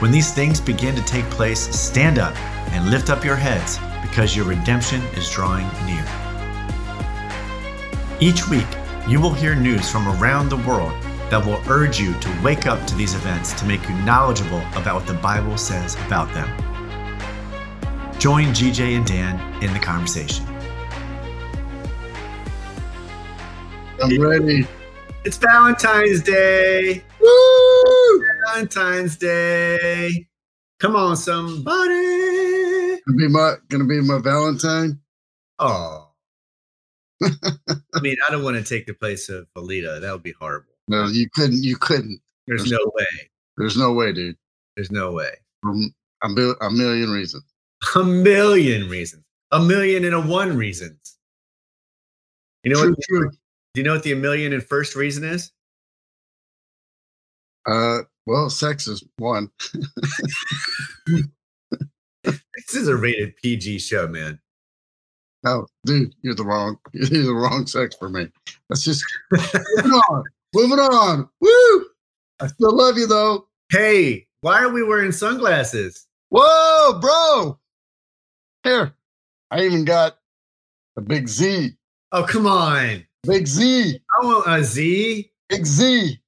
When 0.00 0.10
these 0.10 0.34
things 0.34 0.60
begin 0.60 0.96
to 0.96 1.02
take 1.02 1.24
place, 1.26 1.60
stand 1.60 2.18
up 2.18 2.36
and 2.72 2.90
lift 2.90 3.10
up 3.10 3.24
your 3.24 3.36
heads, 3.36 3.78
because 4.02 4.34
your 4.34 4.44
redemption 4.44 5.00
is 5.16 5.30
drawing 5.30 5.66
near. 5.86 6.04
Each 8.20 8.48
week, 8.48 8.66
you 9.08 9.20
will 9.20 9.32
hear 9.32 9.54
news 9.54 9.88
from 9.88 10.08
around 10.08 10.48
the 10.48 10.56
world 10.56 10.92
that 11.30 11.44
will 11.46 11.62
urge 11.68 12.00
you 12.00 12.12
to 12.20 12.42
wake 12.42 12.66
up 12.66 12.84
to 12.88 12.94
these 12.96 13.14
events 13.14 13.52
to 13.54 13.64
make 13.66 13.88
you 13.88 13.94
knowledgeable 14.02 14.62
about 14.74 14.96
what 14.96 15.06
the 15.06 15.14
Bible 15.14 15.56
says 15.56 15.94
about 16.06 16.32
them. 16.34 16.48
Join 18.18 18.46
GJ 18.46 18.96
and 18.96 19.06
Dan 19.06 19.62
in 19.62 19.72
the 19.72 19.78
conversation. 19.78 20.44
I'm 24.02 24.20
ready. 24.20 24.66
It's 25.24 25.38
Valentine's 25.38 26.20
Day. 26.22 27.04
Woo! 27.24 28.24
Valentine's 28.46 29.16
Day. 29.16 30.26
Come 30.78 30.96
on, 30.96 31.16
somebody. 31.16 33.00
Gonna 33.06 33.16
be 33.16 33.28
my 33.28 33.54
gonna 33.68 33.84
be 33.84 34.00
my 34.00 34.18
Valentine. 34.18 35.00
Oh. 35.58 36.10
I 37.22 38.00
mean, 38.00 38.16
I 38.26 38.30
don't 38.30 38.42
want 38.44 38.56
to 38.56 38.62
take 38.62 38.86
the 38.86 38.94
place 38.94 39.28
of 39.28 39.46
Alita. 39.56 40.00
That 40.00 40.12
would 40.12 40.22
be 40.22 40.34
horrible. 40.38 40.72
No, 40.88 41.06
you 41.06 41.28
couldn't. 41.34 41.62
You 41.62 41.76
couldn't. 41.76 42.20
There's 42.46 42.70
no 42.70 42.78
way. 42.94 43.30
There's 43.56 43.76
no 43.76 43.92
way, 43.92 44.12
dude. 44.12 44.36
There's 44.76 44.90
no 44.90 45.12
way. 45.12 45.30
From 45.62 45.94
a, 46.22 46.28
mil- 46.28 46.56
a 46.60 46.70
million 46.70 47.10
reasons. 47.10 47.44
A 47.94 48.04
million 48.04 48.88
reasons. 48.90 49.24
A 49.52 49.60
million 49.60 50.04
and 50.04 50.14
a 50.14 50.20
one 50.20 50.56
reasons. 50.56 51.16
You 52.64 52.72
know 52.72 52.82
true, 52.82 52.90
what? 52.90 52.98
true. 53.08 53.30
Do 53.30 53.80
you 53.80 53.84
know 53.84 53.94
what 53.94 54.02
the 54.02 54.12
a 54.12 54.16
million 54.16 54.52
and 54.52 54.62
first 54.62 54.96
reason 54.96 55.24
is? 55.24 55.52
Uh, 57.66 58.00
well, 58.26 58.50
sex 58.50 58.86
is 58.88 59.04
one. 59.16 59.50
This 62.24 62.74
is 62.74 62.88
a 62.88 62.96
rated 62.96 63.36
PG 63.36 63.78
show, 63.80 64.08
man. 64.08 64.40
Oh, 65.46 65.66
dude, 65.84 66.14
you're 66.22 66.34
the 66.34 66.44
wrong. 66.44 66.78
You're 66.94 67.24
the 67.24 67.34
wrong 67.34 67.66
sex 67.66 67.94
for 67.96 68.08
me. 68.08 68.28
Let's 68.70 68.82
just 68.82 69.04
moving 69.30 69.92
on. 69.92 70.24
Moving 70.54 70.78
on. 70.78 71.28
Woo! 71.40 71.86
I 72.40 72.46
still 72.46 72.74
love 72.74 72.96
you 72.96 73.06
though. 73.06 73.46
Hey, 73.70 74.26
why 74.40 74.62
are 74.62 74.70
we 74.70 74.82
wearing 74.82 75.12
sunglasses? 75.12 76.06
Whoa, 76.30 76.98
bro! 76.98 77.58
Here, 78.62 78.94
I 79.50 79.64
even 79.64 79.84
got 79.84 80.18
a 80.96 81.02
big 81.02 81.28
Z. 81.28 81.72
Oh, 82.12 82.24
come 82.24 82.46
on. 82.46 83.04
Big 83.24 83.46
Z. 83.46 83.98
I 84.20 84.24
want 84.24 84.46
a 84.46 84.64
Z. 84.64 85.30
Big 85.50 85.66
Z. 85.66 86.18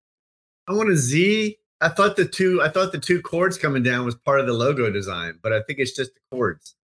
I 0.69 0.73
want 0.73 0.91
a 0.91 0.97
Z. 0.97 1.57
I 1.81 1.89
thought 1.89 2.17
the 2.17 2.25
two 2.25 2.63
I 2.63 2.69
thought 2.69 2.93
the 2.93 2.99
two 2.99 3.21
chords 3.21 3.59
coming 3.59 3.83
down 3.83 4.05
was 4.05 4.15
part 4.15 4.41
of 4.41 4.47
the 4.47 4.53
logo 4.53 4.91
design, 4.91 5.39
but 5.43 5.53
I 5.53 5.63
think 5.63 5.79
it's 5.79 5.95
just 5.95 6.13
the 6.15 6.21
chords. 6.31 6.75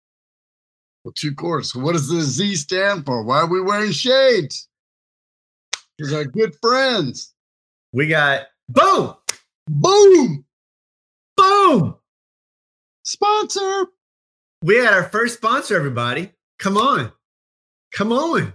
Well, 1.04 1.12
two 1.16 1.34
chords. 1.34 1.74
What 1.74 1.92
does 1.92 2.08
the 2.08 2.20
Z 2.20 2.54
stand 2.56 3.06
for? 3.06 3.22
Why 3.24 3.40
are 3.40 3.46
we 3.46 3.60
wearing 3.60 3.92
shades? 3.92 4.68
Because 5.96 6.12
our 6.12 6.24
good 6.24 6.54
friends. 6.60 7.34
We 7.92 8.06
got 8.06 8.46
boom, 8.68 9.14
Boom! 9.68 10.44
boom. 11.36 11.96
Sponsor. 13.04 13.86
We 14.62 14.76
had 14.76 14.92
our 14.94 15.04
first 15.04 15.34
sponsor, 15.34 15.76
everybody. 15.76 16.32
Come 16.58 16.76
on. 16.76 17.12
Come 17.92 18.12
on. 18.12 18.54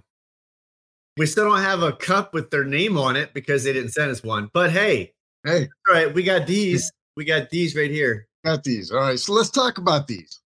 We 1.17 1.25
still 1.25 1.45
don't 1.45 1.61
have 1.61 1.83
a 1.83 1.91
cup 1.91 2.33
with 2.33 2.49
their 2.49 2.63
name 2.63 2.97
on 2.97 3.15
it 3.15 3.33
because 3.33 3.63
they 3.63 3.73
didn't 3.73 3.91
send 3.91 4.11
us 4.11 4.23
one. 4.23 4.49
But 4.53 4.71
hey, 4.71 5.13
Hey, 5.47 5.69
all 5.87 5.95
right, 5.95 6.13
we 6.13 6.23
got 6.23 6.45
these. 6.45 6.91
We 7.15 7.23
got 7.23 7.49
these 7.49 7.73
right 7.73 7.89
here. 7.89 8.27
got 8.43 8.65
these. 8.65 8.91
All 8.91 8.99
right, 8.99 9.17
so 9.17 9.31
let's 9.31 9.49
talk 9.49 9.77
about 9.77 10.05
these. 10.05 10.41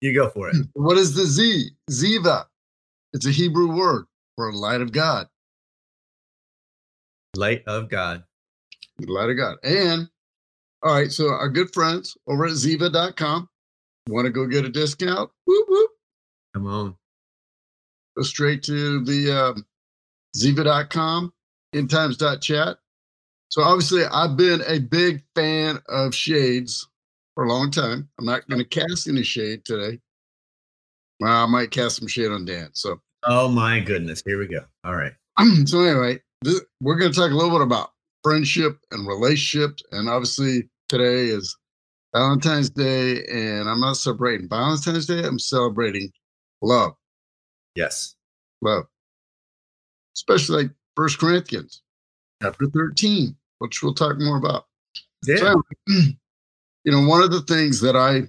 You 0.00 0.12
go 0.12 0.28
for 0.28 0.48
it. 0.48 0.56
What 0.74 0.96
is 0.96 1.14
the 1.14 1.24
Z? 1.24 1.70
Ziah. 1.88 2.44
It's 3.12 3.26
a 3.26 3.30
Hebrew 3.30 3.76
word 3.76 4.06
for 4.34 4.48
a 4.48 4.56
light 4.56 4.80
of 4.80 4.90
God. 4.90 5.28
Light 7.36 7.62
of 7.68 7.88
God. 7.88 8.24
Light 9.06 9.30
of 9.30 9.36
God. 9.36 9.56
And 9.62 10.08
all 10.82 10.94
right, 10.94 11.12
so 11.12 11.28
our 11.28 11.48
good 11.48 11.72
friends 11.72 12.16
over 12.26 12.46
at 12.46 12.52
Ziah.com 12.52 13.48
want 14.08 14.26
to 14.26 14.30
go 14.30 14.46
get 14.46 14.64
a 14.64 14.68
discount? 14.68 15.30
Whoop, 15.46 15.66
whoop. 15.68 15.90
Come 16.54 16.66
on. 16.66 16.96
Go 18.16 18.22
straight 18.22 18.62
to 18.64 19.04
the 19.04 19.30
um, 19.30 19.66
Ziah.com, 20.36 21.32
endtimes.chat. 21.74 22.76
So 23.54 23.62
obviously, 23.62 24.02
I've 24.04 24.36
been 24.36 24.62
a 24.66 24.80
big 24.80 25.22
fan 25.36 25.78
of 25.88 26.12
shades 26.12 26.88
for 27.36 27.44
a 27.44 27.48
long 27.48 27.70
time. 27.70 28.08
I'm 28.18 28.24
not 28.24 28.48
going 28.48 28.58
to 28.58 28.64
cast 28.64 29.06
any 29.06 29.22
shade 29.22 29.64
today. 29.64 30.00
Well, 31.20 31.44
I 31.44 31.46
might 31.46 31.70
cast 31.70 31.98
some 31.98 32.08
shade 32.08 32.32
on 32.32 32.44
Dan. 32.46 32.70
So, 32.72 33.00
Oh 33.24 33.46
my 33.46 33.78
goodness. 33.78 34.24
Here 34.26 34.40
we 34.40 34.48
go. 34.48 34.64
All 34.82 34.96
right. 34.96 35.12
so 35.66 35.82
anyway, 35.84 36.20
this, 36.42 36.62
we're 36.80 36.96
going 36.96 37.12
to 37.12 37.16
talk 37.16 37.30
a 37.30 37.34
little 37.34 37.52
bit 37.56 37.60
about 37.60 37.92
friendship 38.24 38.76
and 38.90 39.06
relationships. 39.06 39.84
And 39.92 40.08
obviously, 40.08 40.68
today 40.88 41.26
is 41.26 41.56
Valentine's 42.12 42.70
Day, 42.70 43.24
and 43.26 43.68
I'm 43.68 43.78
not 43.78 43.98
celebrating 43.98 44.48
Valentine's 44.48 45.06
Day. 45.06 45.22
I'm 45.22 45.38
celebrating 45.38 46.10
love, 46.60 46.94
Yes. 47.76 48.16
love, 48.62 48.86
especially 50.16 50.64
like 50.64 50.72
First 50.96 51.20
Corinthians 51.20 51.82
chapter 52.42 52.66
13, 52.66 53.36
which 53.64 53.82
we'll 53.82 53.94
talk 53.94 54.16
more 54.18 54.36
about. 54.36 54.66
Yeah. 55.26 55.36
So, 55.36 55.62
you 55.86 56.92
know, 56.92 57.06
one 57.06 57.22
of 57.22 57.30
the 57.30 57.40
things 57.40 57.80
that 57.80 57.96
I, 57.96 58.28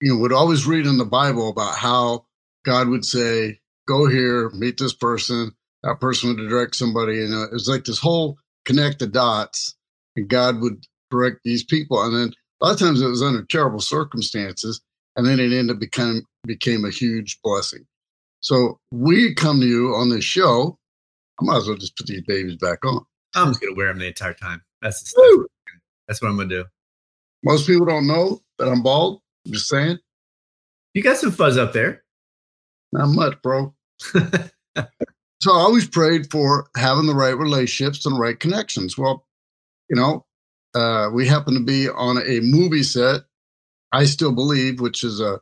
you 0.00 0.14
know, 0.14 0.18
would 0.18 0.32
always 0.32 0.66
read 0.66 0.86
in 0.86 0.98
the 0.98 1.04
Bible 1.04 1.48
about 1.48 1.76
how 1.76 2.26
God 2.64 2.88
would 2.88 3.04
say, 3.04 3.58
"Go 3.88 4.06
here, 4.08 4.50
meet 4.50 4.78
this 4.78 4.94
person." 4.94 5.52
That 5.82 6.00
person 6.00 6.28
would 6.28 6.48
direct 6.48 6.76
somebody, 6.76 7.22
and 7.22 7.34
it 7.34 7.52
was 7.52 7.68
like 7.68 7.84
this 7.84 7.98
whole 7.98 8.38
connect 8.64 9.00
the 9.00 9.08
dots, 9.08 9.74
and 10.14 10.28
God 10.28 10.60
would 10.60 10.84
direct 11.10 11.40
these 11.44 11.64
people. 11.64 12.02
And 12.02 12.14
then 12.14 12.32
a 12.60 12.66
lot 12.66 12.74
of 12.74 12.78
times 12.78 13.00
it 13.00 13.08
was 13.08 13.22
under 13.22 13.44
terrible 13.44 13.80
circumstances, 13.80 14.80
and 15.16 15.26
then 15.26 15.40
it 15.40 15.52
ended 15.52 15.70
up 15.70 15.80
becoming 15.80 16.22
became 16.46 16.84
a 16.84 16.90
huge 16.90 17.40
blessing. 17.42 17.84
So 18.40 18.78
we 18.92 19.34
come 19.34 19.60
to 19.60 19.66
you 19.66 19.88
on 19.96 20.08
this 20.08 20.24
show. 20.24 20.78
I 21.40 21.44
might 21.44 21.56
as 21.58 21.66
well 21.66 21.76
just 21.76 21.96
put 21.96 22.06
these 22.06 22.22
babies 22.22 22.56
back 22.56 22.84
on. 22.84 23.04
I'm 23.36 23.48
just 23.48 23.60
gonna 23.60 23.74
wear 23.74 23.88
them 23.88 23.98
the 23.98 24.06
entire 24.06 24.34
time. 24.34 24.62
That's 24.82 25.02
that's, 25.02 25.14
Woo! 25.16 25.46
that's 26.08 26.22
what 26.22 26.28
I'm 26.28 26.36
gonna 26.36 26.48
do. 26.48 26.64
Most 27.44 27.66
people 27.66 27.86
don't 27.86 28.06
know 28.06 28.40
that 28.58 28.68
I'm 28.68 28.82
bald. 28.82 29.20
I'm 29.46 29.52
just 29.52 29.68
saying. 29.68 29.98
You 30.94 31.02
got 31.02 31.18
some 31.18 31.30
fuzz 31.30 31.58
up 31.58 31.72
there. 31.72 32.02
Not 32.92 33.08
much, 33.08 33.40
bro. 33.42 33.74
So 35.40 35.52
I 35.52 35.60
always 35.60 35.86
prayed 35.86 36.30
for 36.30 36.68
having 36.76 37.06
the 37.06 37.14
right 37.14 37.36
relationships 37.36 38.06
and 38.06 38.16
the 38.16 38.20
right 38.20 38.38
connections. 38.38 38.96
Well, 38.96 39.26
you 39.90 39.96
know, 39.96 40.24
uh, 40.74 41.10
we 41.12 41.26
happen 41.26 41.54
to 41.54 41.60
be 41.60 41.88
on 41.88 42.18
a 42.18 42.40
movie 42.40 42.82
set. 42.82 43.22
I 43.92 44.04
still 44.04 44.32
believe, 44.32 44.80
which 44.80 45.04
is 45.04 45.20
a 45.20 45.40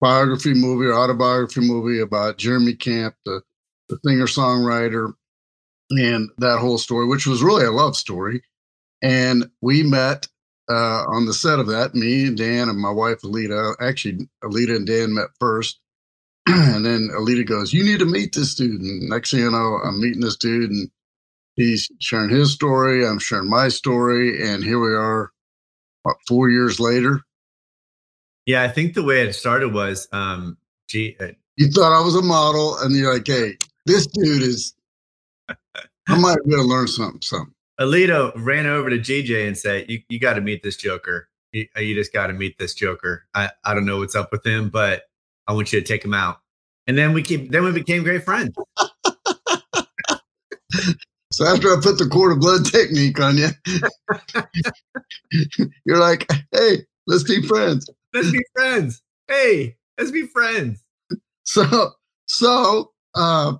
biography 0.00 0.54
movie 0.54 0.86
or 0.86 0.94
autobiography 0.94 1.60
movie 1.60 2.00
about 2.00 2.38
Jeremy 2.38 2.74
Camp, 2.74 3.14
the 3.24 3.42
the 3.88 3.98
singer 4.04 4.26
songwriter, 4.26 5.12
and 5.90 6.30
that 6.38 6.58
whole 6.58 6.78
story, 6.78 7.06
which 7.06 7.26
was 7.26 7.42
really 7.42 7.64
a 7.64 7.70
love 7.72 7.96
story. 7.96 8.42
And 9.02 9.50
we 9.60 9.82
met 9.82 10.28
uh, 10.70 11.04
on 11.08 11.26
the 11.26 11.34
set 11.34 11.58
of 11.58 11.66
that. 11.68 11.94
Me 11.94 12.26
and 12.26 12.36
Dan 12.36 12.68
and 12.68 12.78
my 12.78 12.90
wife 12.90 13.20
Alita. 13.22 13.74
Actually, 13.80 14.28
Alita 14.44 14.76
and 14.76 14.86
Dan 14.86 15.14
met 15.14 15.28
first 15.40 15.78
and 16.46 16.84
then 16.84 17.10
Alita 17.14 17.46
goes, 17.46 17.72
"You 17.72 17.84
need 17.84 18.00
to 18.00 18.06
meet 18.06 18.34
this 18.34 18.54
dude." 18.54 18.80
And 18.80 19.08
next 19.08 19.30
thing 19.30 19.40
you 19.40 19.50
know, 19.50 19.78
I'm 19.84 20.00
meeting 20.00 20.20
this 20.20 20.36
dude, 20.36 20.70
and 20.70 20.90
he's 21.56 21.90
sharing 22.00 22.30
his 22.30 22.52
story. 22.52 23.06
I'm 23.06 23.18
sharing 23.20 23.48
my 23.48 23.68
story, 23.68 24.42
and 24.48 24.64
here 24.64 24.80
we 24.80 24.92
are, 24.92 25.32
what, 26.02 26.16
four 26.26 26.50
years 26.50 26.80
later. 26.80 27.22
Yeah, 28.46 28.62
I 28.62 28.68
think 28.68 28.94
the 28.94 29.04
way 29.04 29.22
it 29.22 29.34
started 29.34 29.72
was 29.72 30.08
um 30.12 30.58
gee 30.88 31.16
uh, 31.20 31.28
You 31.56 31.70
thought 31.70 31.92
I 31.98 32.04
was 32.04 32.16
a 32.16 32.22
model, 32.22 32.78
and 32.78 32.96
you're 32.96 33.14
like, 33.14 33.26
"Hey, 33.26 33.58
this 33.86 34.06
dude 34.06 34.42
is." 34.42 34.74
I 36.10 36.18
might 36.18 36.38
be 36.46 36.54
able 36.54 36.64
to 36.64 36.68
learn 36.68 36.88
something. 36.88 37.22
Something. 37.22 37.54
Alita 37.80 38.32
ran 38.36 38.66
over 38.66 38.90
to 38.90 38.98
GJ 38.98 39.46
and 39.46 39.56
said, 39.56 39.86
You 39.88 40.00
you 40.08 40.18
gotta 40.20 40.40
meet 40.40 40.62
this 40.62 40.76
joker. 40.76 41.28
you, 41.52 41.66
you 41.76 41.94
just 41.94 42.12
got 42.12 42.28
to 42.28 42.32
meet 42.32 42.58
this 42.58 42.74
Joker. 42.74 43.24
I, 43.34 43.50
I 43.64 43.74
don't 43.74 43.86
know 43.86 43.98
what's 43.98 44.14
up 44.14 44.30
with 44.32 44.44
him, 44.46 44.68
but 44.68 45.02
I 45.46 45.52
want 45.52 45.72
you 45.72 45.80
to 45.80 45.86
take 45.86 46.04
him 46.04 46.14
out. 46.14 46.38
And 46.86 46.96
then 46.96 47.12
we 47.12 47.22
keep, 47.22 47.50
then 47.50 47.64
we 47.64 47.72
became 47.72 48.02
great 48.02 48.24
friends. 48.24 48.54
so 51.32 51.46
after 51.46 51.68
I 51.72 51.80
put 51.82 51.98
the 51.98 52.08
quarter 52.10 52.36
blood 52.36 52.64
technique 52.64 53.20
on 53.20 53.36
you, 53.36 53.48
you're 55.84 55.98
like, 55.98 56.30
hey, 56.52 56.78
let's 57.06 57.24
be 57.24 57.42
friends. 57.42 57.88
Let's 58.12 58.30
be 58.30 58.44
friends. 58.54 59.02
Hey, 59.28 59.76
let's 59.98 60.10
be 60.10 60.26
friends. 60.26 60.82
So, 61.44 61.92
so, 62.26 62.92
uh, 63.14 63.54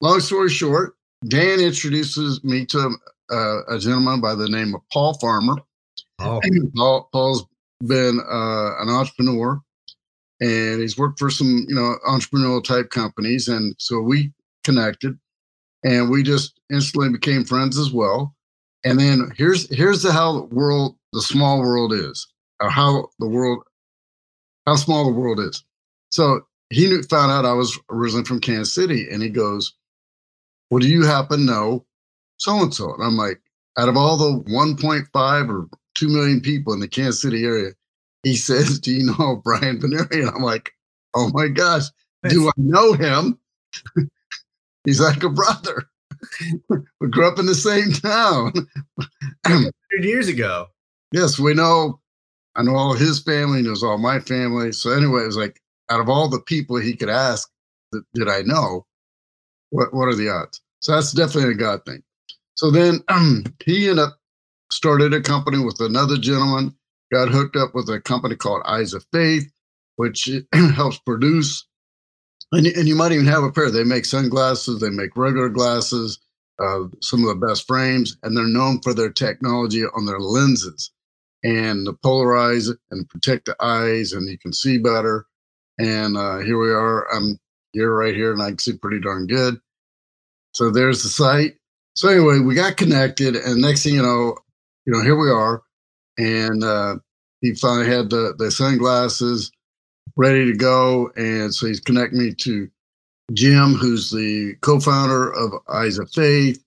long 0.00 0.20
story 0.20 0.50
short, 0.50 0.96
Dan 1.28 1.60
introduces 1.60 2.42
me 2.44 2.66
to 2.66 2.96
uh, 3.30 3.64
a 3.68 3.78
gentleman 3.78 4.20
by 4.20 4.34
the 4.34 4.48
name 4.48 4.74
of 4.74 4.82
Paul 4.92 5.14
Farmer. 5.14 5.56
Oh. 6.18 6.40
Paul, 6.76 7.08
Paul's 7.12 7.46
been 7.80 8.20
uh, 8.20 8.82
an 8.82 8.88
entrepreneur 8.88 9.60
and 10.40 10.80
he's 10.80 10.98
worked 10.98 11.18
for 11.18 11.30
some, 11.30 11.66
you 11.68 11.74
know, 11.74 11.96
entrepreneurial 12.08 12.62
type 12.62 12.90
companies. 12.90 13.48
And 13.48 13.74
so 13.78 14.00
we 14.00 14.32
connected 14.64 15.18
and 15.84 16.10
we 16.10 16.22
just 16.22 16.58
instantly 16.72 17.10
became 17.10 17.44
friends 17.44 17.78
as 17.78 17.90
well. 17.92 18.34
And 18.84 18.98
then 18.98 19.30
here's 19.36 19.74
here's 19.74 20.02
the 20.02 20.12
how 20.12 20.32
the 20.32 20.54
world, 20.54 20.96
the 21.12 21.22
small 21.22 21.60
world 21.60 21.92
is, 21.92 22.26
or 22.60 22.68
how 22.68 23.08
the 23.18 23.28
world, 23.28 23.62
how 24.66 24.76
small 24.76 25.04
the 25.04 25.18
world 25.18 25.40
is. 25.40 25.64
So 26.10 26.42
he 26.70 26.86
knew, 26.86 27.02
found 27.04 27.32
out 27.32 27.46
I 27.46 27.54
was 27.54 27.78
originally 27.90 28.24
from 28.24 28.40
Kansas 28.40 28.74
City, 28.74 29.08
and 29.10 29.22
he 29.22 29.30
goes, 29.30 29.72
"Well, 30.74 30.80
do 30.80 30.88
you 30.88 31.04
happen 31.04 31.38
to 31.38 31.44
know 31.44 31.86
so 32.36 32.60
and 32.60 32.74
so?" 32.74 32.92
And 32.94 33.04
I'm 33.04 33.16
like, 33.16 33.40
out 33.78 33.88
of 33.88 33.96
all 33.96 34.16
the 34.16 34.42
1.5 34.50 35.48
or 35.48 35.68
2 35.94 36.08
million 36.08 36.40
people 36.40 36.72
in 36.72 36.80
the 36.80 36.88
Kansas 36.88 37.22
City 37.22 37.44
area, 37.44 37.70
he 38.22 38.36
says, 38.48 38.78
Do 38.80 38.92
you 38.92 39.06
know 39.06 39.36
Brian 39.44 39.80
And 39.82 40.28
I'm 40.28 40.42
like, 40.42 40.72
Oh 41.14 41.30
my 41.32 41.48
gosh, 41.48 41.84
do 42.28 42.48
I 42.48 42.52
know 42.56 42.92
him? 42.94 43.38
He's 44.84 45.00
like 45.00 45.22
a 45.22 45.30
brother. 45.30 45.84
we 46.68 47.08
grew 47.08 47.28
up 47.28 47.38
in 47.38 47.46
the 47.46 47.54
same 47.54 47.92
town. 47.92 48.52
100 49.46 49.72
years 50.00 50.26
ago. 50.26 50.66
Yes, 51.12 51.38
we 51.38 51.54
know. 51.54 52.00
I 52.56 52.62
know 52.62 52.74
all 52.74 52.94
his 52.94 53.22
family, 53.22 53.62
knows 53.62 53.82
all 53.82 53.98
my 53.98 54.20
family. 54.20 54.72
So 54.72 54.90
anyway, 54.90 55.22
it 55.22 55.26
was 55.26 55.36
like 55.36 55.60
out 55.90 56.00
of 56.00 56.08
all 56.08 56.28
the 56.28 56.40
people 56.40 56.76
he 56.76 56.96
could 56.96 57.08
ask, 57.08 57.48
did 58.14 58.28
I 58.28 58.42
know? 58.42 58.86
What 59.70 59.94
what 59.94 60.08
are 60.08 60.14
the 60.14 60.28
odds? 60.28 60.60
So 60.84 60.92
that's 60.92 61.12
definitely 61.12 61.52
a 61.52 61.56
God 61.56 61.80
thing. 61.86 62.02
So 62.56 62.70
then 62.70 63.00
um, 63.08 63.44
he 63.64 63.88
ended 63.88 64.04
up 64.04 64.18
started 64.70 65.14
a 65.14 65.22
company 65.22 65.58
with 65.64 65.80
another 65.80 66.18
gentleman, 66.18 66.74
got 67.10 67.30
hooked 67.30 67.56
up 67.56 67.74
with 67.74 67.88
a 67.88 68.00
company 68.00 68.36
called 68.36 68.62
Eyes 68.66 68.92
of 68.92 69.06
Faith, 69.10 69.50
which 69.96 70.28
helps 70.74 70.98
produce. 70.98 71.66
And, 72.52 72.66
and 72.66 72.86
you 72.86 72.94
might 72.96 73.12
even 73.12 73.26
have 73.26 73.44
a 73.44 73.50
pair. 73.50 73.70
They 73.70 73.82
make 73.82 74.04
sunglasses, 74.04 74.80
they 74.80 74.90
make 74.90 75.16
regular 75.16 75.48
glasses, 75.48 76.18
uh, 76.62 76.80
some 77.00 77.24
of 77.24 77.28
the 77.28 77.46
best 77.46 77.66
frames, 77.66 78.18
and 78.22 78.36
they're 78.36 78.44
known 78.44 78.82
for 78.82 78.92
their 78.92 79.10
technology 79.10 79.84
on 79.84 80.04
their 80.04 80.20
lenses 80.20 80.90
and 81.42 81.86
to 81.86 81.94
polarize 81.94 82.70
and 82.90 83.08
protect 83.08 83.46
the 83.46 83.56
eyes, 83.58 84.12
and 84.12 84.28
you 84.28 84.38
can 84.38 84.52
see 84.52 84.76
better. 84.76 85.24
And 85.78 86.18
uh, 86.18 86.40
here 86.40 86.58
we 86.58 86.70
are. 86.70 87.10
I'm 87.10 87.38
here 87.72 87.94
right 87.94 88.14
here, 88.14 88.32
and 88.34 88.42
I 88.42 88.50
can 88.50 88.58
see 88.58 88.76
pretty 88.76 89.00
darn 89.00 89.26
good. 89.26 89.58
So 90.54 90.70
there's 90.70 91.02
the 91.02 91.08
site. 91.08 91.56
So 91.94 92.08
anyway, 92.08 92.40
we 92.40 92.54
got 92.54 92.76
connected, 92.76 93.36
and 93.36 93.60
next 93.60 93.84
thing 93.84 93.94
you 93.94 94.02
know, 94.02 94.36
you 94.86 94.92
know, 94.92 95.02
here 95.02 95.16
we 95.16 95.30
are, 95.30 95.62
and 96.18 96.64
uh, 96.64 96.96
he 97.40 97.54
finally 97.54 97.86
had 97.86 98.10
the 98.10 98.34
the 98.36 98.50
sunglasses 98.50 99.52
ready 100.16 100.44
to 100.50 100.56
go, 100.56 101.10
and 101.16 101.54
so 101.54 101.66
he's 101.66 101.80
connecting 101.80 102.18
me 102.18 102.34
to 102.34 102.68
Jim, 103.32 103.74
who's 103.74 104.10
the 104.10 104.54
co-founder 104.60 105.32
of 105.32 105.52
Eyes 105.68 105.98
of 105.98 106.10
Faith. 106.10 106.62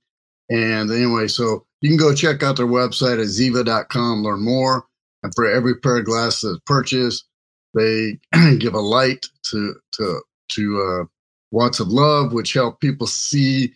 And 0.49 0.89
anyway, 0.91 1.27
so 1.27 1.65
you 1.81 1.89
can 1.89 1.97
go 1.97 2.15
check 2.15 2.41
out 2.41 2.55
their 2.57 2.65
website 2.65 3.19
at 3.21 3.27
ziah.com, 3.27 4.23
learn 4.23 4.41
more. 4.41 4.85
And 5.23 5.33
for 5.35 5.45
every 5.45 5.75
pair 5.75 5.97
of 5.97 6.05
glasses 6.05 6.59
purchased, 6.65 7.25
they 7.73 8.17
give 8.57 8.73
a 8.73 8.79
light 8.79 9.27
to 9.51 9.75
to 9.93 10.21
to 10.53 10.81
uh, 10.81 11.05
Watts 11.51 11.79
of 11.79 11.89
Love, 11.89 12.33
which 12.33 12.53
help 12.53 12.79
people 12.79 13.07
see 13.07 13.73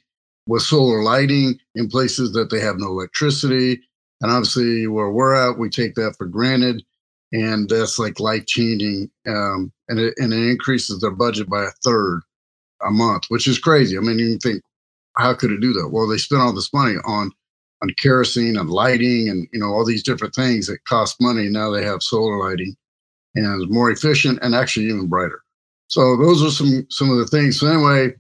with 0.48 0.62
solar 0.62 1.04
lighting 1.04 1.60
in 1.76 1.88
places 1.88 2.34
that 2.34 2.50
they 2.50 2.60
have 2.60 2.78
no 2.78 2.88
electricity. 2.88 3.82
And 4.22 4.32
obviously, 4.32 4.88
where 4.88 5.10
we're 5.10 5.36
at, 5.36 5.58
we 5.58 5.70
take 5.70 5.96
that 5.96 6.16
for 6.18 6.26
granted. 6.26 6.84
And 7.34 7.70
that's 7.70 7.98
like 7.98 8.20
life 8.20 8.46
changing. 8.46 9.10
Um, 9.28 9.72
and, 9.88 10.00
it, 10.00 10.14
and 10.18 10.34
it 10.34 10.50
increases 10.50 11.00
their 11.00 11.12
budget 11.12 11.50
by 11.50 11.64
a 11.64 11.72
third 11.84 12.22
a 12.86 12.92
month, 12.92 13.26
which 13.30 13.48
is 13.48 13.60
crazy. 13.60 13.98
I 13.98 14.02
mean, 14.02 14.20
you 14.20 14.38
think, 14.38 14.62
how 15.18 15.34
could 15.34 15.52
it 15.52 15.62
do 15.62 15.74
that? 15.74 15.90
Well, 15.90 16.08
they 16.08 16.18
spend 16.18 16.42
all 16.42 16.54
this 16.54 16.74
money 16.74 16.96
on 17.06 17.32
on 17.82 17.90
kerosene 18.00 18.58
and 18.58 18.70
lighting 18.70 19.28
and 19.28 19.48
you 19.52 19.60
know 19.60 19.68
all 19.68 19.86
these 19.86 20.04
different 20.04 20.36
things 20.36 20.68
that 20.68 20.84
cost 20.86 21.20
money. 21.20 21.50
Now 21.50 21.72
they 21.72 21.84
have 21.84 22.04
solar 22.04 22.38
lighting 22.38 22.76
and 23.36 23.62
it's 23.62 23.72
more 23.72 23.92
efficient 23.92 24.40
and 24.42 24.54
actually 24.54 24.88
even 24.88 25.08
brighter. 25.08 25.42
So 25.88 26.16
those 26.18 26.44
are 26.44 26.52
some 26.52 26.86
some 26.90 27.10
of 27.10 27.18
the 27.18 27.28
things. 27.28 27.60
So 27.60 27.68
anyway, 27.68 28.14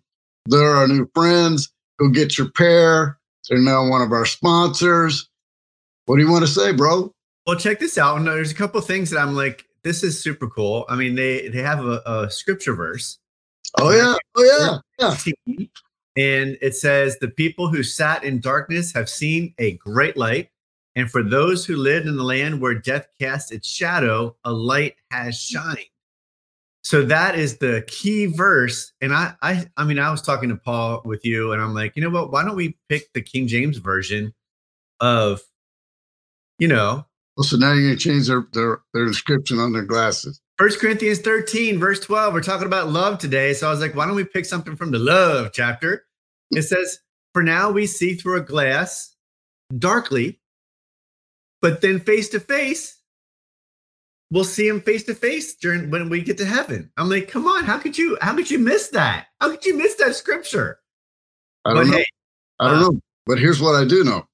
there 0.47 0.75
are 0.75 0.88
new 0.88 1.09
friends. 1.13 1.71
Go 2.01 2.09
get 2.09 2.36
your 2.38 2.50
pair. 2.50 3.19
They're 3.48 3.59
now 3.59 3.88
one 3.88 4.01
of 4.01 4.12
our 4.12 4.25
sponsors. 4.25 5.30
What 6.06 6.15
do 6.15 6.24
you 6.24 6.31
want 6.31 6.44
to 6.44 6.51
say, 6.51 6.71
bro? 6.71 7.13
Well, 7.45 7.57
check 7.57 7.80
this 7.80 7.98
out. 7.98 8.18
And 8.18 8.25
there's 8.25 8.51
a 8.51 8.56
couple 8.56 8.81
things 8.81 9.12
that 9.12 9.19
I'm 9.19 9.36
like, 9.36 9.65
this 9.83 10.03
is 10.03 10.21
super 10.21 10.48
cool. 10.48 10.86
I 10.89 10.95
mean, 10.95 11.15
they 11.15 11.48
they 11.50 11.62
have 11.62 11.86
a, 11.86 12.01
a 12.06 12.31
scripture 12.31 12.74
verse. 12.74 13.19
Oh 13.80 13.92
yeah, 13.92 14.15
oh 14.36 14.81
yeah, 15.00 15.15
yeah. 15.45 15.56
And 16.18 16.57
it 16.62 16.75
says, 16.75 17.18
"The 17.19 17.30
people 17.30 17.68
who 17.69 17.83
sat 17.83 18.24
in 18.24 18.39
darkness 18.39 18.94
have 18.94 19.09
seen 19.09 19.54
a 19.59 19.74
great 19.77 20.18
light, 20.18 20.50
and 20.95 21.09
for 21.09 21.24
those 21.24 21.65
who 21.65 21.77
lived 21.77 22.07
in 22.07 22.18
the 22.18 22.24
land 22.24 22.62
where 22.62 22.75
death 22.75 23.07
cast 23.19 23.51
its 23.51 23.68
shadow, 23.68 24.36
a 24.44 24.51
light 24.51 24.95
has 25.12 25.39
shined." 25.39 25.86
So 26.83 27.04
that 27.06 27.36
is 27.36 27.57
the 27.57 27.83
key 27.88 28.25
verse. 28.25 28.92
And 29.01 29.13
I, 29.13 29.36
I, 29.42 29.68
I 29.78 29.83
mean, 29.83 30.00
I 30.00 30.10
was 30.10 30.22
talking 30.22 30.50
to 30.50 30.56
Paul 30.56 31.01
with 31.06 31.24
you, 31.24 31.51
and 31.51 31.62
I'm 31.62 31.74
like, 31.74 31.95
you 31.95 32.01
know 32.01 32.10
what? 32.10 32.31
Why 32.31 32.44
don't 32.44 32.56
we 32.56 32.78
pick 32.89 33.13
the 33.13 33.22
King 33.22 33.48
James 33.48 33.78
version 33.78 34.33
of, 35.00 35.42
you 36.57 36.68
know? 36.68 37.06
Well, 37.38 37.44
so 37.44 37.57
now 37.57 37.74
you're 37.74 37.89
gonna 37.89 37.95
change 37.98 38.28
their 38.28 38.45
their 38.54 38.81
their 38.94 39.06
description 39.06 39.57
on 39.57 39.74
their 39.74 39.86
glasses. 39.86 40.42
First 40.57 40.80
Corinthians 40.80 41.19
13, 41.19 41.80
verse 41.80 42.00
12. 42.02 42.33
We're 42.33 42.42
talking 42.42 42.68
about 42.68 42.90
love 42.90 43.18
today. 43.18 43.54
So 43.54 43.68
I 43.68 43.71
was 43.71 43.80
like, 43.80 43.95
why 43.95 44.06
don't 44.06 44.16
we 44.16 44.26
pick 44.26 44.45
something 44.45 44.76
from 44.76 44.92
the 44.92 45.00
love 45.00 45.52
chapter? 45.54 46.06
It 46.52 46.64
says, 46.64 47.00
For 47.33 47.42
now 47.42 47.71
we 47.71 47.88
see 47.88 48.16
through 48.16 48.38
a 48.38 48.42
glass 48.42 49.16
darkly, 49.76 50.40
but 51.61 51.81
then 51.81 52.00
face 52.00 52.30
to 52.30 52.40
face 52.40 53.00
we'll 54.31 54.44
see 54.44 54.68
him 54.68 54.81
face 54.81 55.04
to 55.04 55.14
face 55.14 55.54
during 55.56 55.92
when 55.92 56.09
we 56.09 56.21
get 56.21 56.38
to 56.40 56.45
heaven. 56.45 56.90
I'm 56.97 57.09
like, 57.09 57.28
come 57.28 57.45
on, 57.45 57.66
how 57.66 57.78
could 57.78 57.97
you 57.97 58.18
how 58.21 58.35
could 58.35 58.50
you 58.50 58.57
miss 58.57 58.88
that? 58.90 59.28
How 59.40 59.52
could 59.52 59.66
you 59.66 59.78
miss 59.78 59.95
that 59.95 60.16
scripture? 60.16 60.80
I 61.66 61.73
don't 61.73 61.83
but 61.83 61.92
know. 61.92 61.97
Hey, 61.97 62.06
I 62.59 62.69
don't 62.69 62.78
uh, 62.78 62.81
know. 62.81 63.02
But 63.28 63.40
here's 63.40 63.61
what 63.61 63.76
I 63.76 63.85
do 63.85 64.04
know. 64.04 64.26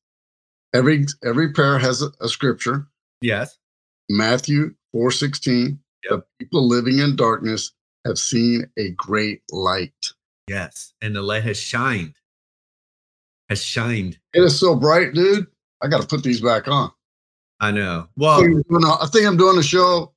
Every 0.73 1.05
every 1.25 1.51
prayer 1.51 1.77
has 1.77 2.01
a, 2.01 2.09
a 2.21 2.29
scripture. 2.29 2.87
Yes. 3.21 3.57
Matthew 4.09 4.73
4 4.93 5.11
16. 5.11 5.79
Yep. 6.09 6.19
The 6.19 6.23
people 6.39 6.67
living 6.67 6.99
in 6.99 7.15
darkness 7.15 7.73
have 8.05 8.17
seen 8.17 8.69
a 8.77 8.91
great 8.91 9.41
light. 9.51 9.91
Yes. 10.47 10.93
And 11.01 11.15
the 11.15 11.21
light 11.21 11.43
has 11.43 11.59
shined. 11.59 12.13
Has 13.49 13.63
shined. 13.63 14.17
It 14.33 14.43
is 14.43 14.57
so 14.57 14.75
bright, 14.75 15.13
dude. 15.13 15.47
I 15.81 15.87
got 15.87 16.01
to 16.01 16.07
put 16.07 16.23
these 16.23 16.41
back 16.41 16.67
on. 16.67 16.91
I 17.59 17.71
know. 17.71 18.07
Well, 18.15 18.39
I 19.01 19.07
think 19.07 19.25
I'm 19.25 19.37
doing 19.37 19.57
a 19.57 19.63
show 19.63 20.13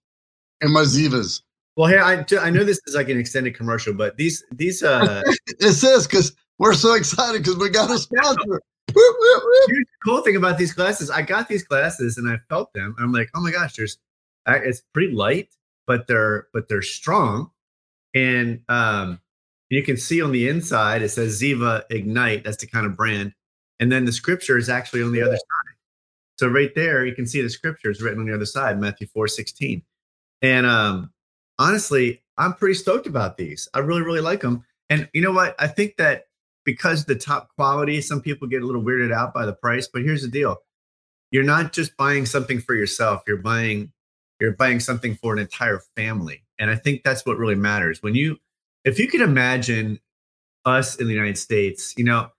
in 0.60 0.72
my 0.72 0.82
Ziahs. 0.82 1.42
Well, 1.76 1.88
here 1.88 2.02
I 2.02 2.24
I 2.38 2.50
know 2.50 2.64
this 2.64 2.80
is 2.86 2.94
like 2.94 3.08
an 3.08 3.18
extended 3.18 3.54
commercial, 3.56 3.94
but 3.94 4.16
these 4.16 4.44
these 4.52 4.82
uh 4.82 5.22
it 5.46 5.72
says 5.72 6.06
because 6.06 6.34
we're 6.58 6.74
so 6.74 6.94
excited 6.94 7.42
because 7.42 7.56
we 7.56 7.70
got 7.70 7.90
a 7.90 7.98
sponsor. 7.98 8.60
the 8.88 9.84
cool 10.04 10.20
thing 10.20 10.36
about 10.36 10.58
these 10.58 10.72
glasses, 10.72 11.10
I 11.10 11.22
got 11.22 11.48
these 11.48 11.62
glasses 11.62 12.18
and 12.18 12.28
I 12.28 12.38
felt 12.48 12.72
them. 12.74 12.94
I'm 12.98 13.12
like, 13.12 13.30
oh 13.34 13.40
my 13.40 13.50
gosh, 13.50 13.76
there's 13.76 13.98
it's 14.46 14.82
pretty 14.92 15.12
light, 15.12 15.48
but 15.86 16.06
they're 16.06 16.48
but 16.52 16.68
they're 16.68 16.82
strong, 16.82 17.50
and 18.14 18.60
um 18.68 19.20
you 19.70 19.82
can 19.82 19.96
see 19.96 20.20
on 20.20 20.32
the 20.32 20.48
inside 20.48 21.02
it 21.02 21.10
says 21.10 21.40
Ziah 21.40 21.84
Ignite. 21.88 22.44
That's 22.44 22.58
the 22.58 22.66
kind 22.66 22.84
of 22.84 22.96
brand, 22.96 23.32
and 23.78 23.90
then 23.90 24.04
the 24.04 24.12
scripture 24.12 24.58
is 24.58 24.68
actually 24.68 25.02
on 25.02 25.12
the 25.12 25.22
other 25.22 25.36
side. 25.36 25.69
So 26.40 26.48
right 26.48 26.74
there, 26.74 27.04
you 27.04 27.14
can 27.14 27.26
see 27.26 27.42
the 27.42 27.50
scriptures 27.50 28.00
written 28.00 28.18
on 28.18 28.26
the 28.26 28.34
other 28.34 28.46
side, 28.46 28.80
Matthew 28.80 29.06
4 29.08 29.28
16. 29.28 29.82
And 30.40 30.64
um, 30.64 31.12
honestly, 31.58 32.22
I'm 32.38 32.54
pretty 32.54 32.76
stoked 32.76 33.06
about 33.06 33.36
these. 33.36 33.68
I 33.74 33.80
really, 33.80 34.00
really 34.00 34.22
like 34.22 34.40
them. 34.40 34.64
And 34.88 35.06
you 35.12 35.20
know 35.20 35.32
what? 35.32 35.54
I 35.58 35.66
think 35.66 35.98
that 35.98 36.28
because 36.64 37.04
the 37.04 37.14
top 37.14 37.50
quality, 37.56 38.00
some 38.00 38.22
people 38.22 38.48
get 38.48 38.62
a 38.62 38.64
little 38.64 38.82
weirded 38.82 39.12
out 39.12 39.34
by 39.34 39.44
the 39.44 39.52
price. 39.52 39.86
But 39.86 40.00
here's 40.00 40.22
the 40.22 40.28
deal 40.28 40.56
you're 41.30 41.44
not 41.44 41.74
just 41.74 41.94
buying 41.98 42.24
something 42.24 42.58
for 42.58 42.74
yourself, 42.74 43.22
you're 43.26 43.36
buying 43.36 43.92
You're 44.40 44.52
buying 44.52 44.80
something 44.80 45.16
for 45.16 45.34
an 45.34 45.40
entire 45.40 45.82
family. 45.94 46.42
And 46.58 46.70
I 46.70 46.76
think 46.76 47.02
that's 47.02 47.26
what 47.26 47.36
really 47.36 47.54
matters. 47.54 48.02
When 48.02 48.14
you, 48.14 48.38
if 48.86 48.98
you 48.98 49.08
can 49.08 49.20
imagine 49.20 50.00
us 50.64 50.96
in 50.96 51.06
the 51.06 51.12
United 51.12 51.36
States, 51.36 51.92
you 51.98 52.04
know, 52.04 52.30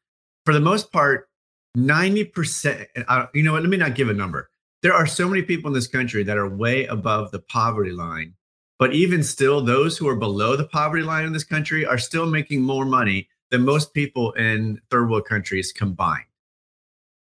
for 0.43 0.55
the 0.55 0.59
most 0.59 0.91
part, 0.91 1.29
90%, 1.77 2.87
uh, 3.07 3.25
you 3.33 3.43
know 3.43 3.53
what, 3.53 3.61
let 3.61 3.69
me 3.69 3.77
not 3.77 3.95
give 3.95 4.09
a 4.09 4.13
number. 4.13 4.49
There 4.81 4.93
are 4.93 5.05
so 5.05 5.27
many 5.27 5.41
people 5.41 5.69
in 5.69 5.73
this 5.73 5.87
country 5.87 6.23
that 6.23 6.37
are 6.37 6.49
way 6.49 6.85
above 6.85 7.31
the 7.31 7.39
poverty 7.39 7.91
line. 7.91 8.33
But 8.79 8.93
even 8.93 9.21
still, 9.23 9.61
those 9.61 9.97
who 9.97 10.07
are 10.07 10.15
below 10.15 10.55
the 10.55 10.65
poverty 10.65 11.03
line 11.03 11.25
in 11.25 11.33
this 11.33 11.43
country 11.43 11.85
are 11.85 11.99
still 11.99 12.25
making 12.25 12.61
more 12.61 12.83
money 12.83 13.29
than 13.51 13.63
most 13.63 13.93
people 13.93 14.31
in 14.31 14.81
third 14.89 15.09
world 15.09 15.25
countries 15.25 15.71
combined. 15.71 16.25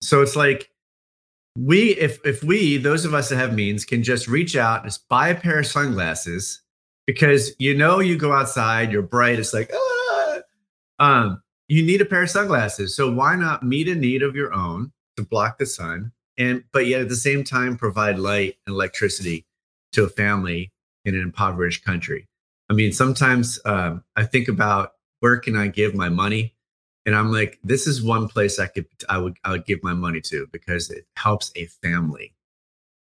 So 0.02 0.22
it's 0.22 0.36
like 0.36 0.70
we, 1.58 1.96
if 1.96 2.20
if 2.24 2.44
we, 2.44 2.78
those 2.78 3.06
of 3.06 3.16
us 3.16 3.30
that 3.30 3.38
have 3.38 3.56
means, 3.56 3.86
can 3.86 4.04
just 4.04 4.28
reach 4.28 4.56
out, 4.56 4.84
just 4.84 5.10
buy 5.10 5.30
a 5.30 5.36
pair 5.36 5.58
of 5.58 5.66
sunglasses, 5.66 6.62
because 7.08 7.56
you 7.58 7.76
know 7.76 8.00
you 8.00 8.18
go 8.18 8.34
outside, 8.34 8.92
you're 8.92 9.02
bright, 9.02 9.40
it's 9.40 9.54
like 9.54 9.72
ah, 9.74 10.40
um, 11.00 11.42
you 11.68 11.84
need 11.84 12.02
a 12.02 12.06
pair 12.06 12.24
of 12.24 12.30
sunglasses. 12.30 12.96
So 12.96 13.12
why 13.12 13.36
not 13.36 13.64
meet 13.64 13.88
a 13.88 13.96
need 13.96 14.24
of 14.24 14.36
your 14.36 14.54
own 14.54 14.92
to 15.18 15.24
block 15.24 15.58
the 15.58 15.66
sun, 15.66 16.12
and 16.38 16.64
but 16.72 16.88
yet 16.88 17.02
at 17.02 17.10
the 17.10 17.16
same 17.16 17.44
time 17.44 17.78
provide 17.78 18.20
light 18.20 18.58
and 18.66 18.74
electricity 18.74 19.46
to 19.94 20.04
a 20.04 20.10
family 20.10 20.72
in 21.06 21.16
an 21.16 21.22
impoverished 21.22 21.84
country. 21.84 22.28
I 22.70 22.74
mean, 22.74 22.92
sometimes 22.92 23.60
um, 23.66 24.04
I 24.16 24.24
think 24.24 24.48
about 24.48 24.94
where 25.20 25.38
can 25.38 25.56
I 25.56 25.68
give 25.68 25.96
my 25.96 26.10
money, 26.10 26.54
and 27.06 27.16
I'm 27.16 27.32
like, 27.32 27.60
this 27.64 27.88
is 27.88 28.04
one 28.04 28.28
place 28.28 28.60
I 28.60 28.68
could 28.68 28.88
I 29.10 29.18
would 29.18 29.38
I 29.44 29.52
would 29.52 29.66
give 29.66 29.84
my 29.84 29.94
money 29.94 30.22
to 30.22 30.48
because 30.52 30.90
it 30.90 31.06
helps 31.16 31.52
a 31.56 31.66
family, 31.66 32.34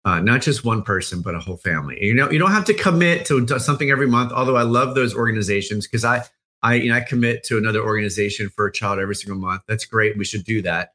uh, 0.05 0.19
not 0.19 0.41
just 0.41 0.65
one 0.65 0.83
person 0.83 1.21
but 1.21 1.35
a 1.35 1.39
whole 1.39 1.57
family. 1.57 1.97
You 2.03 2.13
know, 2.13 2.29
you 2.29 2.37
don't 2.37 2.51
have 2.51 2.65
to 2.65 2.73
commit 2.73 3.25
to 3.27 3.59
something 3.59 3.89
every 3.89 4.07
month. 4.07 4.31
Although 4.31 4.57
I 4.57 4.63
love 4.63 4.93
those 4.93 5.15
organizations 5.15 5.87
because 5.87 6.05
I 6.05 6.25
I 6.63 6.75
you 6.75 6.89
know 6.89 6.97
I 6.97 7.01
commit 7.01 7.43
to 7.45 7.57
another 7.57 7.81
organization 7.81 8.49
for 8.49 8.67
a 8.67 8.71
child 8.71 8.99
every 8.99 9.15
single 9.15 9.39
month. 9.39 9.63
That's 9.67 9.85
great. 9.85 10.17
We 10.17 10.25
should 10.25 10.43
do 10.43 10.61
that. 10.63 10.93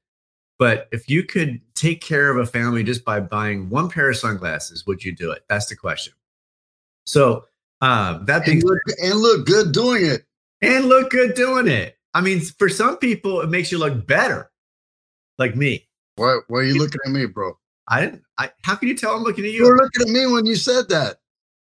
But 0.59 0.89
if 0.91 1.09
you 1.09 1.23
could 1.23 1.61
take 1.75 2.01
care 2.01 2.31
of 2.31 2.39
a 2.39 2.47
family 2.47 2.83
just 2.83 3.05
by 3.05 3.21
buying 3.21 3.69
one 3.69 3.91
pair 3.91 4.09
of 4.09 4.17
sunglasses, 4.17 4.87
would 4.87 5.05
you 5.05 5.15
do 5.15 5.31
it? 5.31 5.45
That's 5.49 5.67
the 5.67 5.77
question. 5.77 6.15
So 7.05 7.45
uh, 7.81 8.19
that 8.25 8.47
being 8.47 8.59
and 8.59 8.65
look, 8.65 8.81
and 9.03 9.15
look 9.17 9.47
good 9.47 9.73
doing 9.73 10.07
it, 10.07 10.25
and 10.63 10.87
look 10.87 11.11
good 11.11 11.35
doing 11.35 11.69
it. 11.69 11.99
I 12.15 12.23
mean, 12.23 12.41
for 12.41 12.71
some 12.71 12.97
people, 12.97 13.43
it 13.43 13.51
makes 13.51 13.71
you 13.71 13.79
look 13.79 14.07
better, 14.07 14.51
like 15.39 15.55
me. 15.55 15.87
Why? 16.17 16.39
Why 16.49 16.61
are 16.61 16.63
you 16.63 16.79
looking 16.79 17.01
at 17.05 17.13
me, 17.13 17.27
bro? 17.27 17.59
I 17.89 18.01
didn't. 18.01 18.23
I, 18.39 18.51
how 18.63 18.75
can 18.77 18.89
you 18.89 18.97
tell 18.97 19.15
I'm 19.15 19.23
looking 19.23 19.45
at 19.45 19.51
you? 19.51 19.65
You 19.65 19.71
were 19.71 19.77
looking 19.77 20.03
at 20.03 20.09
me 20.09 20.27
when 20.27 20.47
you 20.47 20.57
said 20.57 20.89
that. 20.89 21.19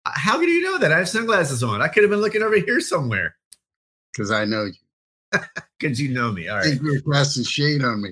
How 0.04 0.40
can 0.40 0.48
you 0.48 0.62
know 0.62 0.78
that? 0.78 0.92
I 0.92 0.98
have 0.98 1.08
sunglasses 1.08 1.62
on. 1.62 1.80
I 1.80 1.86
could 1.86 2.02
have 2.02 2.10
been 2.10 2.20
looking 2.20 2.42
over 2.42 2.56
here 2.56 2.80
somewhere. 2.80 3.36
Because 4.12 4.30
I 4.30 4.44
know 4.44 4.64
you. 4.64 4.72
Because 5.78 6.00
you 6.00 6.10
know 6.10 6.30
me. 6.30 6.46
All 6.46 6.58
right. 6.58 6.80
You're 6.80 7.00
casting 7.00 7.42
shade 7.42 7.82
on 7.82 8.02
me. 8.02 8.10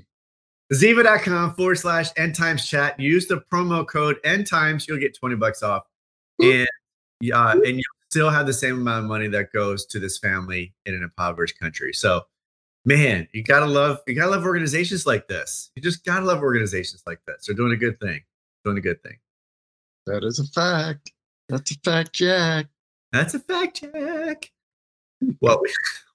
Ziah.com 0.73 1.54
forward 1.54 1.76
slash 1.76 2.09
end 2.16 2.35
times 2.35 2.66
chat. 2.66 2.99
Use 2.99 3.28
the 3.28 3.42
promo 3.52 3.87
code 3.87 4.16
end 4.25 4.49
times. 4.49 4.88
You'll 4.88 4.99
get 4.99 5.16
20 5.16 5.37
bucks 5.37 5.62
off. 5.62 5.85
And 6.40 6.66
yeah, 7.21 7.52
and 7.52 7.64
you'll 7.64 8.00
still 8.09 8.30
have 8.30 8.47
the 8.47 8.52
same 8.52 8.80
amount 8.80 9.04
of 9.04 9.09
money 9.09 9.28
that 9.28 9.52
goes 9.52 9.85
to 9.87 9.99
this 9.99 10.19
family 10.19 10.75
in 10.87 10.95
an 10.95 11.02
impoverished 11.02 11.59
country. 11.59 11.92
So, 11.92 12.23
man, 12.85 13.28
you 13.33 13.42
gotta 13.42 13.66
love 13.66 13.99
you 14.07 14.14
gotta 14.14 14.30
love 14.30 14.45
organizations 14.45 15.07
like 15.07 15.28
this. 15.28 15.71
You 15.76 15.83
just 15.83 16.04
gotta 16.04 16.25
love 16.25 16.40
organizations 16.40 17.02
like 17.07 17.21
this. 17.26 17.47
They're 17.47 17.57
doing 17.57 17.73
a 17.73 17.76
good 17.76 18.00
thing. 18.00 18.23
Doing 18.64 18.78
a 18.78 18.83
good 18.83 19.02
thing. 19.02 19.19
That 20.07 20.25
is 20.25 20.38
a 20.38 20.45
fact. 20.45 21.12
That's 21.49 21.71
a 21.73 21.75
fact, 21.85 22.12
Jack. 22.12 22.66
That's 23.12 23.35
a 23.35 23.40
fact, 23.40 23.83
Jack. 23.83 24.50
Well, 25.41 25.61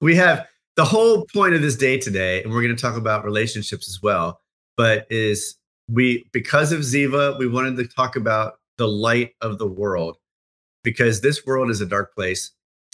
we 0.01 0.15
have 0.15 0.47
the 0.75 0.85
whole 0.85 1.25
point 1.33 1.55
of 1.55 1.61
this 1.61 1.75
day 1.75 1.97
today, 1.97 2.43
and 2.43 2.51
we're 2.51 2.61
going 2.61 2.75
to 2.75 2.81
talk 2.81 2.97
about 2.97 3.23
relationships 3.23 3.87
as 3.87 4.01
well. 4.01 4.41
But 4.77 5.07
is 5.09 5.55
we 5.89 6.27
because 6.31 6.71
of 6.71 6.81
Ziah, 6.81 7.37
we 7.37 7.47
wanted 7.47 7.77
to 7.77 7.87
talk 7.87 8.15
about 8.15 8.59
the 8.77 8.87
light 8.87 9.31
of 9.41 9.57
the 9.57 9.67
world 9.67 10.17
because 10.83 11.21
this 11.21 11.45
world 11.45 11.69
is 11.69 11.81
a 11.81 11.85
dark 11.85 12.13
place. 12.15 12.51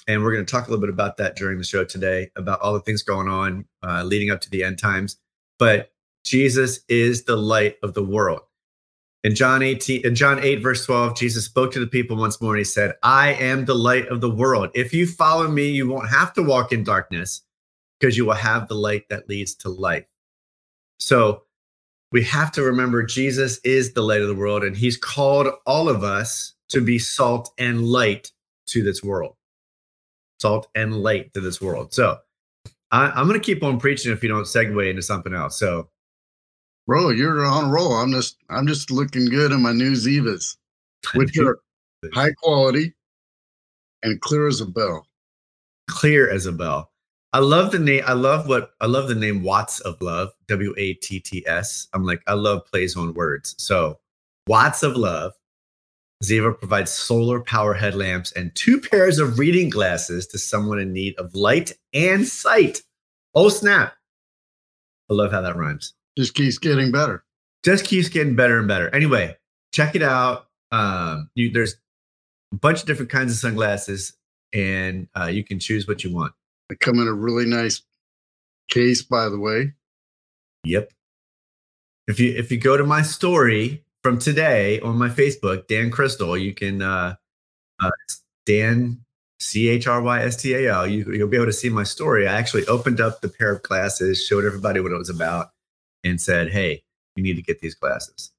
And 0.08 0.24
we're 0.24 0.34
going 0.34 0.46
to 0.46 0.52
talk 0.52 0.68
a 0.68 0.72
little 0.72 0.82
bit 0.82 0.90
about 0.90 1.18
that 1.18 1.36
during 1.36 1.60
the 1.60 1.64
show 1.64 1.84
today, 1.84 2.32
about 2.36 2.60
all 2.62 2.74
the 2.74 2.80
things 2.80 3.04
going 3.04 3.28
on 3.28 3.66
uh, 3.84 4.02
leading 4.04 4.32
up 4.32 4.42
to 4.42 4.50
the 4.50 4.64
end 4.64 4.80
times. 4.80 5.18
But 5.60 5.92
Jesus 6.26 6.80
is 6.90 7.26
the 7.26 7.36
light 7.36 7.76
of 7.84 7.94
the 7.94 8.04
world. 8.04 8.42
In 9.24 9.36
John 9.36 9.62
18, 9.62 10.06
in 10.06 10.16
John 10.16 10.40
8, 10.44 10.64
verse 10.64 10.86
12, 10.86 11.16
Jesus 11.16 11.46
spoke 11.46 11.72
to 11.74 11.80
the 11.80 11.88
people 11.88 12.18
once 12.18 12.42
more 12.42 12.54
and 12.54 12.60
he 12.60 12.64
said, 12.64 12.96
I 13.04 13.34
am 13.34 13.66
the 13.66 13.76
light 13.76 14.08
of 14.08 14.20
the 14.20 14.30
world. 14.30 14.72
If 14.74 14.94
you 14.94 15.06
follow 15.06 15.48
me, 15.48 15.70
you 15.70 15.88
won't 15.88 16.10
have 16.10 16.34
to 16.34 16.44
walk 16.44 16.72
in 16.72 16.84
darkness 16.84 17.44
because 18.00 18.18
you 18.18 18.26
will 18.26 18.34
have 18.34 18.68
the 18.68 18.76
light 18.76 19.06
that 19.10 19.30
leads 19.30 19.54
to 19.56 19.70
life. 19.70 20.06
So 21.00 21.44
we 22.12 22.24
have 22.24 22.52
to 22.54 22.64
remember 22.64 23.04
Jesus 23.04 23.60
is 23.60 23.94
the 23.94 24.02
light 24.02 24.22
of 24.22 24.28
the 24.28 24.36
world 24.36 24.64
and 24.64 24.76
he's 24.76 24.98
called 24.98 25.48
all 25.68 25.88
of 25.88 26.04
us 26.04 26.54
to 26.70 26.82
be 26.82 26.98
salt 26.98 27.54
and 27.60 27.86
light 27.86 28.32
to 28.68 28.82
this 28.82 29.04
world. 29.04 29.36
Salt 30.40 30.68
and 30.74 30.98
light 30.98 31.32
to 31.36 31.42
this 31.42 31.62
world. 31.62 31.94
So 31.94 32.18
I, 32.92 33.20
am 33.20 33.28
going 33.28 33.40
to 33.40 33.46
keep 33.46 33.64
on 33.64 33.80
preaching 33.80 34.12
if 34.12 34.24
you 34.24 34.30
don't 34.30 34.44
segue 34.44 34.90
into 34.90 35.02
something 35.02 35.34
else. 35.34 35.58
So, 35.58 35.90
bro, 36.88 37.10
you're 37.10 37.46
on 37.46 37.66
a 37.66 37.70
roll. 37.70 37.94
I'm 37.94 38.12
just 38.12 38.38
I'm 38.50 38.68
just 38.68 38.92
looking 38.92 39.26
good 39.26 39.52
in 39.52 39.62
my 39.62 39.74
new 39.74 39.94
Ziahs, 39.94 40.58
which 41.16 41.38
are 41.38 41.60
high 42.14 42.34
quality 42.42 42.94
and 44.04 44.20
clear 44.22 44.48
as 44.48 44.62
a 44.62 44.66
bell. 44.66 45.08
Clear 45.90 46.30
as 46.30 46.46
a 46.46 46.52
bell. 46.52 46.92
I 47.34 47.40
love 47.40 47.72
the 47.72 47.80
name. 47.80 48.04
I 48.06 48.14
love 48.14 48.48
what 48.48 48.72
I 48.82 48.88
love 48.88 49.08
the 49.08 49.16
name 49.16 49.44
Watts 49.44 49.80
of 49.82 50.02
Love, 50.02 50.30
W 50.48 50.74
A 50.78 50.94
T 50.96 51.20
T 51.20 51.44
S. 51.48 51.88
I'm 51.94 52.04
like, 52.04 52.22
I 52.28 52.34
love 52.34 52.66
plays 52.66 52.96
on 52.98 53.14
words. 53.14 53.56
So, 53.58 54.00
Watts 54.48 54.84
of 54.84 54.98
Love 54.98 55.34
Ziah 56.24 56.58
provides 56.58 56.92
solar 56.92 57.42
power 57.42 57.74
headlamps 57.74 58.32
and 58.34 58.54
two 58.56 58.80
pairs 58.80 59.18
of 59.18 59.40
reading 59.40 59.70
glasses 59.70 60.28
to 60.28 60.38
someone 60.38 60.80
in 60.80 60.94
need 60.94 61.16
of 61.18 61.34
light 61.34 61.74
and 61.94 62.28
sight. 62.28 62.84
Oh, 63.34 63.50
snap. 63.50 63.94
I 65.10 65.14
love 65.14 65.32
how 65.32 65.42
that 65.42 65.56
rhymes. 65.56 65.94
Just 66.18 66.34
keeps 66.34 66.58
getting 66.58 66.92
better. 66.92 67.24
Just 67.64 67.86
keeps 67.86 68.10
getting 68.10 68.36
better 68.36 68.60
and 68.60 68.68
better. 68.68 68.94
Anyway, 68.94 69.38
check 69.74 69.96
it 69.96 70.04
out. 70.04 70.48
Um, 70.72 71.30
you, 71.36 71.52
there's 71.52 71.76
a 72.52 72.58
bunch 72.58 72.82
of 72.82 72.88
different 72.88 73.12
kinds 73.12 73.32
of 73.32 73.38
sunglasses, 73.38 74.14
and 74.54 75.08
uh, 75.18 75.26
you 75.26 75.44
can 75.44 75.60
choose 75.60 75.88
what 75.88 76.04
you 76.04 76.14
want. 76.14 76.34
They 76.70 76.76
come 76.76 77.00
in 77.00 77.08
a 77.08 77.14
really 77.14 77.46
nice 77.46 77.82
case, 78.70 79.02
by 79.02 79.30
the 79.30 79.40
way. 79.40 79.74
Yep. 80.64 80.92
If 82.08 82.20
you 82.20 82.34
if 82.36 82.52
you 82.52 82.58
go 82.58 82.78
to 82.78 82.84
my 82.84 83.02
story 83.02 83.84
from 84.04 84.20
today 84.20 84.80
on 84.80 84.98
my 84.98 85.10
Facebook, 85.10 85.68
Dan 85.68 85.92
Crystal. 85.92 86.38
You 86.38 86.54
can 86.54 86.82
uh, 86.82 87.16
uh 87.82 87.92
Dan 88.46 89.02
C 89.40 89.70
H 89.70 89.88
R 89.88 90.02
Y 90.02 90.22
S 90.24 90.36
T 90.36 90.54
A 90.54 90.72
L. 90.72 90.88
You, 90.88 91.12
you'll 91.12 91.28
be 91.28 91.38
able 91.38 91.48
to 91.48 91.54
see 91.54 91.70
my 91.70 91.84
story. 91.84 92.28
I 92.28 92.34
actually 92.34 92.66
opened 92.68 93.00
up 93.00 93.22
the 93.22 93.30
pair 93.30 93.52
of 93.52 93.64
glasses, 93.64 94.26
showed 94.26 94.46
everybody 94.46 94.80
what 94.80 94.92
it 94.92 94.98
was 94.98 95.10
about, 95.10 95.52
and 96.04 96.20
said, 96.20 96.52
"Hey, 96.52 96.84
you 97.16 97.24
need 97.24 97.36
to 97.36 97.42
get 97.42 97.60
these 97.60 97.76
glasses." 97.76 98.32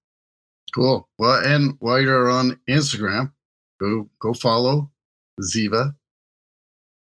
Cool. 0.75 1.09
Well, 1.19 1.45
and 1.45 1.76
while 1.81 2.00
you're 2.00 2.31
on 2.31 2.59
Instagram, 2.69 3.33
go 3.81 4.09
go 4.19 4.33
follow 4.35 4.90
Ziah. 5.40 5.95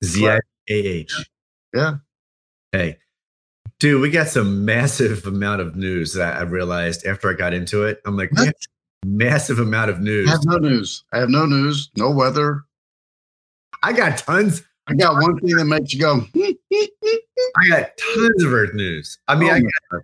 Z 0.05 0.29
I 0.29 0.41
A 0.69 0.73
H. 0.73 1.15
Yeah. 1.73 1.97
Hey, 2.73 2.99
Dude, 3.83 4.01
we 4.01 4.11
got 4.11 4.29
some 4.29 4.65
massive 4.65 5.27
amount 5.27 5.61
of 5.61 5.75
news 5.75 6.15
that 6.15 6.37
I 6.37 6.43
realized 6.43 7.05
after 7.05 7.29
I 7.29 7.33
got 7.33 7.53
into 7.53 7.83
it. 7.83 8.01
I'm 8.07 8.17
like, 8.17 8.31
massive 9.05 9.59
amount 9.59 9.91
of 9.91 9.99
news. 9.99 10.29
I 10.29 10.31
have 10.31 10.45
no 10.45 10.59
news. 10.59 11.03
I 11.13 11.19
have 11.19 11.29
no 11.31 11.47
news, 11.47 11.91
no 11.97 12.09
weather. 12.09 12.63
I 13.83 13.93
got 13.93 14.19
tons. 14.19 14.63
I 14.87 14.95
got 14.95 15.21
one 15.21 15.37
thing 15.41 15.57
that 15.57 15.65
makes 15.65 15.93
you 15.93 15.99
go. 15.99 16.21
Hmm, 16.21 16.51
hmm, 16.73 16.85
hmm, 17.03 17.17
I 17.57 17.69
got 17.71 17.91
tons 17.97 18.45
of 18.45 18.53
Earth 18.53 18.73
news. 18.73 19.19
I 19.27 19.35
mean, 19.35 19.51
oh, 19.51 19.55
I 19.55 19.61
got 19.63 20.03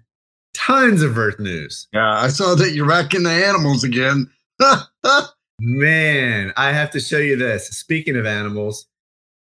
tons 0.69 1.03
of 1.03 1.17
Earth 1.17 1.39
news. 1.39 1.89
Yeah, 1.93 2.13
I 2.13 2.29
saw 2.29 2.55
that 2.55 2.73
you're 2.73 2.87
wrecking 2.87 3.23
the 3.23 3.31
animals 3.31 3.85
again. 3.85 4.31
Man, 5.61 6.53
I 6.57 6.73
have 6.73 6.91
to 6.91 7.01
show 7.01 7.19
you 7.19 7.37
this. 7.37 7.69
Speaking 7.69 8.17
of 8.17 8.27
animals, 8.27 8.87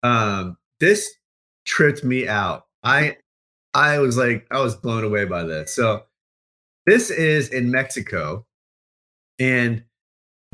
um, 0.02 0.56
this 0.80 1.10
tripped 1.64 2.04
me 2.04 2.28
out. 2.28 2.66
I 2.82 3.16
I 3.72 3.98
was 3.98 4.16
like, 4.16 4.46
I 4.50 4.60
was 4.60 4.76
blown 4.76 5.02
away 5.02 5.24
by 5.24 5.44
this. 5.44 5.74
So 5.74 6.02
this 6.86 7.10
is 7.10 7.48
in 7.48 7.70
Mexico, 7.70 8.46
and 9.38 9.82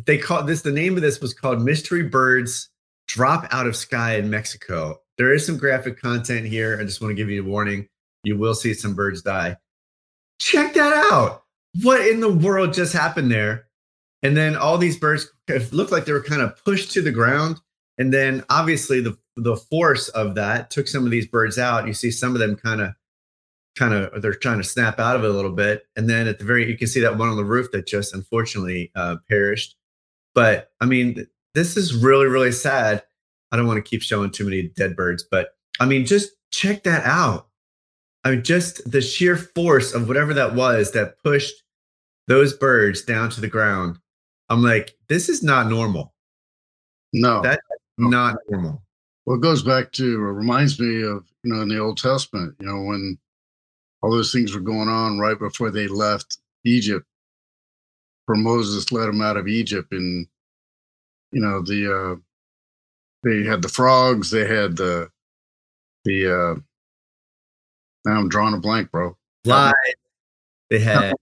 they 0.07 0.17
call 0.17 0.45
this 0.45 0.63
the 0.63 0.73
name 0.73 0.97
of 0.97 1.03
this 1.03 1.21
was 1.21 1.35
called 1.35 1.63
Mystery 1.63 2.05
Birds 2.05 2.71
Drop 3.09 3.47
Out 3.51 3.67
of 3.67 3.77
Sky 3.77 4.17
in 4.17 4.31
Mexico. 4.31 5.01
There 5.19 5.35
is 5.35 5.45
some 5.45 5.59
graphic 5.59 6.01
content 6.01 6.47
here. 6.47 6.79
I 6.81 6.85
just 6.85 7.03
want 7.03 7.11
to 7.11 7.17
give 7.17 7.29
you 7.29 7.43
a 7.43 7.47
warning. 7.47 7.89
You 8.23 8.39
will 8.39 8.55
see 8.55 8.73
some 8.73 8.95
birds 8.95 9.21
die. 9.21 9.57
Check 10.41 10.75
that 10.75 10.93
out. 11.13 11.45
What 11.83 12.05
in 12.07 12.19
the 12.19 12.33
world 12.33 12.73
just 12.73 12.93
happened 12.93 13.31
there? 13.31 13.67
And 14.23 14.37
then 14.37 14.57
all 14.57 14.79
these 14.79 14.99
birds 14.99 15.31
looked 15.71 15.93
like 15.93 16.07
they 16.07 16.13
were 16.13 16.23
kind 16.23 16.43
of 16.43 16.63
pushed 16.65 16.91
to 16.93 17.03
the 17.03 17.13
ground. 17.13 17.61
And 17.99 18.13
then 18.13 18.45
obviously 18.51 19.01
the 19.01 19.17
the 19.37 19.57
force 19.57 20.09
of 20.09 20.35
that 20.35 20.71
took 20.71 20.89
some 20.89 21.05
of 21.05 21.11
these 21.11 21.27
birds 21.27 21.59
out. 21.59 21.87
You 21.87 21.95
see 21.95 22.11
some 22.11 22.35
of 22.35 22.41
them 22.41 22.57
kind 22.57 22.81
of 22.81 22.95
kind 23.77 23.95
of 23.95 24.21
they're 24.21 24.35
trying 24.35 24.59
to 24.59 24.65
snap 24.65 24.99
out 24.99 25.17
of 25.17 25.25
it 25.25 25.31
a 25.31 25.33
little 25.33 25.53
bit. 25.53 25.85
And 25.97 26.09
then 26.09 26.27
at 26.27 26.39
the 26.39 26.45
very 26.45 26.69
you 26.69 26.77
can 26.77 26.89
see 26.89 27.01
that 27.01 27.19
one 27.19 27.29
on 27.29 27.37
the 27.37 27.45
roof 27.45 27.71
that 27.73 27.87
just 27.87 28.15
unfortunately 28.15 28.91
uh, 28.95 29.17
perished. 29.29 29.77
But 30.35 30.71
I 30.81 30.87
mean, 30.87 31.27
this 31.55 31.77
is 31.77 31.95
really 31.95 32.27
really 32.27 32.53
sad. 32.53 33.03
I 33.53 33.57
don't 33.57 33.67
want 33.67 33.85
to 33.85 33.89
keep 33.89 34.03
showing 34.03 34.31
too 34.31 34.45
many 34.45 34.63
dead 34.63 34.97
birds, 34.97 35.25
but 35.31 35.51
I 35.81 35.87
mean, 35.87 36.07
just 36.07 36.31
check 36.51 36.85
that 36.85 37.05
out. 37.05 37.49
I 38.25 38.33
mean, 38.33 38.43
just 38.45 38.91
the 38.91 39.01
sheer 39.01 39.37
force 39.37 39.95
of 39.95 40.09
whatever 40.09 40.35
that 40.35 40.55
was 40.55 40.93
that 40.93 41.23
pushed 41.23 41.63
those 42.29 42.53
birds 42.53 43.03
down 43.03 43.31
to 43.31 43.41
the 43.41 43.49
ground. 43.49 43.99
I'm 44.49 44.63
like, 44.63 44.97
this 45.09 45.29
is 45.29 45.43
not 45.43 45.69
normal. 45.69 46.13
No, 47.13 47.41
that's 47.43 47.63
not 47.99 48.37
normal. 48.49 48.83
Well, 49.25 49.37
it 49.37 49.43
goes 49.43 49.63
back 49.63 49.93
to, 49.93 50.05
it 50.05 50.19
reminds 50.19 50.79
me 50.79 51.03
of, 51.03 51.25
you 51.43 51.53
know, 51.53 51.63
in 51.63 51.69
the 51.69 51.79
Old 51.79 51.99
Testament, 51.99 52.57
you 52.61 52.67
know, 52.67 52.83
when 52.83 53.19
all 54.03 54.11
those 54.11 54.33
things 54.33 54.55
were 54.55 54.61
going 54.61 54.89
on 54.89 55.19
right 55.19 55.39
before 55.39 55.71
they 55.71 55.87
left 55.87 56.39
Egypt, 56.65 57.07
for 58.27 58.37
Moses 58.37 58.93
led 58.93 59.07
them 59.07 59.23
out 59.23 59.37
of 59.37 59.49
Egypt. 59.49 59.93
And, 59.93 60.27
you 61.33 61.41
know, 61.41 61.63
the, 61.63 61.93
uh, 61.93 62.17
they 63.23 63.45
had 63.45 63.63
the 63.63 63.69
frogs, 63.69 64.31
they 64.31 64.47
had 64.47 64.77
the, 64.77 65.11
the, 66.05 66.33
uh, 66.33 66.61
now 68.05 68.13
I'm 68.13 68.29
drawing 68.29 68.55
a 68.55 68.59
blank, 68.59 68.91
bro. 68.91 69.17
Flies. 69.45 69.73
They 70.69 70.79
had 70.79 71.15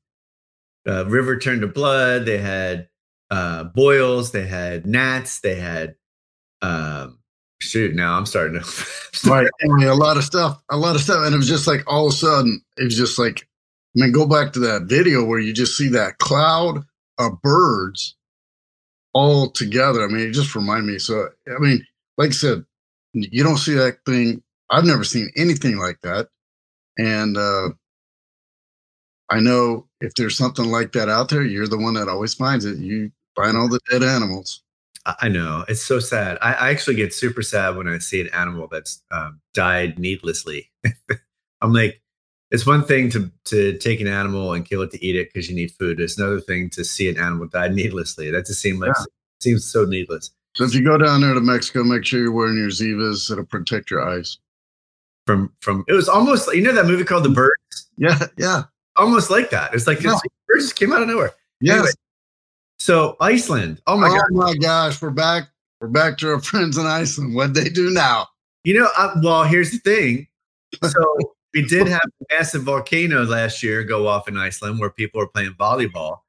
uh, 0.86 1.06
river 1.06 1.38
turned 1.38 1.62
to 1.62 1.66
blood. 1.66 2.26
They 2.26 2.38
had 2.38 2.88
uh, 3.30 3.64
boils. 3.64 4.32
They 4.32 4.46
had 4.46 4.86
gnats. 4.86 5.40
They 5.40 5.56
had 5.56 5.96
um, 6.62 7.18
shoot. 7.60 7.94
Now 7.94 8.16
I'm 8.16 8.26
starting 8.26 8.60
to 8.60 8.86
right. 9.30 9.48
Anyway, 9.62 9.84
a 9.84 9.94
lot 9.94 10.16
of 10.16 10.24
stuff. 10.24 10.62
A 10.70 10.76
lot 10.76 10.96
of 10.96 11.02
stuff, 11.02 11.24
and 11.24 11.34
it 11.34 11.38
was 11.38 11.48
just 11.48 11.66
like 11.66 11.82
all 11.86 12.06
of 12.06 12.12
a 12.12 12.16
sudden, 12.16 12.62
it 12.76 12.84
was 12.84 12.96
just 12.96 13.18
like. 13.18 13.46
I 13.96 14.02
mean, 14.02 14.12
go 14.12 14.26
back 14.26 14.52
to 14.52 14.60
that 14.60 14.82
video 14.82 15.24
where 15.24 15.40
you 15.40 15.52
just 15.52 15.76
see 15.76 15.88
that 15.88 16.18
cloud 16.18 16.84
of 17.18 17.42
birds 17.42 18.16
all 19.12 19.50
together. 19.50 20.04
I 20.04 20.06
mean, 20.06 20.28
it 20.28 20.32
just 20.32 20.54
reminded 20.54 20.92
me. 20.92 20.98
So, 20.98 21.28
I 21.48 21.58
mean, 21.58 21.84
like 22.16 22.28
I 22.28 22.32
said, 22.32 22.64
you 23.14 23.42
don't 23.42 23.56
see 23.56 23.74
that 23.74 23.98
thing. 24.06 24.42
I've 24.70 24.84
never 24.84 25.04
seen 25.04 25.30
anything 25.36 25.78
like 25.78 26.00
that. 26.02 26.28
And 26.98 27.36
uh, 27.36 27.70
I 29.30 29.40
know 29.40 29.86
if 30.00 30.14
there's 30.14 30.36
something 30.36 30.66
like 30.66 30.92
that 30.92 31.08
out 31.08 31.28
there, 31.28 31.42
you're 31.42 31.68
the 31.68 31.78
one 31.78 31.94
that 31.94 32.08
always 32.08 32.34
finds 32.34 32.64
it. 32.64 32.78
You 32.78 33.10
find 33.36 33.56
all 33.56 33.68
the 33.68 33.80
dead 33.90 34.02
animals. 34.02 34.62
I 35.20 35.28
know 35.28 35.64
it's 35.68 35.82
so 35.82 36.00
sad. 36.00 36.36
I, 36.42 36.52
I 36.52 36.70
actually 36.70 36.96
get 36.96 37.14
super 37.14 37.40
sad 37.40 37.76
when 37.76 37.88
I 37.88 37.98
see 37.98 38.20
an 38.20 38.28
animal 38.34 38.68
that's 38.70 39.02
um, 39.10 39.40
died 39.54 39.98
needlessly. 39.98 40.70
I'm 41.62 41.72
like, 41.72 42.02
it's 42.50 42.66
one 42.66 42.84
thing 42.84 43.10
to 43.10 43.30
to 43.46 43.78
take 43.78 44.00
an 44.00 44.06
animal 44.06 44.52
and 44.52 44.68
kill 44.68 44.82
it 44.82 44.90
to 44.92 45.04
eat 45.04 45.16
it 45.16 45.32
because 45.32 45.48
you 45.48 45.56
need 45.56 45.70
food. 45.72 46.00
It's 46.00 46.18
another 46.18 46.40
thing 46.40 46.68
to 46.70 46.84
see 46.84 47.08
an 47.08 47.18
animal 47.18 47.46
die 47.46 47.68
needlessly. 47.68 48.30
That 48.30 48.46
just 48.46 48.60
seems 48.60 48.80
like 48.80 48.92
yeah. 48.98 49.04
seems 49.40 49.64
so 49.64 49.84
needless. 49.84 50.30
So 50.56 50.64
if 50.64 50.74
you 50.74 50.84
go 50.84 50.98
down 50.98 51.20
there 51.20 51.34
to 51.34 51.40
Mexico, 51.40 51.84
make 51.84 52.04
sure 52.04 52.20
you're 52.20 52.32
wearing 52.32 52.56
your 52.58 52.68
Ziahs. 52.68 53.30
It'll 53.30 53.44
protect 53.44 53.90
your 53.90 54.06
eyes. 54.06 54.38
From 55.28 55.52
from 55.60 55.84
it 55.88 55.92
was 55.92 56.08
almost 56.08 56.50
you 56.54 56.62
know 56.62 56.72
that 56.72 56.86
movie 56.86 57.04
called 57.04 57.22
The 57.22 57.28
Birds. 57.28 57.90
Yeah, 57.98 58.18
yeah 58.38 58.62
almost 58.96 59.28
like 59.28 59.50
that. 59.50 59.74
It's 59.74 59.86
like 59.86 60.00
yeah. 60.02 60.16
it 60.24 60.58
just 60.58 60.74
came 60.74 60.90
out 60.90 61.02
of 61.02 61.08
nowhere. 61.08 61.32
Yes. 61.60 61.74
Anyway, 61.74 61.90
so 62.78 63.14
Iceland. 63.20 63.82
Oh 63.86 63.98
my 63.98 64.08
oh 64.08 64.14
god. 64.14 64.24
Oh 64.32 64.36
my 64.36 64.56
gosh, 64.56 65.02
we're 65.02 65.10
back. 65.10 65.50
We're 65.82 65.88
back 65.88 66.16
to 66.18 66.32
our 66.32 66.40
friends 66.42 66.78
in 66.78 66.86
Iceland. 66.86 67.34
What 67.34 67.52
they 67.52 67.68
do 67.68 67.90
now? 67.90 68.26
You 68.64 68.80
know, 68.80 68.88
uh, 68.96 69.16
well, 69.22 69.44
here's 69.44 69.70
the 69.70 69.76
thing. 69.76 70.28
So 70.82 71.18
we 71.52 71.66
did 71.66 71.88
have 71.88 72.00
a 72.22 72.34
massive 72.34 72.62
volcano 72.62 73.24
last 73.24 73.62
year 73.62 73.84
go 73.84 74.08
off 74.08 74.28
in 74.28 74.38
Iceland 74.38 74.80
where 74.80 74.88
people 74.88 75.20
were 75.20 75.28
playing 75.28 75.52
volleyball. 75.60 76.20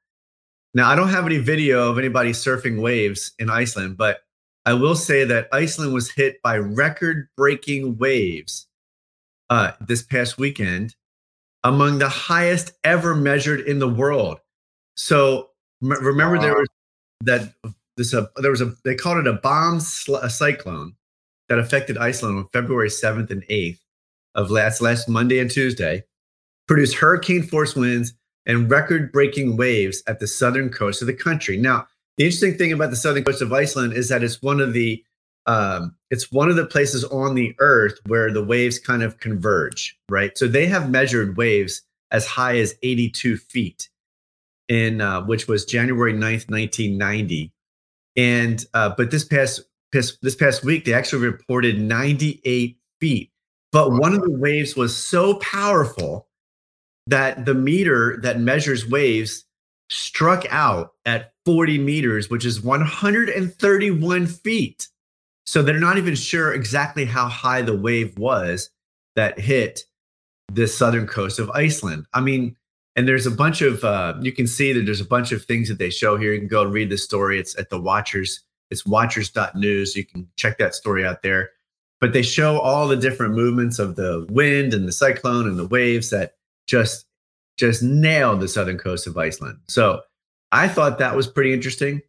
Now 0.74 0.90
I 0.90 0.94
don't 0.94 1.08
have 1.08 1.24
any 1.24 1.38
video 1.38 1.90
of 1.90 1.98
anybody 1.98 2.32
surfing 2.32 2.82
waves 2.82 3.32
in 3.38 3.48
Iceland, 3.48 3.96
but 3.96 4.18
I 4.66 4.74
will 4.74 4.94
say 4.94 5.24
that 5.24 5.48
Iceland 5.54 5.94
was 5.94 6.10
hit 6.10 6.36
by 6.42 6.58
record-breaking 6.58 7.96
waves 7.96 8.66
uh, 9.50 9.72
this 9.80 10.02
past 10.02 10.38
weekend 10.38 10.94
among 11.62 11.98
the 11.98 12.08
highest 12.08 12.72
ever 12.84 13.14
measured 13.14 13.60
in 13.60 13.78
the 13.80 13.88
world. 13.88 14.38
So 14.96 15.50
m- 15.82 16.02
remember 16.02 16.36
wow. 16.36 16.42
there 16.42 16.54
was 16.54 16.68
that 17.22 17.52
this 17.96 18.14
uh, 18.14 18.26
there 18.36 18.50
was 18.50 18.62
a 18.62 18.74
they 18.84 18.94
called 18.94 19.18
it 19.18 19.26
a 19.26 19.34
bomb 19.34 19.80
sl- 19.80 20.16
a 20.16 20.30
cyclone 20.30 20.94
that 21.48 21.58
affected 21.58 21.98
Iceland 21.98 22.38
on 22.38 22.48
February 22.52 22.88
7th 22.88 23.30
and 23.30 23.42
8th 23.48 23.80
of 24.34 24.50
last 24.50 24.80
last 24.80 25.08
Monday 25.08 25.38
and 25.40 25.50
Tuesday, 25.50 26.04
produced 26.66 26.96
hurricane 26.96 27.42
force 27.42 27.74
winds 27.74 28.14
and 28.46 28.70
record 28.70 29.12
breaking 29.12 29.56
waves 29.56 30.02
at 30.06 30.20
the 30.20 30.26
southern 30.26 30.70
coast 30.70 31.02
of 31.02 31.06
the 31.06 31.14
country. 31.14 31.56
Now, 31.56 31.86
the 32.16 32.24
interesting 32.24 32.56
thing 32.56 32.72
about 32.72 32.90
the 32.90 32.96
southern 32.96 33.24
coast 33.24 33.42
of 33.42 33.52
Iceland 33.52 33.92
is 33.92 34.08
that 34.08 34.22
it's 34.22 34.40
one 34.40 34.60
of 34.60 34.72
the 34.72 35.04
um, 35.50 35.96
it's 36.10 36.30
one 36.30 36.48
of 36.48 36.54
the 36.54 36.64
places 36.64 37.02
on 37.06 37.34
the 37.34 37.56
earth 37.58 37.98
where 38.06 38.32
the 38.32 38.44
waves 38.44 38.78
kind 38.78 39.02
of 39.02 39.18
converge, 39.18 39.98
right? 40.08 40.38
So 40.38 40.46
they 40.46 40.66
have 40.66 40.88
measured 40.88 41.36
waves 41.36 41.82
as 42.12 42.24
high 42.24 42.58
as 42.58 42.76
82 42.84 43.36
feet 43.36 43.88
in 44.68 45.00
uh, 45.00 45.22
which 45.22 45.48
was 45.48 45.64
January 45.64 46.12
9th, 46.12 46.48
1990. 46.48 47.52
And 48.16 48.64
uh, 48.74 48.94
but 48.96 49.10
this 49.10 49.24
past 49.24 49.62
this 49.90 50.36
past 50.36 50.62
week 50.62 50.84
they 50.84 50.94
actually 50.94 51.26
reported 51.26 51.80
98 51.80 52.76
feet. 53.00 53.32
But 53.72 53.90
one 53.90 54.14
of 54.14 54.22
the 54.22 54.30
waves 54.30 54.76
was 54.76 54.96
so 54.96 55.34
powerful 55.38 56.28
that 57.08 57.44
the 57.44 57.54
meter 57.54 58.20
that 58.22 58.38
measures 58.38 58.88
waves 58.88 59.44
struck 59.88 60.46
out 60.50 60.92
at 61.04 61.32
40 61.44 61.78
meters, 61.78 62.30
which 62.30 62.44
is 62.44 62.60
131 62.60 64.26
feet. 64.28 64.86
So 65.50 65.62
they're 65.62 65.80
not 65.80 65.98
even 65.98 66.14
sure 66.14 66.54
exactly 66.54 67.04
how 67.04 67.26
high 67.26 67.60
the 67.60 67.76
wave 67.76 68.16
was 68.16 68.70
that 69.16 69.40
hit 69.40 69.82
the 70.52 70.68
southern 70.68 71.08
coast 71.08 71.40
of 71.40 71.50
Iceland. 71.50 72.06
I 72.14 72.20
mean, 72.20 72.54
and 72.94 73.08
there's 73.08 73.26
a 73.26 73.32
bunch 73.32 73.60
of 73.60 73.82
uh, 73.82 74.14
you 74.20 74.30
can 74.30 74.46
see 74.46 74.72
that 74.72 74.82
there's 74.86 75.00
a 75.00 75.04
bunch 75.04 75.32
of 75.32 75.44
things 75.44 75.68
that 75.68 75.78
they 75.78 75.90
show 75.90 76.16
here. 76.16 76.32
You 76.32 76.38
can 76.38 76.46
go 76.46 76.62
and 76.62 76.72
read 76.72 76.88
the 76.88 76.96
story. 76.96 77.40
It's 77.40 77.58
at 77.58 77.68
the 77.68 77.80
Watchers. 77.80 78.44
It's 78.70 78.86
Watchers.news. 78.86 79.96
You 79.96 80.06
can 80.06 80.28
check 80.36 80.56
that 80.58 80.76
story 80.76 81.04
out 81.04 81.22
there. 81.24 81.50
But 82.00 82.12
they 82.12 82.22
show 82.22 82.60
all 82.60 82.86
the 82.86 82.96
different 82.96 83.34
movements 83.34 83.80
of 83.80 83.96
the 83.96 84.28
wind 84.30 84.72
and 84.72 84.86
the 84.86 84.92
cyclone 84.92 85.48
and 85.48 85.58
the 85.58 85.66
waves 85.66 86.10
that 86.10 86.34
just 86.68 87.06
just 87.56 87.82
nailed 87.82 88.38
the 88.38 88.46
southern 88.46 88.78
coast 88.78 89.08
of 89.08 89.18
Iceland. 89.18 89.58
So 89.68 90.02
I 90.52 90.68
thought 90.68 91.00
that 91.00 91.16
was 91.16 91.26
pretty 91.26 91.52
interesting. 91.52 92.02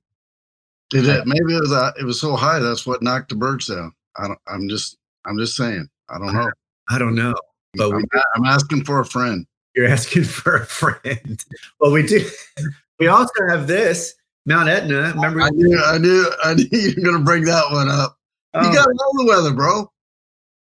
Did 0.91 1.07
it? 1.07 1.25
Maybe 1.25 1.55
it 1.55 1.61
was 1.61 1.71
uh, 1.71 1.91
it 1.99 2.03
was 2.03 2.19
so 2.19 2.35
high 2.35 2.59
that's 2.59 2.85
what 2.85 3.01
knocked 3.01 3.29
the 3.29 3.35
birds 3.35 3.67
down. 3.67 3.93
I 4.17 4.27
don't. 4.27 4.39
I'm 4.47 4.67
just. 4.67 4.97
I'm 5.25 5.37
just 5.37 5.55
saying. 5.55 5.87
I 6.09 6.19
don't 6.19 6.33
know. 6.33 6.51
I 6.89 6.99
don't 6.99 7.15
know. 7.15 7.33
But 7.75 7.91
I'm, 7.91 7.97
we, 7.97 8.03
I'm 8.35 8.43
asking 8.43 8.83
for 8.83 8.99
a 8.99 9.05
friend. 9.05 9.45
You're 9.73 9.87
asking 9.87 10.23
for 10.25 10.57
a 10.57 10.65
friend. 10.65 11.43
well, 11.79 11.91
we 11.91 12.05
do. 12.05 12.27
We 12.99 13.07
also 13.07 13.33
have 13.49 13.65
this 13.65 14.13
Mount 14.45 14.69
Etna. 14.69 15.13
Remember? 15.15 15.41
I 15.41 15.49
knew. 15.49 15.75
I 15.83 15.97
knew. 15.97 16.31
I 16.43 16.53
knew 16.53 16.67
you 16.71 16.93
were 16.97 17.03
going 17.03 17.17
to 17.17 17.23
bring 17.23 17.45
that 17.45 17.63
one 17.71 17.89
up. 17.89 18.15
Oh. 18.53 18.63
You 18.63 18.71
got 18.71 18.87
all 18.87 19.17
the 19.17 19.25
weather, 19.27 19.55
bro. 19.55 19.91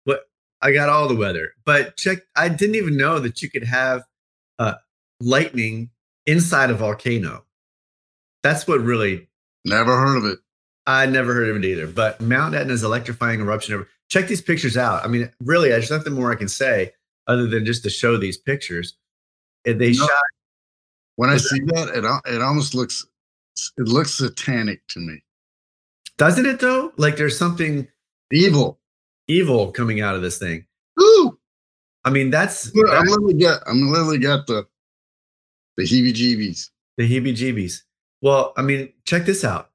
What? 0.04 0.30
I 0.62 0.72
got 0.72 0.88
all 0.88 1.08
the 1.08 1.16
weather. 1.16 1.54
But 1.66 1.98
check. 1.98 2.20
I 2.36 2.48
didn't 2.48 2.76
even 2.76 2.96
know 2.96 3.18
that 3.18 3.42
you 3.42 3.50
could 3.50 3.64
have 3.64 4.04
uh, 4.60 4.76
lightning 5.20 5.90
inside 6.28 6.70
a 6.70 6.76
volcano. 6.76 7.44
That's 8.44 8.68
what 8.68 8.82
really 8.82 9.27
Never 9.68 9.98
heard 9.98 10.18
of 10.18 10.26
it. 10.26 10.40
I 10.86 11.06
never 11.06 11.34
heard 11.34 11.50
of 11.50 11.58
it 11.58 11.66
either. 11.66 11.88
But 11.88 12.22
Mount 12.22 12.56
Etna's 12.56 12.84
electrifying 12.84 13.42
eruption. 13.42 13.86
Check 14.10 14.28
these 14.28 14.42
pictures 14.42 14.78
out. 14.78 15.04
I 15.04 15.08
mean, 15.08 15.30
really, 15.42 15.70
there's 15.70 15.92
nothing 15.92 16.14
more 16.14 16.32
I 16.32 16.36
can 16.36 16.48
say 16.48 16.94
other 17.28 17.46
than 17.46 17.66
just 17.66 17.84
to 17.84 17.90
show 17.90 18.18
these 18.18 18.38
pictures. 18.38 18.96
And 19.66 19.82
They 19.82 19.94
shot. 19.94 20.10
When 21.18 21.30
I 21.30 21.38
see 21.38 21.60
that, 21.60 21.90
it 21.90 22.34
it 22.34 22.42
almost 22.42 22.74
looks 22.74 23.06
it 23.78 23.88
looks 23.88 24.14
satanic 24.14 24.88
to 24.90 25.00
me. 25.00 25.24
Doesn't 26.18 26.46
it 26.46 26.60
though? 26.60 26.94
Like 26.98 27.18
there's 27.18 27.38
something 27.38 27.88
evil, 28.32 28.80
evil 29.28 29.72
coming 29.72 30.00
out 30.00 30.16
of 30.16 30.22
this 30.22 30.38
thing. 30.38 30.66
Ooh. 31.02 31.38
I 32.06 32.12
mean, 32.12 32.30
that's. 32.30 32.68
I'm 32.68 33.06
literally 33.08 33.34
get. 33.34 33.60
I'm 33.66 33.90
literally 33.92 34.20
got 34.20 34.48
the 34.48 34.68
the 35.76 35.84
heebie-jeebies. 35.84 36.70
The 36.98 37.10
heebie-jeebies. 37.10 37.82
Well, 38.22 38.54
I 38.58 38.62
mean, 38.62 38.92
check 39.06 39.26
this 39.26 39.44
out. 39.44 39.70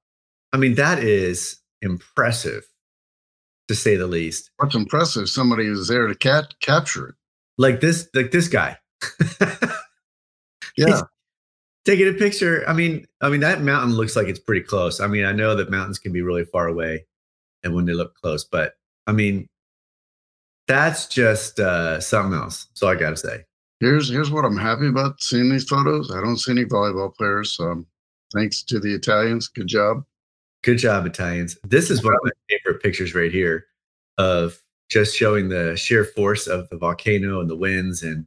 I 0.52 0.56
mean, 0.56 0.74
that 0.74 0.98
is 0.98 1.60
impressive 1.80 2.64
to 3.68 3.74
say 3.74 3.96
the 3.96 4.06
least. 4.06 4.50
What's 4.56 4.74
impressive? 4.74 5.28
Somebody 5.28 5.68
was 5.68 5.88
there 5.88 6.06
to 6.06 6.14
cat 6.14 6.54
capture 6.60 7.10
it. 7.10 7.14
Like 7.58 7.80
this, 7.80 8.08
like 8.14 8.30
this 8.30 8.48
guy. 8.48 8.78
yeah. 10.76 11.02
taking 11.84 12.08
a 12.08 12.12
picture. 12.12 12.64
I 12.68 12.72
mean, 12.72 13.06
I 13.20 13.28
mean 13.28 13.40
that 13.40 13.62
mountain 13.62 13.92
looks 13.92 14.16
like 14.16 14.26
it's 14.26 14.38
pretty 14.38 14.62
close. 14.62 15.00
I 15.00 15.06
mean, 15.06 15.24
I 15.24 15.32
know 15.32 15.54
that 15.54 15.70
mountains 15.70 15.98
can 15.98 16.12
be 16.12 16.22
really 16.22 16.44
far 16.44 16.66
away, 16.66 17.06
and 17.62 17.74
when 17.74 17.86
they 17.86 17.92
look 17.92 18.14
close, 18.14 18.44
but 18.44 18.74
I 19.06 19.12
mean, 19.12 19.48
that's 20.66 21.06
just 21.06 21.60
uh, 21.60 22.00
something 22.00 22.38
else. 22.38 22.68
So 22.74 22.88
I 22.88 22.94
got 22.94 23.10
to 23.10 23.16
say. 23.16 23.44
Here's 23.80 24.08
here's 24.08 24.30
what 24.30 24.44
I'm 24.44 24.56
happy 24.56 24.86
about 24.86 25.20
seeing 25.20 25.50
these 25.50 25.68
photos. 25.68 26.10
I 26.12 26.20
don't 26.20 26.38
see 26.38 26.52
any 26.52 26.64
volleyball 26.64 27.14
players. 27.14 27.52
So 27.52 27.84
thanks 28.34 28.62
to 28.64 28.80
the 28.80 28.94
Italians. 28.94 29.48
Good 29.48 29.66
job. 29.66 30.04
Good 30.62 30.78
job, 30.78 31.06
Italians. 31.06 31.56
This 31.64 31.90
is 31.90 32.04
one 32.04 32.14
of 32.14 32.20
my 32.22 32.30
favorite 32.48 32.82
pictures 32.82 33.14
right 33.14 33.32
here 33.32 33.66
of 34.18 34.62
just 34.88 35.16
showing 35.16 35.48
the 35.48 35.76
sheer 35.76 36.04
force 36.04 36.46
of 36.46 36.68
the 36.68 36.76
volcano 36.76 37.40
and 37.40 37.50
the 37.50 37.56
winds. 37.56 38.02
And 38.02 38.26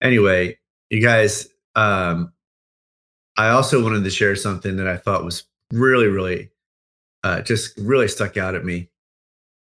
anyway, 0.00 0.58
you 0.90 1.02
guys, 1.02 1.48
um, 1.74 2.32
I 3.36 3.48
also 3.48 3.82
wanted 3.82 4.04
to 4.04 4.10
share 4.10 4.36
something 4.36 4.76
that 4.76 4.86
I 4.86 4.96
thought 4.96 5.24
was 5.24 5.44
really, 5.72 6.06
really, 6.06 6.50
uh, 7.24 7.42
just 7.42 7.76
really 7.78 8.08
stuck 8.08 8.36
out 8.36 8.54
at 8.54 8.64
me. 8.64 8.88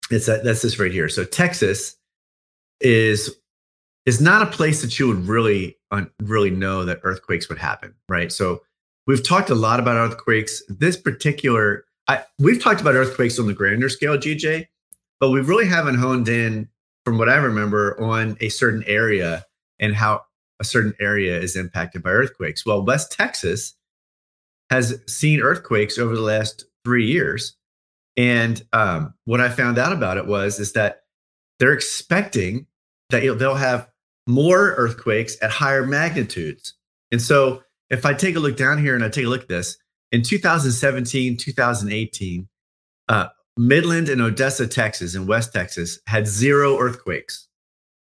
It's 0.09 0.25
that 0.25 0.43
that's 0.43 0.61
this 0.61 0.79
right 0.79 0.91
here. 0.91 1.07
So 1.07 1.23
Texas 1.23 1.95
is 2.81 3.37
is 4.05 4.19
not 4.19 4.41
a 4.41 4.51
place 4.51 4.81
that 4.81 4.99
you 4.99 5.07
would 5.07 5.27
really 5.27 5.77
really 6.21 6.49
know 6.49 6.85
that 6.85 6.99
earthquakes 7.03 7.47
would 7.49 7.57
happen, 7.57 7.93
right? 8.09 8.31
So 8.31 8.61
we've 9.07 9.25
talked 9.25 9.49
a 9.49 9.55
lot 9.55 9.79
about 9.79 9.95
earthquakes. 9.95 10.61
This 10.69 10.97
particular, 10.97 11.85
I, 12.07 12.23
we've 12.39 12.61
talked 12.61 12.81
about 12.81 12.95
earthquakes 12.95 13.39
on 13.39 13.47
the 13.47 13.53
grander 13.53 13.89
scale, 13.89 14.17
GJ, 14.17 14.67
but 15.19 15.29
we 15.29 15.41
really 15.41 15.67
haven't 15.67 15.95
honed 15.95 16.27
in, 16.27 16.69
from 17.05 17.17
what 17.17 17.29
I 17.29 17.35
remember, 17.35 17.99
on 18.01 18.37
a 18.41 18.49
certain 18.49 18.83
area 18.85 19.45
and 19.79 19.95
how 19.95 20.23
a 20.59 20.63
certain 20.63 20.93
area 20.99 21.39
is 21.39 21.55
impacted 21.55 22.03
by 22.03 22.11
earthquakes. 22.11 22.65
Well, 22.65 22.83
West 22.83 23.11
Texas 23.11 23.73
has 24.69 25.01
seen 25.07 25.41
earthquakes 25.41 25.97
over 25.97 26.15
the 26.15 26.21
last 26.21 26.65
three 26.83 27.05
years, 27.05 27.55
and 28.17 28.61
um, 28.73 29.13
what 29.25 29.41
I 29.41 29.49
found 29.49 29.77
out 29.77 29.91
about 29.91 30.17
it 30.17 30.27
was 30.27 30.59
is 30.59 30.73
that 30.73 31.03
they're 31.59 31.73
expecting 31.73 32.67
that 33.09 33.21
they'll 33.37 33.55
have 33.55 33.87
more 34.27 34.73
earthquakes 34.77 35.37
at 35.41 35.51
higher 35.51 35.85
magnitudes. 35.85 36.73
And 37.11 37.21
so, 37.21 37.63
if 37.91 38.05
I 38.05 38.13
take 38.13 38.35
a 38.35 38.39
look 38.39 38.55
down 38.55 38.79
here 38.79 38.95
and 38.95 39.03
I 39.03 39.09
take 39.09 39.25
a 39.25 39.29
look 39.29 39.43
at 39.43 39.49
this 39.49 39.77
in 40.11 40.23
2017, 40.23 41.37
2018, 41.37 42.47
uh, 43.09 43.27
Midland 43.57 44.09
and 44.09 44.21
Odessa, 44.21 44.65
Texas, 44.65 45.13
and 45.13 45.27
West 45.27 45.53
Texas 45.53 45.99
had 46.07 46.25
zero 46.25 46.79
earthquakes. 46.79 47.47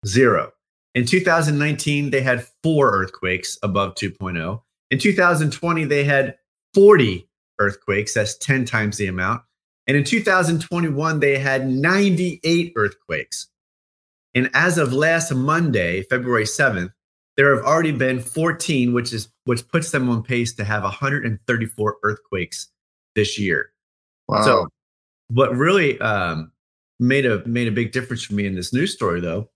Zero. 0.06 0.52
In 0.94 1.04
2019, 1.04 2.10
they 2.10 2.20
had 2.20 2.46
four 2.62 2.92
earthquakes 2.92 3.58
above 3.62 3.96
2.0. 3.96 4.62
In 4.90 4.98
2020, 4.98 5.84
they 5.84 6.04
had 6.04 6.36
40 6.72 7.28
earthquakes. 7.58 8.14
That's 8.14 8.38
10 8.38 8.64
times 8.64 8.96
the 8.96 9.06
amount. 9.08 9.42
And 9.86 9.96
in 9.96 10.04
2021, 10.04 11.20
they 11.20 11.38
had 11.38 11.68
98 11.68 12.72
earthquakes. 12.76 13.48
And 14.34 14.50
as 14.54 14.78
of 14.78 14.92
last 14.92 15.34
Monday, 15.34 16.02
February 16.04 16.44
7th, 16.44 16.92
there 17.40 17.56
have 17.56 17.64
already 17.64 17.90
been 17.90 18.20
14, 18.20 18.92
which 18.92 19.14
is 19.14 19.30
which 19.44 19.66
puts 19.68 19.92
them 19.92 20.10
on 20.10 20.22
pace 20.22 20.52
to 20.52 20.62
have 20.62 20.82
134 20.82 21.96
earthquakes 22.02 22.68
this 23.14 23.38
year. 23.38 23.72
Wow. 24.28 24.44
So 24.44 24.68
what 25.28 25.56
really 25.56 25.98
um, 26.02 26.52
made 26.98 27.24
a 27.24 27.42
made 27.48 27.66
a 27.66 27.72
big 27.72 27.92
difference 27.92 28.24
for 28.24 28.34
me 28.34 28.44
in 28.44 28.54
this 28.56 28.74
news 28.74 28.92
story 28.92 29.22
though 29.22 29.48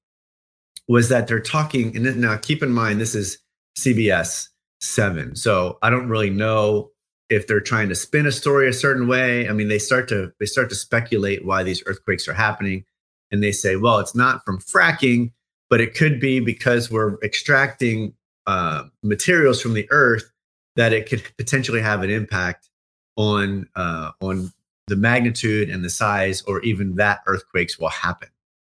was 0.88 1.10
that 1.10 1.28
they're 1.28 1.40
talking 1.40 1.94
and 1.94 2.16
now 2.18 2.38
keep 2.38 2.62
in 2.62 2.72
mind 2.72 3.02
this 3.02 3.14
is 3.14 3.36
CBS 3.78 4.48
7 4.80 5.36
so 5.36 5.78
I 5.82 5.90
don't 5.90 6.08
really 6.08 6.30
know 6.30 6.90
if 7.28 7.46
they're 7.46 7.60
trying 7.60 7.90
to 7.90 7.94
spin 7.94 8.26
a 8.26 8.32
story 8.32 8.66
a 8.66 8.72
certain 8.72 9.06
way 9.08 9.46
I 9.46 9.52
mean 9.52 9.68
they 9.68 9.78
start 9.78 10.08
to 10.08 10.32
they 10.40 10.46
start 10.46 10.70
to 10.70 10.74
speculate 10.74 11.44
why 11.44 11.62
these 11.62 11.82
earthquakes 11.84 12.26
are 12.28 12.34
happening 12.34 12.86
and 13.30 13.42
they 13.42 13.52
say 13.52 13.76
well 13.76 13.98
it's 13.98 14.14
not 14.14 14.42
from 14.46 14.58
fracking 14.58 15.32
but 15.74 15.80
it 15.80 15.92
could 15.96 16.20
be 16.20 16.38
because 16.38 16.88
we're 16.88 17.16
extracting 17.24 18.14
uh, 18.46 18.84
materials 19.02 19.60
from 19.60 19.74
the 19.74 19.88
earth 19.90 20.30
that 20.76 20.92
it 20.92 21.08
could 21.08 21.20
potentially 21.36 21.80
have 21.80 22.04
an 22.04 22.10
impact 22.10 22.70
on 23.16 23.68
uh, 23.74 24.12
on 24.20 24.52
the 24.86 24.94
magnitude 24.94 25.68
and 25.68 25.84
the 25.84 25.90
size 25.90 26.42
or 26.42 26.60
even 26.60 26.94
that 26.94 27.22
earthquakes 27.26 27.76
will 27.76 27.88
happen. 27.88 28.28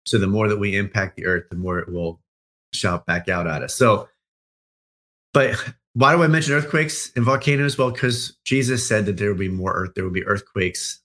So 0.04 0.18
the 0.18 0.26
more 0.26 0.46
that 0.46 0.58
we 0.58 0.76
impact 0.76 1.16
the 1.16 1.24
earth, 1.24 1.44
the 1.48 1.56
more 1.56 1.78
it 1.78 1.90
will 1.90 2.20
shout 2.74 3.06
back 3.06 3.30
out 3.30 3.46
at 3.46 3.62
us. 3.62 3.74
So, 3.74 4.06
but 5.32 5.56
why 5.94 6.14
do 6.14 6.22
I 6.22 6.26
mention 6.26 6.52
earthquakes 6.52 7.12
and 7.16 7.24
volcanoes? 7.24 7.78
Well, 7.78 7.92
because 7.92 8.36
Jesus 8.44 8.86
said 8.86 9.06
that 9.06 9.16
there 9.16 9.30
will 9.30 9.38
be 9.38 9.48
more 9.48 9.72
earth, 9.72 9.92
there 9.94 10.04
will 10.04 10.10
be 10.10 10.26
earthquakes 10.26 11.00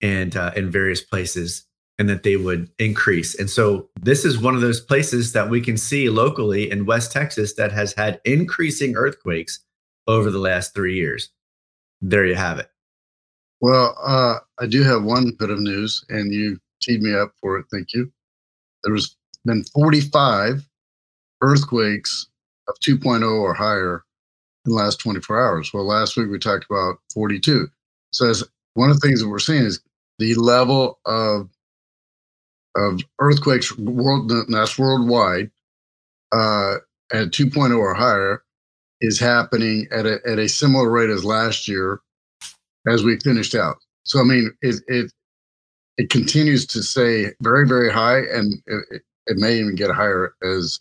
and 0.00 0.36
uh, 0.36 0.50
in 0.56 0.72
various 0.72 1.02
places 1.02 1.68
and 2.00 2.08
that 2.08 2.22
they 2.22 2.36
would 2.36 2.70
increase. 2.78 3.38
And 3.38 3.50
so 3.50 3.86
this 4.00 4.24
is 4.24 4.40
one 4.40 4.54
of 4.54 4.62
those 4.62 4.80
places 4.80 5.32
that 5.34 5.50
we 5.50 5.60
can 5.60 5.76
see 5.76 6.08
locally 6.08 6.70
in 6.70 6.86
West 6.86 7.12
Texas 7.12 7.52
that 7.56 7.72
has 7.72 7.92
had 7.92 8.22
increasing 8.24 8.96
earthquakes 8.96 9.60
over 10.06 10.30
the 10.30 10.38
last 10.38 10.72
three 10.72 10.96
years. 10.96 11.28
There 12.00 12.24
you 12.24 12.36
have 12.36 12.58
it. 12.58 12.70
Well, 13.60 13.94
uh, 14.02 14.36
I 14.58 14.66
do 14.66 14.82
have 14.82 15.04
one 15.04 15.32
bit 15.38 15.50
of 15.50 15.60
news, 15.60 16.02
and 16.08 16.32
you 16.32 16.58
teed 16.80 17.02
me 17.02 17.14
up 17.14 17.32
for 17.38 17.58
it. 17.58 17.66
Thank 17.70 17.92
you. 17.92 18.10
There 18.82 18.94
has 18.94 19.14
been 19.44 19.62
45 19.64 20.66
earthquakes 21.42 22.28
of 22.66 22.76
2.0 22.80 23.30
or 23.30 23.52
higher 23.52 24.04
in 24.64 24.72
the 24.72 24.74
last 24.74 25.00
24 25.00 25.38
hours. 25.38 25.74
Well, 25.74 25.86
last 25.86 26.16
week 26.16 26.30
we 26.30 26.38
talked 26.38 26.64
about 26.70 26.96
42. 27.12 27.68
So 28.12 28.30
as 28.30 28.42
one 28.72 28.88
of 28.88 28.98
the 28.98 29.06
things 29.06 29.20
that 29.20 29.28
we're 29.28 29.38
seeing 29.38 29.64
is 29.64 29.82
the 30.18 30.34
level 30.36 30.98
of 31.04 31.50
of 32.76 33.00
earthquakes 33.18 33.76
world 33.76 34.32
that's 34.48 34.78
worldwide 34.78 35.50
uh, 36.32 36.76
at 37.12 37.28
2.0 37.28 37.76
or 37.76 37.94
higher 37.94 38.42
is 39.00 39.18
happening 39.18 39.88
at 39.90 40.06
a, 40.06 40.18
at 40.26 40.38
a 40.38 40.48
similar 40.48 40.90
rate 40.90 41.10
as 41.10 41.24
last 41.24 41.66
year 41.66 42.00
as 42.86 43.02
we 43.02 43.18
finished 43.20 43.54
out. 43.54 43.76
So 44.04 44.20
I 44.20 44.24
mean, 44.24 44.52
it 44.62 44.76
it 44.88 45.12
it 45.96 46.10
continues 46.10 46.66
to 46.68 46.82
say 46.82 47.32
very 47.42 47.66
very 47.66 47.90
high, 47.90 48.18
and 48.18 48.54
it, 48.66 49.02
it 49.26 49.36
may 49.36 49.58
even 49.58 49.74
get 49.74 49.90
higher 49.90 50.34
as 50.42 50.80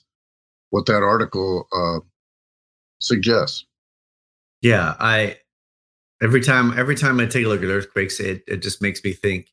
what 0.70 0.86
that 0.86 1.04
article 1.04 1.68
uh, 1.76 2.00
suggests. 3.00 3.66
Yeah, 4.62 4.96
I 5.00 5.38
every 6.22 6.42
time 6.42 6.78
every 6.78 6.96
time 6.96 7.20
I 7.20 7.26
take 7.26 7.46
a 7.46 7.50
look 7.50 7.64
at 7.64 7.70
earthquakes, 7.70 8.20
it 8.20 8.44
it 8.48 8.58
just 8.58 8.82
makes 8.82 9.04
me 9.04 9.14
think, 9.14 9.48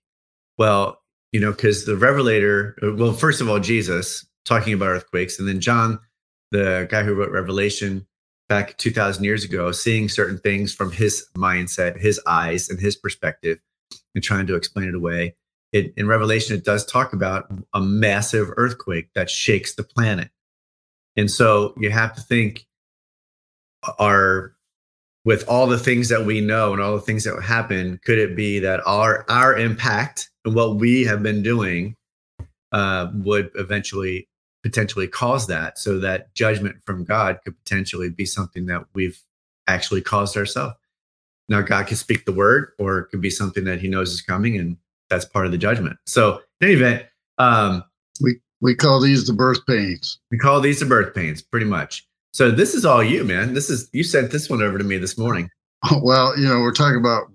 well, 0.59 1.03
you 1.37 1.43
know, 1.43 1.51
because 1.51 1.85
the 1.85 1.99
Revelator, 1.99 2.75
uh, 2.83 2.95
well, 2.95 3.13
first 3.13 3.43
of 3.43 3.49
all, 3.51 3.61
Jesus 3.61 4.27
talking 4.47 4.73
about 4.73 4.87
earthquakes, 4.87 5.39
and 5.39 5.47
then 5.47 5.61
John, 5.61 5.99
the 6.51 6.89
guy 6.91 7.03
who 7.03 7.13
wrote 7.13 7.31
Revelation, 7.31 8.07
back 8.49 8.79
2000 8.79 9.23
years 9.23 9.45
ago 9.45 9.71
seeing 9.71 10.09
certain 10.09 10.39
things 10.39 10.73
from 10.73 10.93
his 10.93 11.27
mindset 11.37 12.01
his 12.01 12.21
eyes 12.27 12.71
and 12.71 12.81
his 12.81 12.95
perspective 12.95 13.59
and 14.15 14.23
trying 14.25 14.47
to 14.47 14.55
explain 14.55 14.89
it 14.89 14.95
away. 14.95 15.35
It, 15.73 15.93
in 15.97 16.07
revelation 16.07 16.57
it 16.57 16.65
does 16.65 16.87
talk 16.87 17.13
about 17.13 17.53
a 17.75 17.81
massive 17.81 18.49
earthquake 18.57 19.09
that 19.15 19.29
shakes 19.29 19.75
the 19.75 19.83
planet. 19.83 20.31
And 21.17 21.31
so 21.31 21.75
you 21.77 21.91
have 21.91 22.15
to 22.15 22.23
think 22.23 22.67
are 23.99 24.55
with 25.25 25.47
all 25.49 25.67
the 25.67 25.79
things 25.79 26.09
that 26.09 26.25
we 26.25 26.41
know 26.41 26.73
and 26.73 26.81
all 26.81 26.95
the 26.95 27.03
things 27.03 27.25
that 27.25 27.43
happen 27.43 28.01
could 28.05 28.19
it 28.19 28.37
be 28.37 28.61
that 28.61 28.81
our 28.87 29.27
our 29.29 29.59
impact 29.59 30.31
and 30.47 30.55
what 30.55 30.77
we 30.77 31.05
have 31.05 31.23
been 31.23 31.43
doing 31.43 31.97
uh, 32.73 33.11
would 33.15 33.51
eventually 33.57 34.29
potentially 34.63 35.07
cause 35.07 35.47
that 35.49 35.79
so 35.79 35.99
that 35.99 36.33
judgment 36.35 36.77
from 36.87 37.05
God 37.05 37.41
could 37.45 37.59
potentially 37.59 38.11
be 38.11 38.25
something 38.25 38.67
that 38.67 38.85
we've 38.95 39.21
actually 39.67 40.01
caused 40.01 40.37
ourselves. 40.37 40.75
Now, 41.49 41.61
God 41.61 41.87
can 41.87 41.97
speak 41.97 42.25
the 42.25 42.33
word, 42.33 42.73
or 42.79 42.99
it 42.99 43.05
could 43.07 43.21
be 43.21 43.31
something 43.31 43.65
that 43.65 43.81
He 43.81 43.89
knows 43.89 44.13
is 44.13 44.21
coming, 44.21 44.59
and 44.59 44.77
that's 45.11 45.25
part 45.25 45.47
of 45.47 45.53
the 45.53 45.59
judgment. 45.59 45.97
So, 46.07 46.41
in 46.61 46.69
any 46.69 46.73
event, 46.75 47.07
um, 47.39 47.85
we 48.21 48.41
we 48.61 48.75
call 48.75 49.01
these 49.01 49.27
the 49.27 49.33
birth 49.33 49.65
pains. 49.67 50.19
We 50.33 50.39
call 50.39 50.61
these 50.61 50.81
the 50.81 50.87
birth 50.87 51.15
pains, 51.15 51.43
pretty 51.43 51.67
much. 51.67 52.05
So, 52.33 52.51
this 52.51 52.75
is 52.75 52.85
all 52.85 53.03
you, 53.03 53.23
man. 53.23 53.55
This 53.55 53.71
is 53.71 53.89
you 53.93 54.03
sent 54.03 54.33
this 54.33 54.51
one 54.51 54.61
over 54.61 54.77
to 54.79 54.85
me 54.85 54.99
this 54.99 55.19
morning. 55.19 55.51
Well, 56.03 56.37
you 56.37 56.49
know, 56.49 56.61
we're 56.61 56.73
talking 56.73 56.99
about 56.99 57.33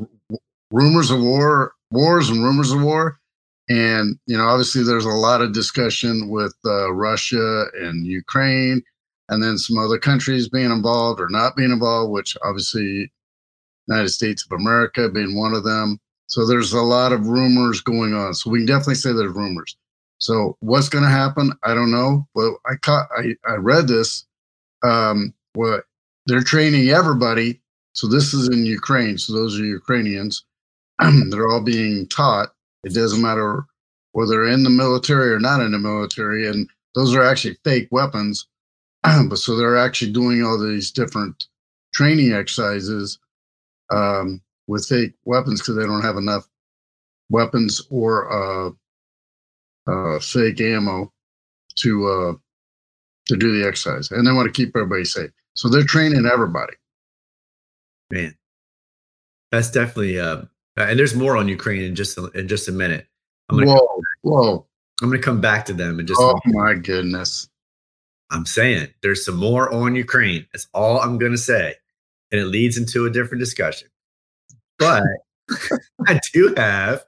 rumors 0.72 1.10
of 1.10 1.22
war, 1.22 1.74
wars, 1.92 2.30
and 2.30 2.44
rumors 2.44 2.72
of 2.72 2.82
war. 2.82 3.20
And, 3.70 4.18
you 4.26 4.38
know, 4.38 4.48
obviously 4.48 4.84
there's 4.84 5.06
a 5.06 5.10
lot 5.10 5.42
of 5.42 5.54
discussion 5.54 6.30
with 6.30 6.56
uh, 6.66 6.92
Russia 6.92 7.66
and 7.80 8.06
Ukraine, 8.06 8.82
and 9.30 9.42
then 9.42 9.58
some 9.58 9.78
other 9.78 9.98
countries 9.98 10.50
being 10.50 10.72
involved 10.72 11.22
or 11.22 11.30
not 11.30 11.56
being 11.56 11.72
involved, 11.72 12.12
which 12.12 12.36
obviously 12.44 13.12
United 13.88 14.10
States 14.10 14.46
of 14.46 14.60
America 14.60 15.10
being 15.10 15.38
one 15.38 15.54
of 15.54 15.64
them. 15.64 16.00
So 16.28 16.46
there's 16.46 16.74
a 16.74 16.82
lot 16.82 17.12
of 17.12 17.28
rumors 17.28 17.82
going 17.82 18.14
on. 18.14 18.34
So 18.34 18.50
we 18.50 18.60
can 18.60 18.68
definitely 18.68 18.96
say 18.96 19.14
there's 19.14 19.34
rumors. 19.34 19.76
So 20.18 20.56
what's 20.60 20.90
going 20.90 21.04
to 21.04 21.10
happen? 21.10 21.52
I 21.64 21.74
don't 21.74 21.92
know. 21.92 22.28
But 22.36 22.54
I 22.66 22.76
caught, 22.76 23.08
I, 23.18 23.36
I 23.48 23.56
read 23.56 23.88
this. 23.88 24.26
Um, 24.84 25.34
what 25.54 25.84
they're 26.26 26.44
training 26.44 26.90
everybody. 26.90 27.60
So 27.94 28.08
this 28.08 28.34
is 28.34 28.48
in 28.50 28.66
Ukraine. 28.66 29.18
So 29.18 29.34
those 29.34 29.60
are 29.60 29.66
Ukrainians. 29.66 30.46
they're 31.30 31.48
all 31.48 31.62
being 31.64 32.08
taught. 32.08 32.50
It 32.84 32.94
doesn't 32.94 33.22
matter 33.22 33.66
whether 34.14 34.32
they're 34.32 34.48
in 34.48 34.64
the 34.64 34.70
military 34.70 35.32
or 35.32 35.40
not 35.40 35.62
in 35.62 35.72
the 35.72 35.80
military. 35.80 36.48
And 36.48 36.70
those 36.96 37.16
are 37.16 37.24
actually 37.24 37.58
fake 37.64 37.88
weapons. 37.92 38.48
but 39.04 39.38
so 39.38 39.56
they're 39.56 39.78
actually 39.78 40.12
doing 40.12 40.44
all 40.44 40.60
these 40.60 40.92
different 40.92 41.46
training 41.94 42.34
exercises 42.34 43.20
um, 43.92 44.42
with 44.68 44.86
fake 44.88 45.14
weapons 45.26 45.62
because 45.62 45.76
they 45.76 45.86
don't 45.86 46.04
have 46.04 46.18
enough 46.18 46.48
weapons 47.30 47.82
or 47.90 48.32
uh, 48.32 48.72
uh, 49.92 50.20
fake 50.20 50.62
ammo 50.62 51.12
to 51.78 52.08
uh, 52.08 52.34
to 53.28 53.38
do 53.38 53.58
the 53.58 53.68
exercise, 53.68 54.12
and 54.12 54.26
they 54.26 54.32
want 54.32 54.48
to 54.48 54.52
keep 54.52 54.76
everybody 54.76 55.06
safe. 55.06 55.32
So 55.56 55.70
they're 55.70 55.84
training 55.84 56.26
everybody. 56.32 56.74
Man, 58.12 58.36
that's 59.52 59.72
definitely. 59.72 60.20
Uh, 60.78 60.84
and 60.84 60.98
there's 60.98 61.16
more 61.16 61.38
on 61.38 61.48
Ukraine 61.48 61.84
in 61.84 61.96
just 61.96 62.18
in 62.36 62.48
just 62.48 62.70
a 62.70 62.72
minute. 62.72 63.08
I'm 63.50 63.58
gonna 63.58 63.72
whoa, 63.72 64.02
whoa! 64.22 64.66
I'm 65.02 65.10
going 65.10 65.20
to 65.20 65.26
come 65.26 65.42
back 65.42 65.66
to 65.66 65.74
them 65.74 66.00
and 66.00 66.08
just. 66.08 66.22
Oh 66.22 66.40
my 66.46 66.76
goodness! 66.76 67.50
I'm 68.30 68.46
saying 68.46 68.90
there's 69.02 69.26
some 69.26 69.36
more 69.36 69.74
on 69.74 69.96
Ukraine. 69.96 70.46
That's 70.54 70.68
all 70.74 71.00
I'm 71.00 71.18
going 71.18 71.32
to 71.32 71.38
say, 71.38 71.76
and 72.32 72.40
it 72.40 72.46
leads 72.46 72.78
into 72.78 73.06
a 73.06 73.10
different 73.10 73.40
discussion. 73.40 73.90
But 74.78 75.04
I 76.08 76.20
do 76.34 76.54
have, 76.56 77.04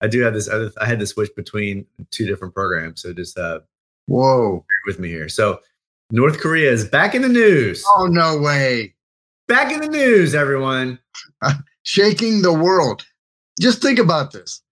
I 0.00 0.08
do 0.08 0.22
have 0.22 0.34
this 0.34 0.48
other. 0.48 0.72
I 0.80 0.86
had 0.86 0.98
to 1.00 1.06
switch 1.06 1.30
between 1.36 1.86
two 2.10 2.26
different 2.26 2.54
programs, 2.54 3.02
so 3.02 3.12
just 3.12 3.38
uh, 3.38 3.60
whoa, 4.06 4.64
with 4.86 4.98
me 4.98 5.08
here. 5.08 5.28
So 5.28 5.60
North 6.10 6.40
Korea 6.40 6.72
is 6.72 6.88
back 6.88 7.14
in 7.14 7.20
the 7.22 7.28
news. 7.28 7.84
Oh 7.96 8.06
no 8.06 8.38
way! 8.38 8.94
Back 9.48 9.70
in 9.70 9.80
the 9.80 9.88
news, 9.88 10.34
everyone. 10.34 10.98
Shaking 11.84 12.42
the 12.42 12.52
world. 12.52 13.04
Just 13.60 13.80
think 13.80 13.98
about 13.98 14.32
this. 14.32 14.62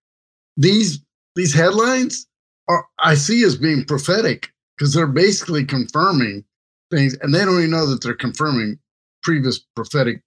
These 0.56 1.00
these 1.36 1.54
headlines 1.54 2.26
are 2.68 2.86
I 2.98 3.14
see 3.14 3.42
as 3.44 3.56
being 3.56 3.84
prophetic 3.84 4.50
because 4.76 4.92
they're 4.92 5.06
basically 5.06 5.64
confirming 5.64 6.44
things, 6.90 7.16
and 7.20 7.34
they 7.34 7.44
don't 7.44 7.58
even 7.58 7.70
know 7.70 7.86
that 7.86 8.02
they're 8.02 8.14
confirming 8.14 8.78
previous 9.22 9.58
prophetic 9.58 10.22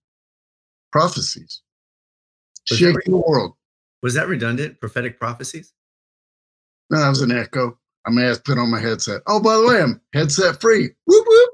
prophecies. 0.91 1.62
Was 2.69 2.80
Shaking 2.80 3.12
the 3.12 3.17
world. 3.17 3.54
Was 4.02 4.13
that 4.13 4.28
redundant? 4.28 4.80
Prophetic 4.80 5.19
prophecies? 5.19 5.74
No, 6.89 7.00
that 7.00 7.10
was 7.10 7.21
an 7.21 7.32
echo. 7.32 7.78
I 8.06 8.12
may 8.12 8.24
have 8.24 8.38
to 8.38 8.43
put 8.43 8.60
on 8.60 8.69
my 8.69 8.80
headset. 8.80 9.21
Oh, 9.28 9.39
by 9.39 9.56
the 9.56 9.67
way, 9.67 9.82
I'm 9.82 10.00
headset 10.13 10.62
free. 10.62 10.89
Whoop 11.06 11.26
whoop. 11.28 11.50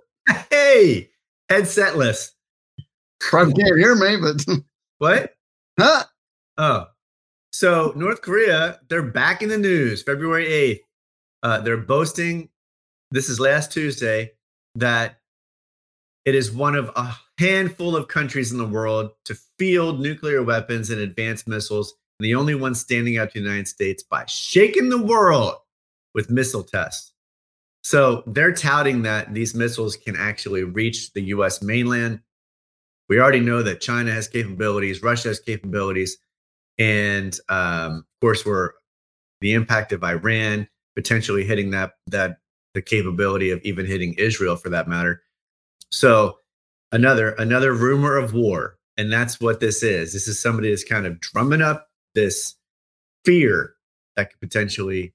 Hey, 0.52 1.10
headsetless. 1.50 2.32
Probably 3.20 3.54
can't 3.54 3.78
hear 3.78 3.96
me, 3.96 4.18
but 4.18 4.46
what? 5.02 5.34
Huh? 5.80 6.04
Oh, 6.58 6.86
so 7.52 7.94
North 7.96 8.22
Korea, 8.22 8.80
they're 8.90 9.02
back 9.02 9.42
in 9.42 9.50
the 9.50 9.58
news. 9.58 10.04
February 10.04 10.46
8th. 10.46 10.80
Uh, 11.44 11.62
they're 11.62 11.78
boasting 11.78 12.50
this 13.12 13.28
is 13.30 13.40
last 13.40 13.72
Tuesday, 13.72 14.32
that 14.76 15.20
it 16.26 16.34
is 16.34 16.52
one 16.52 16.76
of 16.76 16.90
a 16.96 17.14
handful 17.38 17.96
of 17.96 18.08
countries 18.08 18.52
in 18.52 18.58
the 18.58 18.66
world 18.66 19.12
to 19.26 19.36
field 19.60 20.00
nuclear 20.00 20.42
weapons 20.42 20.90
and 20.90 21.02
advanced 21.02 21.48
missiles, 21.48 21.94
the 22.20 22.36
only 22.36 22.56
one 22.56 22.74
standing 22.74 23.18
out 23.18 23.32
to 23.32 23.40
the 23.40 23.46
United 23.46 23.68
States 23.68 24.02
by 24.02 24.24
shaking 24.28 24.90
the 24.90 25.02
world 25.02 25.56
with 26.14 26.30
missile 26.30 26.64
tests. 26.64 27.12
So 27.84 28.24
they're 28.28 28.54
touting 28.54 29.02
that 29.02 29.34
these 29.34 29.56
missiles 29.56 29.98
can 29.98 30.16
actually 30.16 30.64
reach 30.64 31.12
the 31.14 31.24
US 31.24 31.62
mainland. 31.62 32.22
We 33.12 33.20
already 33.20 33.42
know 33.42 33.62
that 33.62 33.82
China 33.82 34.10
has 34.14 34.30
capabilities, 34.30 35.04
Russia 35.04 35.28
has 35.28 35.40
capabilities, 35.42 36.18
and 36.80 37.38
um, 37.50 38.06
of 38.08 38.22
course, 38.22 38.46
we're 38.46 38.72
the 39.42 39.52
impact 39.52 39.92
of 39.92 40.02
Iran 40.02 40.70
potentially 40.96 41.44
hitting 41.44 41.72
that 41.72 41.92
that 42.08 42.38
the 42.74 42.82
capability 42.82 43.52
of 43.52 43.60
even 43.66 43.86
hitting 43.86 44.14
Israel 44.14 44.56
for 44.56 44.70
that 44.70 44.88
matter. 44.88 45.24
So 45.90 46.38
another 46.94 47.32
another 47.32 47.74
rumor 47.74 48.16
of 48.16 48.34
war, 48.34 48.78
and 48.96 49.12
that's 49.12 49.42
what 49.42 49.60
this 49.60 49.84
is. 49.84 50.14
This 50.14 50.30
is 50.30 50.40
somebody 50.40 50.70
that's 50.70 50.86
kind 50.86 51.06
of 51.06 51.20
drumming 51.20 51.62
up 51.62 51.90
this 52.16 52.56
fear 53.26 53.74
that 54.16 54.30
could 54.32 54.40
potentially 54.40 55.14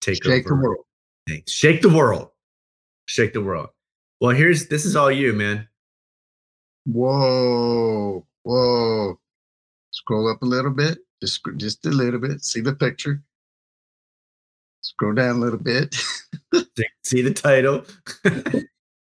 take 0.00 0.24
shake 0.24 0.46
over. 0.46 0.56
the 0.56 0.66
world. 0.66 0.84
Things. 1.28 1.44
Shake 1.46 1.80
the 1.80 1.90
world. 1.90 2.30
Shake 3.06 3.34
the 3.34 3.40
world. 3.40 3.68
Well, 4.20 4.34
here's 4.34 4.66
this 4.66 4.84
is 4.84 4.96
all 4.96 5.12
you, 5.12 5.32
man. 5.32 5.68
Whoa, 6.86 8.26
whoa. 8.42 9.18
Scroll 9.92 10.30
up 10.30 10.42
a 10.42 10.46
little 10.46 10.70
bit, 10.70 10.98
just 11.20 11.42
just 11.56 11.84
a 11.86 11.90
little 11.90 12.20
bit. 12.20 12.42
See 12.42 12.60
the 12.60 12.74
picture. 12.74 13.22
Scroll 14.82 15.14
down 15.14 15.36
a 15.36 15.38
little 15.40 15.58
bit. 15.58 15.94
See 17.04 17.22
the 17.22 17.34
title. 17.34 17.84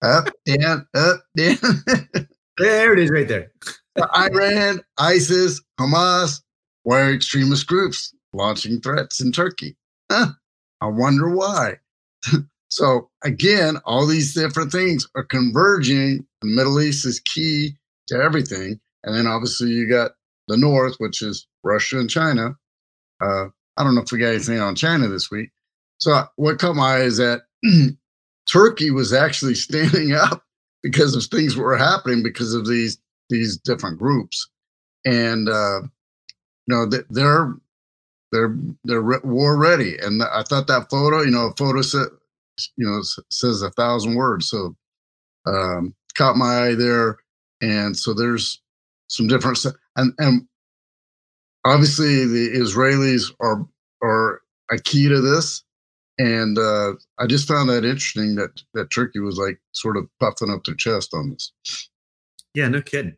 up, 0.01 0.30
down, 0.45 0.88
up, 0.95 1.21
down. 1.36 1.58
there 2.58 2.93
it 2.93 2.99
is 2.99 3.12
right 3.12 3.27
there. 3.27 3.51
Iran, 4.15 4.82
ISIS, 4.97 5.62
Hamas, 5.80 6.41
why 6.84 7.12
extremist 7.12 7.67
groups 7.67 8.13
launching 8.34 8.80
threats 8.80 9.19
in 9.19 9.32
Turkey? 9.32 9.75
Huh, 10.12 10.27
I 10.82 10.88
wonder 10.88 11.30
why. 11.30 11.80
So 12.78 13.10
again, 13.24 13.78
all 13.86 14.06
these 14.06 14.36
different 14.36 14.72
things 14.72 15.08
are 15.16 15.24
converging. 15.24 16.28
The 16.42 16.48
Middle 16.48 16.80
East 16.80 17.08
is 17.08 17.20
key 17.20 17.76
to 18.08 18.18
everything. 18.18 18.80
And 19.04 19.16
then 19.16 19.26
obviously 19.26 19.72
you 19.72 19.90
got 19.90 20.12
the 20.48 20.58
North, 20.58 20.96
which 21.00 21.24
is 21.24 21.48
Russia 21.63 21.98
and 21.98 22.08
China. 22.08 22.56
Uh, 23.20 23.46
I 23.78 23.84
don't 23.84 23.96
know 23.96 24.02
if 24.02 24.12
we 24.12 24.20
got 24.20 24.28
anything 24.28 24.60
on 24.60 24.76
China 24.76 25.08
this 25.08 25.32
week, 25.32 25.50
so 25.98 26.24
what 26.36 26.60
caught 26.60 26.76
my 26.76 26.98
eye 26.98 27.02
is 27.02 27.18
that 27.18 27.42
Turkey 28.52 28.92
was 28.92 29.12
actually 29.12 29.56
standing 29.68 30.13
up 30.13 30.44
because 30.84 31.16
of 31.16 31.24
things 31.24 31.58
were 31.58 31.76
happening 31.76 32.22
because 32.22 32.54
of 32.54 32.68
these 32.68 33.00
these 33.30 33.58
different 33.58 33.98
groups, 33.98 34.50
and 35.04 35.50
uh, 35.50 35.82
you 35.82 36.76
know 36.76 36.86
they're 37.10 37.56
they're 38.32 38.56
they're 38.84 39.20
war 39.24 39.58
ready. 39.58 39.98
And 39.98 40.22
I 40.22 40.44
thought 40.44 40.68
that 40.68 40.92
photo, 40.92 41.22
you 41.22 41.32
know, 41.32 41.48
a 41.48 41.56
photo 41.56 41.82
you 42.76 42.86
know 42.86 43.02
says 43.30 43.62
a 43.62 43.72
thousand 43.72 44.15
words. 44.15 44.50
So 44.50 44.76
um, 45.46 45.96
caught 46.15 46.38
my 46.38 46.67
eye 46.67 46.76
there, 46.76 47.17
and 47.62 47.98
so 47.98 48.13
there's 48.13 48.62
some 49.08 49.28
different 49.28 49.60
and 49.96 50.13
and 50.17 50.48
obviously 51.65 52.26
the 52.26 52.50
Israelis 52.56 53.32
are 53.39 53.65
are 54.04 54.41
a 54.72 54.78
key 54.78 55.08
to 55.08 55.22
this 55.22 55.63
and 56.20 56.58
uh, 56.58 56.93
I 57.20 57.28
just 57.28 57.48
found 57.48 57.70
that 57.70 57.86
interesting 57.86 58.36
that 58.36 58.62
that 58.74 58.91
Turkey 58.91 59.20
was 59.20 59.38
like 59.38 59.60
sort 59.74 59.98
of 59.98 60.08
puffing 60.20 60.50
up 60.50 60.63
their 60.63 60.76
chest 60.76 61.13
on 61.13 61.30
this. 61.30 61.52
Yeah, 62.54 62.67
no 62.70 62.82
kidding. 62.82 63.15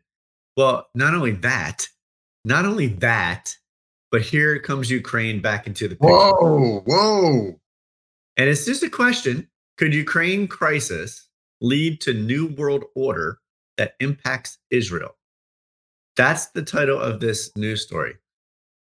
Well, 0.56 0.88
not 0.94 1.14
only 1.14 1.32
that, 1.32 1.88
not 2.44 2.66
only 2.66 2.88
that, 2.88 3.56
but 4.10 4.22
here 4.22 4.58
comes 4.58 4.90
Ukraine 4.90 5.40
back 5.40 5.66
into 5.66 5.88
the 5.88 5.94
picture. 5.94 6.08
Whoa, 6.08 6.82
whoa. 6.84 7.59
And 8.40 8.48
it's 8.48 8.64
just 8.64 8.82
a 8.82 8.88
question 8.88 9.46
could 9.76 9.92
Ukraine 9.92 10.48
crisis 10.48 11.28
lead 11.60 12.00
to 12.00 12.14
new 12.14 12.46
world 12.46 12.84
order 12.94 13.38
that 13.76 13.96
impacts 14.00 14.56
Israel? 14.70 15.14
That's 16.16 16.46
the 16.46 16.62
title 16.62 16.98
of 16.98 17.20
this 17.20 17.54
news 17.54 17.82
story. 17.82 18.14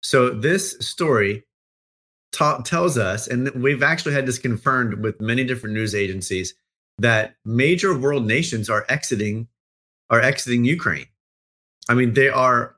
So 0.03 0.29
this 0.29 0.77
story 0.81 1.47
ta- 2.31 2.61
tells 2.61 2.95
us, 2.99 3.27
and 3.27 3.49
we've 3.55 3.81
actually 3.81 4.13
had 4.13 4.27
this 4.27 4.37
confirmed 4.37 5.01
with 5.01 5.19
many 5.19 5.43
different 5.43 5.73
news 5.73 5.95
agencies, 5.95 6.53
that 6.99 7.33
major 7.43 7.97
world 7.97 8.27
nations 8.27 8.69
are 8.69 8.85
exiting 8.87 9.47
are 10.11 10.21
exiting 10.21 10.63
Ukraine. 10.63 11.07
I 11.89 11.95
mean, 11.95 12.13
they 12.13 12.29
are 12.29 12.75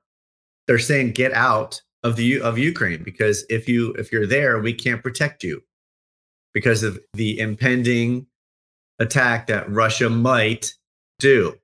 they're 0.67 0.79
saying 0.79 1.11
get 1.11 1.33
out 1.33 1.81
of 2.03 2.15
the 2.15 2.39
of 2.39 2.57
Ukraine 2.57 3.03
because 3.03 3.43
if 3.49 3.67
you 3.67 3.91
if 3.95 4.09
you're 4.13 4.25
there, 4.25 4.57
we 4.59 4.73
can't 4.73 5.03
protect 5.03 5.43
you 5.43 5.61
because 6.53 6.83
of 6.83 6.99
the 7.13 7.39
impending 7.39 8.27
attack 8.99 9.47
that 9.47 9.69
Russia 9.69 10.09
might 10.09 10.73
do. 11.19 11.55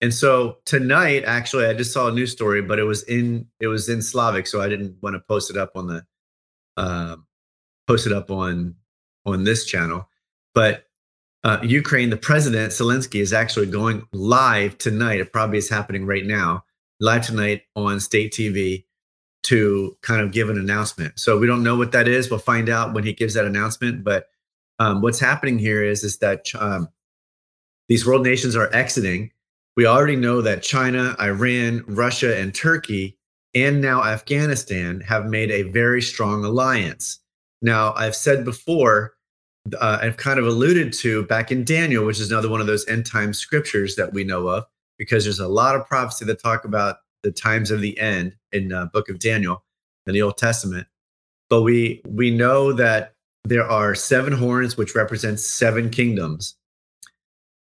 And 0.00 0.14
so 0.14 0.58
tonight, 0.64 1.24
actually, 1.26 1.66
I 1.66 1.74
just 1.74 1.92
saw 1.92 2.08
a 2.08 2.12
news 2.12 2.32
story, 2.32 2.62
but 2.62 2.78
it 2.78 2.84
was 2.84 3.02
in 3.02 3.46
it 3.60 3.66
was 3.66 3.88
in 3.88 4.00
Slavic, 4.00 4.46
so 4.46 4.60
I 4.60 4.68
didn't 4.68 4.96
want 5.02 5.14
to 5.14 5.20
post 5.20 5.50
it 5.50 5.58
up 5.58 5.72
on 5.74 5.88
the 5.88 6.04
um, 6.76 7.26
posted 7.86 8.12
up 8.12 8.30
on 8.30 8.76
on 9.26 9.44
this 9.44 9.66
channel. 9.66 10.08
But 10.54 10.86
uh, 11.44 11.58
Ukraine, 11.62 12.10
the 12.10 12.16
president 12.16 12.72
Zelensky 12.72 13.20
is 13.20 13.32
actually 13.32 13.66
going 13.66 14.06
live 14.12 14.78
tonight. 14.78 15.20
It 15.20 15.32
probably 15.32 15.58
is 15.58 15.68
happening 15.68 16.06
right 16.06 16.24
now, 16.24 16.64
live 16.98 17.26
tonight 17.26 17.62
on 17.76 18.00
state 18.00 18.32
TV 18.32 18.84
to 19.42 19.96
kind 20.02 20.20
of 20.20 20.32
give 20.32 20.50
an 20.50 20.58
announcement. 20.58 21.18
So 21.18 21.38
we 21.38 21.46
don't 21.46 21.62
know 21.62 21.76
what 21.76 21.92
that 21.92 22.08
is. 22.08 22.30
We'll 22.30 22.40
find 22.40 22.68
out 22.68 22.94
when 22.94 23.04
he 23.04 23.12
gives 23.12 23.34
that 23.34 23.46
announcement. 23.46 24.04
But 24.04 24.26
um, 24.80 25.02
what's 25.02 25.20
happening 25.20 25.58
here 25.58 25.84
is 25.84 26.02
is 26.02 26.18
that 26.18 26.46
um, 26.58 26.88
these 27.88 28.06
world 28.06 28.24
nations 28.24 28.56
are 28.56 28.74
exiting. 28.74 29.30
we 29.76 29.86
already 29.86 30.16
know 30.16 30.42
that 30.42 30.62
China, 30.62 31.14
Iran, 31.20 31.84
Russia, 31.86 32.36
and 32.38 32.54
Turkey, 32.54 33.18
and 33.54 33.80
now 33.80 34.02
Afghanistan 34.02 35.00
have 35.00 35.26
made 35.26 35.50
a 35.50 35.62
very 35.62 36.02
strong 36.02 36.44
alliance. 36.44 37.20
Now, 37.62 37.92
I've 37.94 38.16
said 38.16 38.44
before, 38.44 39.14
uh, 39.78 39.98
I've 40.00 40.16
kind 40.16 40.38
of 40.38 40.46
alluded 40.46 40.92
to 40.94 41.24
back 41.24 41.52
in 41.52 41.64
Daniel, 41.64 42.06
which 42.06 42.20
is 42.20 42.30
another 42.30 42.48
one 42.48 42.60
of 42.60 42.66
those 42.66 42.86
end 42.88 43.06
time 43.06 43.32
scriptures 43.32 43.96
that 43.96 44.12
we 44.12 44.24
know 44.24 44.48
of, 44.48 44.64
because 44.98 45.24
there's 45.24 45.40
a 45.40 45.48
lot 45.48 45.76
of 45.76 45.86
prophecy 45.86 46.24
that 46.24 46.42
talk 46.42 46.64
about 46.64 46.96
the 47.22 47.30
times 47.30 47.70
of 47.70 47.80
the 47.80 47.98
end 47.98 48.34
in 48.52 48.72
uh, 48.72 48.86
book 48.86 49.10
of 49.10 49.18
Daniel 49.18 49.62
in 50.06 50.14
the 50.14 50.22
Old 50.22 50.38
Testament. 50.38 50.86
But 51.50 51.62
we 51.62 52.00
we 52.06 52.30
know 52.30 52.72
that 52.72 53.14
there 53.44 53.64
are 53.68 53.94
seven 53.94 54.32
horns, 54.32 54.76
which 54.76 54.94
represents 54.94 55.46
seven 55.46 55.90
kingdoms. 55.90 56.56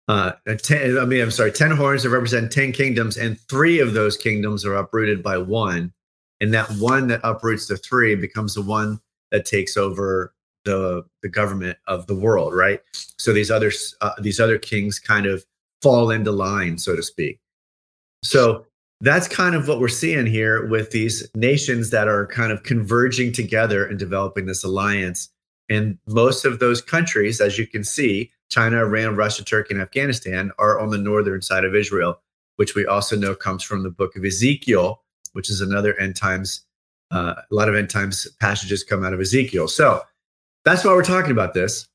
Uh, 0.07 0.33
ten, 0.59 0.99
I 0.99 1.05
mean, 1.05 1.23
I'm 1.23 1.31
sorry, 1.31 1.53
ten 1.53 1.71
horns 1.71 2.03
that 2.03 2.11
represent 2.11 2.53
ten 2.53 2.73
kingdoms, 2.73 3.17
and 3.17 3.41
three 3.49 3.81
of 3.81 3.95
those 3.95 4.17
kingdoms 4.17 4.65
are 4.65 4.75
uprooted 4.75 5.23
by 5.23 5.39
one, 5.39 5.93
and 6.41 6.53
that 6.53 6.71
one 6.73 7.09
that 7.09 7.21
uproots 7.25 7.67
the 7.67 7.77
three 7.77 8.15
becomes 8.15 8.55
the 8.55 8.63
one 8.63 9.01
that 9.31 9.47
takes 9.47 9.77
over 9.77 10.35
the 10.65 11.05
the 11.23 11.29
government 11.29 11.79
of 11.87 12.07
the 12.07 12.15
world, 12.15 12.55
right? 12.55 12.81
So 13.19 13.33
these 13.33 13.51
other 13.51 13.73
uh, 14.01 14.13
these 14.21 14.41
other 14.41 14.59
kings 14.59 14.99
kind 14.99 15.27
of 15.27 15.45
fall 15.83 16.11
into 16.11 16.33
line, 16.33 16.79
so 16.79 16.97
to 16.97 17.03
speak. 17.03 17.41
So 18.23 18.67
that's 19.01 19.29
kind 19.29 19.55
of 19.55 19.69
what 19.69 19.81
we're 19.81 19.89
seeing 19.89 20.27
here 20.27 20.67
with 20.67 20.91
these 20.91 21.29
nations 21.35 21.91
that 21.91 22.09
are 22.09 22.27
kind 22.27 22.53
of 22.53 22.63
converging 22.63 23.33
together 23.33 23.85
and 23.85 23.99
developing 23.99 24.47
this 24.47 24.65
alliance. 24.65 25.31
And 25.69 25.99
most 26.07 26.45
of 26.45 26.59
those 26.59 26.83
countries, 26.83 27.41
as 27.41 27.59
you 27.59 27.67
can 27.67 27.85
see, 27.85 28.31
China, 28.51 28.79
Iran, 28.79 29.17
Russia, 29.17 29.45
Turkey, 29.45 29.75
and 29.75 29.83
Afghanistan 29.83 30.53
are 30.59 30.79
on 30.79 30.91
the 30.91 30.99
northern 30.99 31.43
side 31.43 31.65
of 31.65 31.75
Israel, 31.75 32.21
which 32.57 32.75
we 32.75 32.87
also 32.87 33.17
know 33.17 33.35
comes 33.35 33.63
from 33.63 33.83
the 33.83 33.91
book 33.91 34.17
of 34.17 34.25
Ezekiel, 34.25 35.03
which 35.33 35.51
is 35.51 35.61
another 35.61 35.99
end 35.99 36.17
times. 36.17 36.65
Uh, 37.11 37.35
a 37.51 37.55
lot 37.55 37.69
of 37.69 37.75
end 37.75 37.91
times 37.91 38.27
passages 38.41 38.83
come 38.83 39.05
out 39.05 39.13
of 39.13 39.21
Ezekiel. 39.21 39.69
So 39.69 40.03
that's 40.65 40.85
why 40.85 40.93
we're 40.93 41.05
talking 41.05 41.31
about 41.31 41.55
this. 41.55 41.87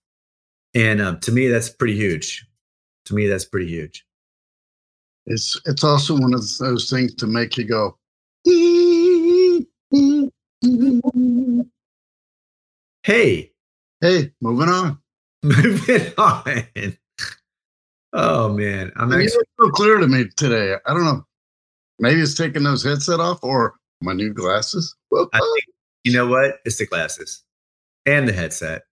And 0.74 1.02
um, 1.02 1.20
to 1.22 1.32
me, 1.32 1.48
that's 1.48 1.70
pretty 1.70 1.96
huge. 1.96 2.46
To 3.06 3.16
me, 3.16 3.28
that's 3.28 3.46
pretty 3.46 3.68
huge. 3.68 4.06
It's 5.26 5.60
it's 5.66 5.84
also 5.84 6.18
one 6.18 6.34
of 6.34 6.42
those 6.58 6.90
things 6.90 7.14
to 7.16 7.28
make 7.28 7.58
you 7.58 7.66
go. 7.66 7.98
Hey, 13.04 13.52
hey, 14.02 14.32
moving 14.42 14.70
on. 14.70 14.98
Moving 15.44 16.12
on. 16.18 16.98
Oh 18.12 18.50
man, 18.50 18.92
I'm 18.98 19.14
actually 19.14 19.46
so 19.58 19.70
clear 19.70 19.98
to 19.98 20.08
me 20.08 20.26
today. 20.36 20.76
I 20.86 20.94
don't 20.94 21.06
know. 21.06 21.26
Maybe 22.00 22.20
it's 22.20 22.34
taking 22.34 22.64
those 22.64 22.84
headset 22.84 23.22
off 23.22 23.40
or 23.42 23.76
my 24.02 24.12
new 24.12 24.34
glasses. 24.34 24.96
I 25.14 25.26
think, 25.32 25.66
you 26.04 26.14
know 26.14 26.28
what? 26.28 26.60
It's 26.66 26.78
the 26.78 26.88
glasses 26.88 27.44
and 28.06 28.28
the 28.28 28.34
headset 28.34 28.84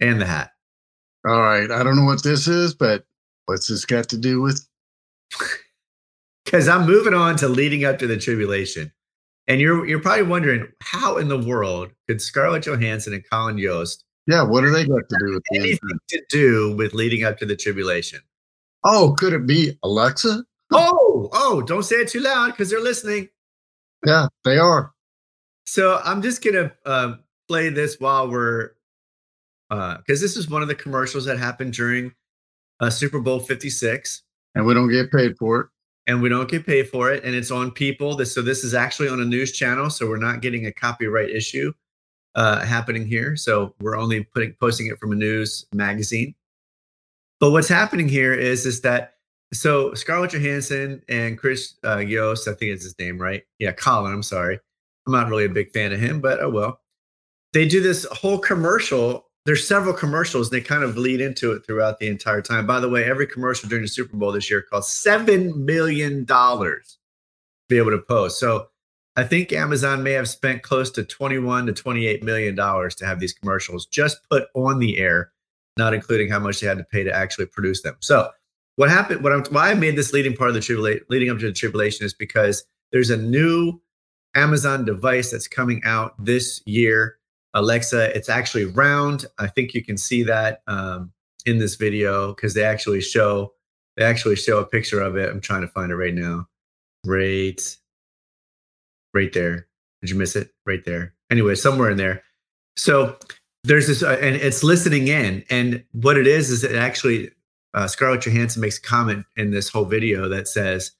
and 0.00 0.20
the 0.20 0.26
hat. 0.26 0.50
All 1.26 1.40
right. 1.40 1.70
I 1.70 1.82
don't 1.82 1.96
know 1.96 2.04
what 2.04 2.22
this 2.22 2.48
is, 2.48 2.74
but 2.74 3.04
what's 3.46 3.68
this 3.68 3.84
got 3.84 4.08
to 4.10 4.18
do 4.18 4.40
with? 4.40 4.66
Because 6.46 6.66
I'm 6.66 6.84
moving 6.84 7.14
on 7.14 7.36
to 7.36 7.48
leading 7.48 7.84
up 7.84 7.98
to 8.00 8.08
the 8.08 8.16
tribulation. 8.16 8.90
And 9.46 9.60
you're 9.60 9.86
you're 9.86 10.00
probably 10.00 10.24
wondering 10.24 10.66
how 10.82 11.16
in 11.18 11.28
the 11.28 11.38
world 11.38 11.90
could 12.08 12.20
Scarlett 12.20 12.64
Johansson 12.64 13.12
and 13.12 13.22
Colin 13.30 13.56
Jost 13.56 14.04
yeah, 14.26 14.42
what 14.42 14.62
do 14.62 14.70
they 14.70 14.86
got 14.86 15.08
to 15.08 15.16
do 15.18 15.32
with 15.34 15.42
anything 15.54 15.98
to 16.08 16.22
do 16.28 16.76
with 16.76 16.94
leading 16.94 17.24
up 17.24 17.38
to 17.38 17.46
the 17.46 17.56
tribulation? 17.56 18.20
Oh, 18.84 19.14
could 19.18 19.32
it 19.32 19.46
be 19.46 19.78
Alexa? 19.82 20.44
Oh, 20.72 21.28
oh, 21.32 21.62
don't 21.62 21.82
say 21.82 21.96
it 21.96 22.08
too 22.08 22.20
loud 22.20 22.52
because 22.52 22.70
they're 22.70 22.80
listening. 22.80 23.28
Yeah, 24.06 24.28
they 24.44 24.58
are. 24.58 24.92
So 25.66 26.00
I'm 26.04 26.22
just 26.22 26.44
gonna 26.44 26.72
uh, 26.86 27.14
play 27.48 27.68
this 27.68 27.98
while 27.98 28.30
we're 28.30 28.70
because 29.68 29.98
uh, 29.98 30.24
this 30.24 30.36
is 30.36 30.48
one 30.50 30.62
of 30.62 30.68
the 30.68 30.74
commercials 30.74 31.24
that 31.26 31.38
happened 31.38 31.72
during 31.72 32.12
uh, 32.80 32.90
Super 32.90 33.20
Bowl 33.20 33.38
56, 33.38 34.22
and 34.54 34.66
we 34.66 34.74
don't 34.74 34.90
get 34.90 35.12
paid 35.12 35.36
for 35.38 35.60
it. 35.60 35.66
And 36.06 36.22
we 36.22 36.28
don't 36.28 36.50
get 36.50 36.66
paid 36.66 36.88
for 36.88 37.12
it, 37.12 37.22
and 37.24 37.34
it's 37.36 37.52
on 37.52 37.70
People. 37.70 38.16
This, 38.16 38.34
so 38.34 38.42
this 38.42 38.64
is 38.64 38.74
actually 38.74 39.08
on 39.08 39.20
a 39.20 39.24
news 39.24 39.52
channel, 39.52 39.90
so 39.90 40.08
we're 40.08 40.16
not 40.16 40.40
getting 40.40 40.66
a 40.66 40.72
copyright 40.72 41.30
issue 41.30 41.72
uh, 42.34 42.64
happening 42.64 43.06
here. 43.06 43.36
So 43.36 43.74
we're 43.80 43.96
only 43.96 44.24
putting 44.24 44.54
posting 44.60 44.86
it 44.86 44.98
from 44.98 45.12
a 45.12 45.16
news 45.16 45.66
magazine. 45.72 46.34
But 47.40 47.50
what's 47.52 47.68
happening 47.68 48.08
here 48.08 48.34
is 48.34 48.66
is 48.66 48.82
that 48.82 49.14
so 49.52 49.94
Scarlett 49.94 50.32
Johansson 50.32 51.02
and 51.08 51.36
Chris 51.36 51.74
uh, 51.84 51.98
Yost, 51.98 52.46
I 52.46 52.52
think 52.52 52.72
it's 52.72 52.84
his 52.84 52.98
name, 52.98 53.18
right? 53.18 53.42
Yeah, 53.58 53.72
Colin. 53.72 54.12
I'm 54.12 54.22
sorry, 54.22 54.60
I'm 55.06 55.12
not 55.12 55.28
really 55.28 55.44
a 55.44 55.48
big 55.48 55.72
fan 55.72 55.92
of 55.92 56.00
him, 56.00 56.20
but 56.20 56.40
oh 56.40 56.50
well. 56.50 56.80
They 57.52 57.66
do 57.66 57.80
this 57.82 58.04
whole 58.12 58.38
commercial. 58.38 59.26
There's 59.44 59.66
several 59.66 59.92
commercials, 59.92 60.48
and 60.48 60.56
they 60.56 60.64
kind 60.64 60.84
of 60.84 60.96
lead 60.96 61.20
into 61.20 61.50
it 61.52 61.66
throughout 61.66 61.98
the 61.98 62.06
entire 62.06 62.42
time. 62.42 62.64
By 62.64 62.78
the 62.78 62.88
way, 62.88 63.02
every 63.04 63.26
commercial 63.26 63.68
during 63.68 63.82
the 63.82 63.88
Super 63.88 64.16
Bowl 64.16 64.30
this 64.30 64.48
year 64.48 64.62
cost 64.62 65.02
seven 65.02 65.64
million 65.64 66.24
dollars 66.24 66.98
to 67.68 67.74
be 67.74 67.78
able 67.78 67.90
to 67.90 67.98
post. 68.06 68.38
So 68.38 68.68
I 69.20 69.24
think 69.24 69.52
Amazon 69.52 70.02
may 70.02 70.12
have 70.12 70.30
spent 70.30 70.62
close 70.62 70.90
to 70.92 71.04
21 71.04 71.66
to 71.66 71.74
28 71.74 72.22
million 72.22 72.54
dollars 72.54 72.94
to 72.94 73.06
have 73.06 73.20
these 73.20 73.34
commercials 73.34 73.84
just 73.84 74.18
put 74.30 74.44
on 74.54 74.78
the 74.78 74.96
air, 74.96 75.30
not 75.76 75.92
including 75.92 76.30
how 76.30 76.38
much 76.38 76.60
they 76.60 76.66
had 76.66 76.78
to 76.78 76.84
pay 76.84 77.04
to 77.04 77.14
actually 77.14 77.44
produce 77.44 77.82
them. 77.82 77.96
So, 78.00 78.30
what 78.76 78.88
happened? 78.88 79.22
What 79.22 79.34
I'm, 79.34 79.44
why 79.50 79.72
I 79.72 79.74
made 79.74 79.96
this 79.96 80.14
leading 80.14 80.34
part 80.34 80.48
of 80.48 80.54
the 80.54 80.62
tribulation, 80.62 81.04
leading 81.10 81.28
up 81.28 81.38
to 81.40 81.46
the 81.48 81.52
tribulation, 81.52 82.06
is 82.06 82.14
because 82.14 82.64
there's 82.92 83.10
a 83.10 83.16
new 83.18 83.78
Amazon 84.36 84.86
device 84.86 85.32
that's 85.32 85.48
coming 85.48 85.82
out 85.84 86.14
this 86.24 86.62
year. 86.64 87.18
Alexa, 87.52 88.16
it's 88.16 88.30
actually 88.30 88.64
round. 88.64 89.26
I 89.38 89.48
think 89.48 89.74
you 89.74 89.84
can 89.84 89.98
see 89.98 90.22
that 90.22 90.62
um, 90.66 91.12
in 91.44 91.58
this 91.58 91.74
video 91.74 92.32
because 92.32 92.54
they 92.54 92.64
actually 92.64 93.02
show 93.02 93.52
they 93.98 94.04
actually 94.04 94.36
show 94.36 94.60
a 94.60 94.64
picture 94.64 95.02
of 95.02 95.18
it. 95.18 95.28
I'm 95.28 95.42
trying 95.42 95.60
to 95.60 95.68
find 95.68 95.92
it 95.92 95.96
right 95.96 96.14
now. 96.14 96.46
Right 97.04 97.60
right 99.14 99.32
there. 99.32 99.66
Did 100.00 100.10
you 100.10 100.16
miss 100.16 100.36
it? 100.36 100.50
Right 100.66 100.84
there. 100.84 101.14
Anyway, 101.30 101.54
somewhere 101.54 101.90
in 101.90 101.96
there. 101.96 102.22
So 102.76 103.16
there's 103.64 103.86
this, 103.86 104.02
uh, 104.02 104.18
and 104.20 104.36
it's 104.36 104.62
listening 104.62 105.08
in. 105.08 105.44
And 105.50 105.84
what 105.92 106.16
it 106.16 106.26
is 106.26 106.50
is 106.50 106.64
it 106.64 106.74
actually 106.74 107.30
uh, 107.74 107.86
Scarlett 107.86 108.22
Johansson 108.22 108.60
makes 108.60 108.78
a 108.78 108.82
comment 108.82 109.26
in 109.36 109.50
this 109.50 109.68
whole 109.68 109.84
video 109.84 110.28
that 110.28 110.48
says 110.48 110.92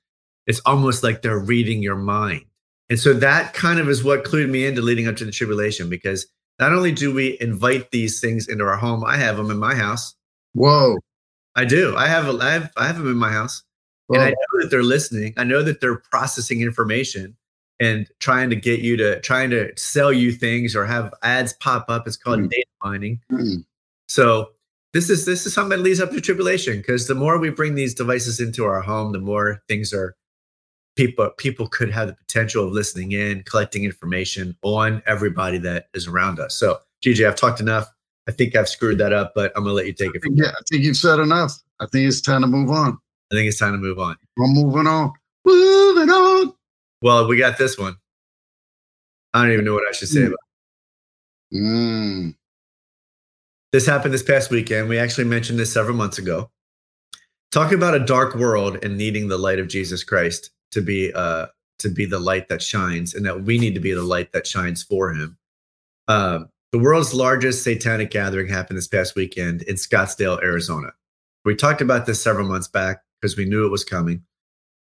it's 0.47 0.61
almost 0.67 1.03
like 1.03 1.23
they're 1.23 1.39
reading 1.39 1.83
your 1.83 1.97
mind. 1.97 2.45
And 2.89 2.99
so 2.99 3.13
that 3.15 3.55
kind 3.55 3.79
of 3.79 3.89
is 3.89 4.03
what 4.03 4.25
clued 4.25 4.51
me 4.51 4.67
into 4.67 4.83
leading 4.83 5.07
up 5.07 5.17
to 5.17 5.25
the 5.25 5.31
tribulation 5.31 5.89
because 5.89 6.27
not 6.59 6.73
only 6.73 6.93
do 6.93 7.15
we 7.15 7.39
invite 7.41 7.91
these 7.91 8.21
things 8.21 8.49
into 8.49 8.65
our 8.65 8.77
home, 8.77 9.05
I 9.05 9.17
have 9.17 9.37
them 9.37 9.51
in 9.51 9.59
my 9.59 9.75
house. 9.75 10.15
Whoa. 10.55 10.99
I 11.57 11.65
do. 11.65 11.97
I 11.97 12.07
have, 12.07 12.29
a, 12.29 12.39
I 12.39 12.51
have, 12.51 12.73
I 12.77 12.87
have 12.87 12.99
them 12.99 13.11
in 13.11 13.17
my 13.17 13.31
house. 13.31 13.63
Whoa. 14.09 14.19
And 14.19 14.25
I 14.25 14.31
know 14.31 14.63
that 14.63 14.71
they're 14.71 14.83
listening. 14.83 15.35
I 15.37 15.45
know 15.45 15.63
that 15.63 15.81
they're 15.81 16.03
processing 16.11 16.61
information 16.61 17.37
and 17.81 18.07
trying 18.19 18.51
to 18.51 18.57
get 18.57 18.81
you 18.81 18.97
to 18.99 19.21
trying 19.21 19.51
to 19.51 19.73
sell 19.77 20.13
you 20.13 20.33
things 20.33 20.77
or 20.77 20.85
have 20.85 21.13
ads 21.23 21.55
pop 21.55 21.87
up. 21.89 22.07
It's 22.07 22.17
called 22.17 22.41
mm. 22.41 22.51
data 22.51 22.67
mining. 22.85 23.21
Mm. 23.33 23.65
So 24.09 24.51
this 24.93 25.09
is 25.09 25.25
this 25.25 25.47
is 25.47 25.55
something 25.55 25.79
that 25.79 25.83
leads 25.83 26.01
up 26.01 26.11
to 26.11 26.21
tribulation 26.21 26.79
because 26.79 27.09
the 27.09 27.15
more 27.15 27.39
we 27.39 27.51
bring 27.51 27.75
these 27.75 27.95
devices 27.95 28.39
into 28.39 28.65
our 28.65 28.83
home, 28.83 29.13
the 29.13 29.19
more 29.19 29.63
things 29.67 29.93
are 29.93 30.15
people 30.97 31.31
people 31.39 31.67
could 31.69 31.91
have 31.91 32.09
the 32.09 32.15
potential 32.15 32.67
of 32.67 32.73
listening 32.73 33.13
in, 33.13 33.43
collecting 33.45 33.85
information 33.85 34.57
on 34.63 35.03
everybody 35.07 35.59
that 35.59 35.87
is 35.95 36.07
around 36.07 36.39
us. 36.39 36.55
So 36.55 36.79
GJ, 37.03 37.27
I've 37.27 37.37
talked 37.37 37.61
enough. 37.61 37.89
I 38.29 38.33
think 38.33 38.55
I've 38.55 38.69
screwed 38.69 38.99
that 38.99 39.13
up, 39.13 39.33
but 39.35 39.53
I'm 39.57 39.63
gonna 39.63 39.75
let 39.75 39.87
you 39.87 39.95
take 39.95 40.15
it. 40.15 40.23
From 40.23 40.35
yeah, 40.35 40.49
I 40.49 40.63
think 40.71 40.85
you've 40.85 40.97
said 40.97 41.19
enough. 41.19 41.59
I 41.81 41.87
think 41.87 42.07
it's 42.07 42.21
time 42.21 42.43
to 42.43 42.47
move 42.47 42.71
on. 42.71 42.99
I 43.33 43.37
think 43.37 43.49
it's 43.49 43.59
time 43.59 43.73
to 43.73 43.79
move 43.79 43.99
on. 43.99 44.17
We're 44.37 44.49
moving 44.49 44.87
on. 44.87 45.13
Moving 45.45 46.11
on. 46.11 46.53
Well, 47.03 47.29
we 47.29 47.37
got 47.37 47.59
this 47.59 47.79
one. 47.79 47.97
I 49.33 49.43
don't 49.43 49.53
even 49.53 49.65
know 49.65 49.75
what 49.75 49.89
I 49.89 49.93
should 49.93 50.09
say 50.09 50.25
about 50.25 50.39
it. 51.53 51.57
Mm. 51.57 52.35
This 53.73 53.87
happened 53.87 54.13
this 54.13 54.23
past 54.23 54.51
weekend. 54.51 54.89
We 54.89 54.99
actually 54.99 55.25
mentioned 55.25 55.59
this 55.59 55.73
several 55.73 55.97
months 55.97 56.19
ago. 56.19 56.51
Talking 57.53 57.79
about 57.79 57.95
a 57.95 58.05
dark 58.05 58.35
world 58.35 58.85
and 58.85 58.97
needing 58.97 59.29
the 59.29 59.39
light 59.39 59.59
of 59.59 59.69
Jesus 59.69 60.05
Christ 60.05 60.51
to 60.73 60.81
be 60.81 61.13
uh 61.13 61.47
to 61.79 61.89
be 61.89 62.05
the 62.05 62.19
light 62.19 62.49
that 62.49 62.63
shines, 62.63 63.15
and 63.15 63.25
that 63.25 63.43
we 63.43 63.59
need 63.59 63.75
to 63.75 63.81
be 63.81 63.93
the 63.93 64.03
light 64.03 64.33
that 64.33 64.47
shines 64.47 64.83
for 64.83 65.13
him. 65.13 65.39
Uh, 66.09 66.41
the 66.73 66.79
world's 66.79 67.15
largest 67.15 67.65
satanic 67.65 68.11
gathering 68.11 68.49
happened 68.49 68.77
this 68.77 68.87
past 68.87 69.17
weekend 69.17 69.63
in 69.63 69.77
Scottsdale, 69.77 70.43
Arizona. 70.43 70.93
We 71.45 71.55
talked 71.57 71.81
about 71.81 72.07
this 72.07 72.23
several 72.23 72.47
months 72.47 72.69
back 72.69 73.03
because 73.21 73.37
we 73.37 73.47
knew 73.47 73.65
it 73.65 73.71
was 73.71 73.83
coming. 73.83 74.23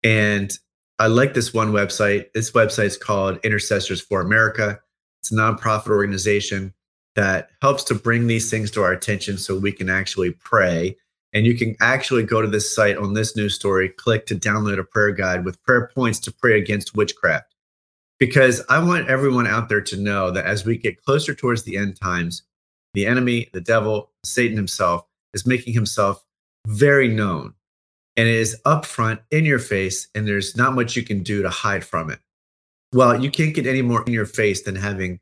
And 0.03 0.53
I 1.01 1.07
like 1.07 1.33
this 1.33 1.55
one 1.55 1.73
website. 1.73 2.31
This 2.35 2.51
website 2.51 2.85
is 2.85 2.99
called 2.99 3.39
Intercessors 3.43 4.03
for 4.03 4.21
America. 4.21 4.79
It's 5.23 5.33
a 5.33 5.35
nonprofit 5.35 5.89
organization 5.89 6.75
that 7.15 7.49
helps 7.63 7.85
to 7.85 7.95
bring 7.95 8.27
these 8.27 8.51
things 8.51 8.71
to 8.73 8.83
our 8.83 8.93
attention 8.93 9.39
so 9.39 9.59
we 9.59 9.73
can 9.73 9.89
actually 9.89 10.33
pray 10.33 10.97
And 11.33 11.47
you 11.47 11.57
can 11.57 11.77
actually 11.81 12.25
go 12.25 12.43
to 12.43 12.49
this 12.49 12.75
site 12.75 12.97
on 12.97 13.15
this 13.15 13.37
news 13.37 13.55
story, 13.55 13.89
click 13.89 14.27
to 14.27 14.35
download 14.35 14.79
a 14.79 14.85
prayer 14.85 15.13
guide 15.13 15.45
with 15.45 15.63
prayer 15.63 15.91
points 15.95 16.19
to 16.21 16.33
pray 16.33 16.59
against 16.59 16.97
witchcraft. 16.97 17.55
Because 18.19 18.63
I 18.69 18.85
want 18.85 19.09
everyone 19.09 19.47
out 19.47 19.69
there 19.69 19.81
to 19.81 19.97
know 19.97 20.31
that 20.33 20.45
as 20.45 20.67
we 20.67 20.77
get 20.77 21.03
closer 21.03 21.35
towards 21.35 21.63
the 21.63 21.77
end 21.77 21.99
times, 22.01 22.43
the 22.95 23.07
enemy, 23.07 23.49
the 23.53 23.61
devil, 23.61 24.11
Satan 24.25 24.57
himself, 24.57 25.07
is 25.33 25.47
making 25.47 25.73
himself 25.73 26.25
very 26.67 27.09
known 27.09 27.55
and 28.21 28.29
it 28.29 28.35
is 28.35 28.61
upfront 28.67 29.19
in 29.31 29.47
your 29.47 29.59
face, 29.59 30.07
and 30.15 30.29
there's 30.29 30.55
not 30.55 30.75
much 30.75 30.95
you 30.95 31.03
can 31.03 31.23
do 31.23 31.41
to 31.41 31.49
hide 31.49 31.83
from 31.83 32.11
it. 32.11 32.19
Well, 32.93 33.19
you 33.19 33.31
can't 33.31 33.55
get 33.55 33.67
any 33.67 33.81
more 33.81 34.05
in 34.07 34.13
your 34.13 34.27
face 34.27 34.63
than 34.63 34.77
having 34.77 35.21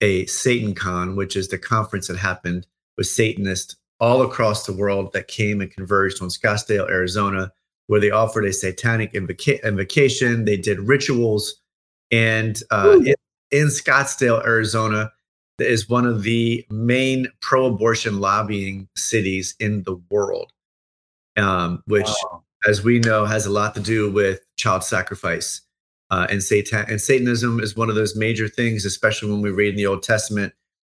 a 0.00 0.26
Satan 0.26 0.74
Con, 0.74 1.14
which 1.14 1.36
is 1.36 1.46
the 1.46 1.58
conference 1.58 2.08
that 2.08 2.16
happened 2.16 2.66
with 2.96 3.06
Satanists 3.06 3.76
all 4.00 4.22
across 4.22 4.66
the 4.66 4.72
world 4.72 5.12
that 5.12 5.28
came 5.28 5.60
and 5.60 5.70
converged 5.70 6.20
on 6.20 6.30
Scottsdale, 6.30 6.90
Arizona, 6.90 7.52
where 7.86 8.00
they 8.00 8.10
offered 8.10 8.44
a 8.44 8.52
satanic 8.52 9.12
invoca- 9.12 9.62
invocation. 9.62 10.44
They 10.44 10.56
did 10.56 10.80
rituals. 10.80 11.60
And 12.10 12.60
uh, 12.72 12.98
in, 13.04 13.14
in 13.52 13.66
Scottsdale, 13.68 14.44
Arizona, 14.44 15.12
is 15.60 15.88
one 15.88 16.06
of 16.06 16.24
the 16.24 16.66
main 16.70 17.28
pro 17.40 17.66
abortion 17.66 18.18
lobbying 18.18 18.88
cities 18.96 19.54
in 19.60 19.84
the 19.84 19.94
world 20.10 20.52
um, 21.36 21.82
which, 21.86 22.08
wow. 22.24 22.42
as 22.68 22.82
we 22.84 22.98
know, 22.98 23.24
has 23.24 23.46
a 23.46 23.50
lot 23.50 23.74
to 23.74 23.80
do 23.80 24.10
with 24.10 24.40
child 24.56 24.84
sacrifice. 24.84 25.62
Uh, 26.10 26.26
and 26.28 26.42
Satan 26.42 26.84
and 26.88 27.00
Satanism 27.00 27.58
is 27.60 27.74
one 27.74 27.88
of 27.88 27.94
those 27.94 28.14
major 28.14 28.48
things, 28.48 28.84
especially 28.84 29.30
when 29.30 29.40
we 29.40 29.50
read 29.50 29.70
in 29.70 29.76
the 29.76 29.86
Old 29.86 30.02
Testament. 30.02 30.52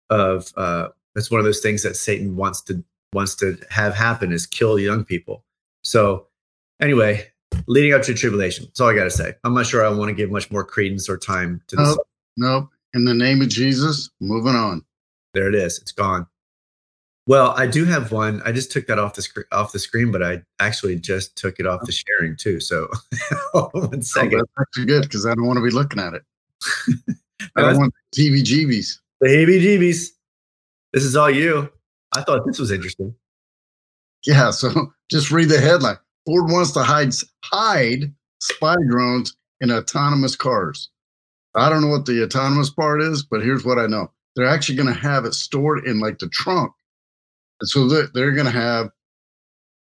Of 0.10 0.52
uh, 0.58 0.90
it's 1.16 1.32
one 1.32 1.40
of 1.40 1.46
those 1.46 1.62
things 1.62 1.84
that 1.84 1.96
Satan 1.96 2.36
wants 2.36 2.62
to 2.64 2.84
wants 3.14 3.36
to 3.36 3.58
have 3.70 3.94
happen 3.94 4.32
is 4.32 4.46
kill 4.48 4.80
young 4.80 5.06
people. 5.06 5.44
So, 5.84 6.28
anyway, 6.82 7.28
leading 7.68 7.94
up 7.94 8.02
to 8.04 8.14
tribulation. 8.14 8.66
That's 8.66 8.80
all 8.80 8.90
I 8.90 8.96
got 8.96 9.04
to 9.04 9.12
say. 9.12 9.34
I'm 9.44 9.54
not 9.54 9.68
sure 9.68 9.86
I 9.86 9.90
want 9.90 10.10
to 10.10 10.16
give 10.16 10.32
much 10.32 10.50
more 10.52 10.64
credence 10.64 11.08
or 11.08 11.18
time 11.18 11.62
to 11.68 11.76
this. 11.76 11.88
Nope. 11.88 12.08
nope. 12.38 12.70
In 12.94 13.06
the 13.06 13.14
name 13.14 13.42
of 13.42 13.50
Jesus, 13.50 14.10
moving 14.20 14.56
on. 14.56 14.84
There 15.34 15.48
it 15.48 15.56
is. 15.56 15.80
It's 15.80 15.92
gone. 15.92 16.28
Well, 17.26 17.54
I 17.56 17.68
do 17.68 17.86
have 17.86 18.12
one. 18.12 18.42
I 18.44 18.52
just 18.52 18.72
took 18.72 18.88
that 18.88 19.00
off 19.00 19.16
the 19.16 19.22
screen 19.22 19.46
off 19.54 19.72
the 19.72 19.80
screen, 19.80 20.12
but 20.12 20.22
I 20.22 20.42
actually 20.60 20.98
just 20.98 21.38
took 21.38 21.60
it 21.60 21.66
off 21.66 21.82
the 21.86 21.94
sharing 21.94 22.36
too. 22.36 22.60
So 22.60 22.88
one 23.54 23.70
oh, 23.74 24.02
second. 24.02 24.36
Oh, 24.36 24.38
that's 24.40 24.52
actually 24.60 24.86
good 24.86 25.04
because 25.04 25.26
I 25.26 25.34
don't 25.34 25.46
want 25.46 25.58
to 25.58 25.64
be 25.64 25.72
looking 25.72 26.00
at 26.00 26.14
it. 26.14 26.24
I 27.56 27.62
don't 27.62 27.78
want 27.78 27.94
the 28.12 28.22
TV 28.22 28.42
jeebies. 28.42 29.00
The 29.22 29.30
heebie 29.30 29.62
jeebies. 29.62 30.10
This 30.92 31.04
is 31.04 31.16
all 31.16 31.30
you. 31.30 31.72
I 32.12 32.22
thought 32.22 32.46
this 32.46 32.60
was 32.60 32.72
interesting. 32.72 33.16
Yeah, 34.26 34.52
so 34.52 34.94
just 35.10 35.32
read 35.32 35.50
the 35.50 35.60
headline. 35.60 35.98
Ford 36.26 36.52
wants 36.52 36.72
to 36.72 36.84
hide 36.84 37.14
hide 37.46 38.14
spy 38.40 38.76
drones 38.90 39.36
in 39.62 39.72
autonomous 39.72 40.36
cars. 40.36 40.90
I 41.56 41.70
don't 41.70 41.82
know 41.82 41.90
what 41.90 42.06
the 42.06 42.24
autonomous 42.24 42.70
part 42.70 43.02
is, 43.02 43.24
but 43.24 43.44
here's 43.44 43.64
what 43.64 43.80
I 43.80 43.88
know. 43.88 44.12
They're 44.36 44.48
actually 44.48 44.76
going 44.76 44.94
to 44.94 45.00
have 45.00 45.26
it 45.26 45.34
stored 45.34 45.86
in 45.86 46.00
like 46.00 46.20
the 46.20 46.28
trunk 46.30 46.74
and 47.64 47.70
so 47.70 47.88
they're, 47.88 48.34
going 48.34 48.46
to 48.46 48.52
have 48.52 48.90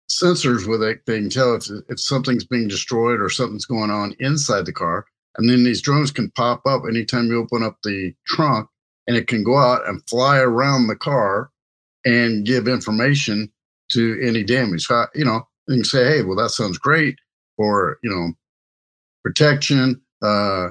sensors 0.10 0.66
where 0.66 0.80
they, 0.80 0.96
they 1.06 1.20
can 1.20 1.30
tell 1.30 1.54
if, 1.54 1.68
if 1.90 2.00
something's 2.00 2.44
being 2.44 2.68
destroyed 2.68 3.22
or 3.22 3.30
something's 3.30 3.68
going 3.68 3.92
on 3.92 4.16
inside 4.18 4.66
the 4.66 4.74
car. 4.74 5.06
And 5.38 5.48
then 5.48 5.64
these 5.64 5.80
drones 5.80 6.10
can 6.10 6.32
pop 6.32 6.66
up 6.66 6.82
anytime 6.90 7.28
you 7.28 7.38
open 7.38 7.62
up 7.62 7.78
the 7.84 8.16
trunk 8.26 8.68
and 9.06 9.16
it 9.16 9.28
can 9.28 9.44
go 9.44 9.60
out 9.60 9.88
and 9.88 10.02
fly 10.10 10.40
around 10.40 10.88
the 10.88 10.96
car 10.96 11.52
and 12.04 12.48
give 12.48 12.68
information 12.68 13.52
to 13.92 14.20
any 14.24 14.44
damage. 14.44 14.88
So, 14.88 15.06
you 15.14 15.24
know, 15.24 15.48
you 15.68 15.76
can 15.76 15.84
say, 15.84 16.04
hey, 16.04 16.24
well, 16.24 16.38
that 16.38 16.50
sounds 16.50 16.80
great 16.80 17.20
for, 17.58 18.00
you 18.02 18.10
know, 18.10 18.34
protection, 19.24 20.02
uh, 20.24 20.70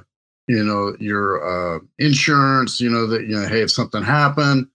you 0.49 0.65
know, 0.65 0.97
your 0.99 1.77
uh, 1.77 1.79
insurance, 2.01 2.81
you 2.81 2.91
know, 2.91 3.07
that, 3.07 3.29
you 3.29 3.37
know, 3.37 3.47
hey, 3.47 3.61
if 3.61 3.71
something 3.71 4.03
happened. 4.03 4.67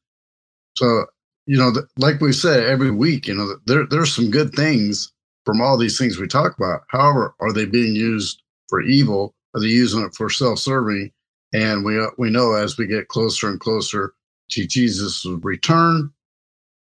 So 0.78 1.08
you 1.46 1.58
know, 1.58 1.74
like 1.98 2.22
we 2.22 2.34
said 2.34 2.64
every 2.64 2.92
week, 2.92 3.28
you 3.28 3.34
know, 3.34 3.56
there 3.66 3.86
there's 3.90 4.16
some 4.16 4.30
good 4.30 4.54
things 4.54 5.12
from 5.46 5.62
all 5.62 5.78
these 5.78 5.98
things 5.98 6.18
we 6.18 6.28
talk 6.28 6.56
about. 6.58 6.82
However, 6.90 7.36
are 7.40 7.52
they 7.52 7.66
being 7.66 7.96
used 7.96 8.42
for 8.70 8.82
evil? 8.82 9.34
Are 9.54 9.62
they 9.62 9.68
using 9.68 10.02
it 10.02 10.16
for 10.16 10.30
self-serving? 10.30 11.12
And 11.54 11.84
we 11.84 12.00
uh, 12.00 12.08
we 12.18 12.30
know 12.30 12.54
as 12.54 12.78
we 12.78 12.88
get 12.88 13.08
closer 13.08 13.50
and 13.50 13.60
closer 13.60 14.14
to 14.52 14.68
Jesus' 14.68 15.26
return, 15.42 16.12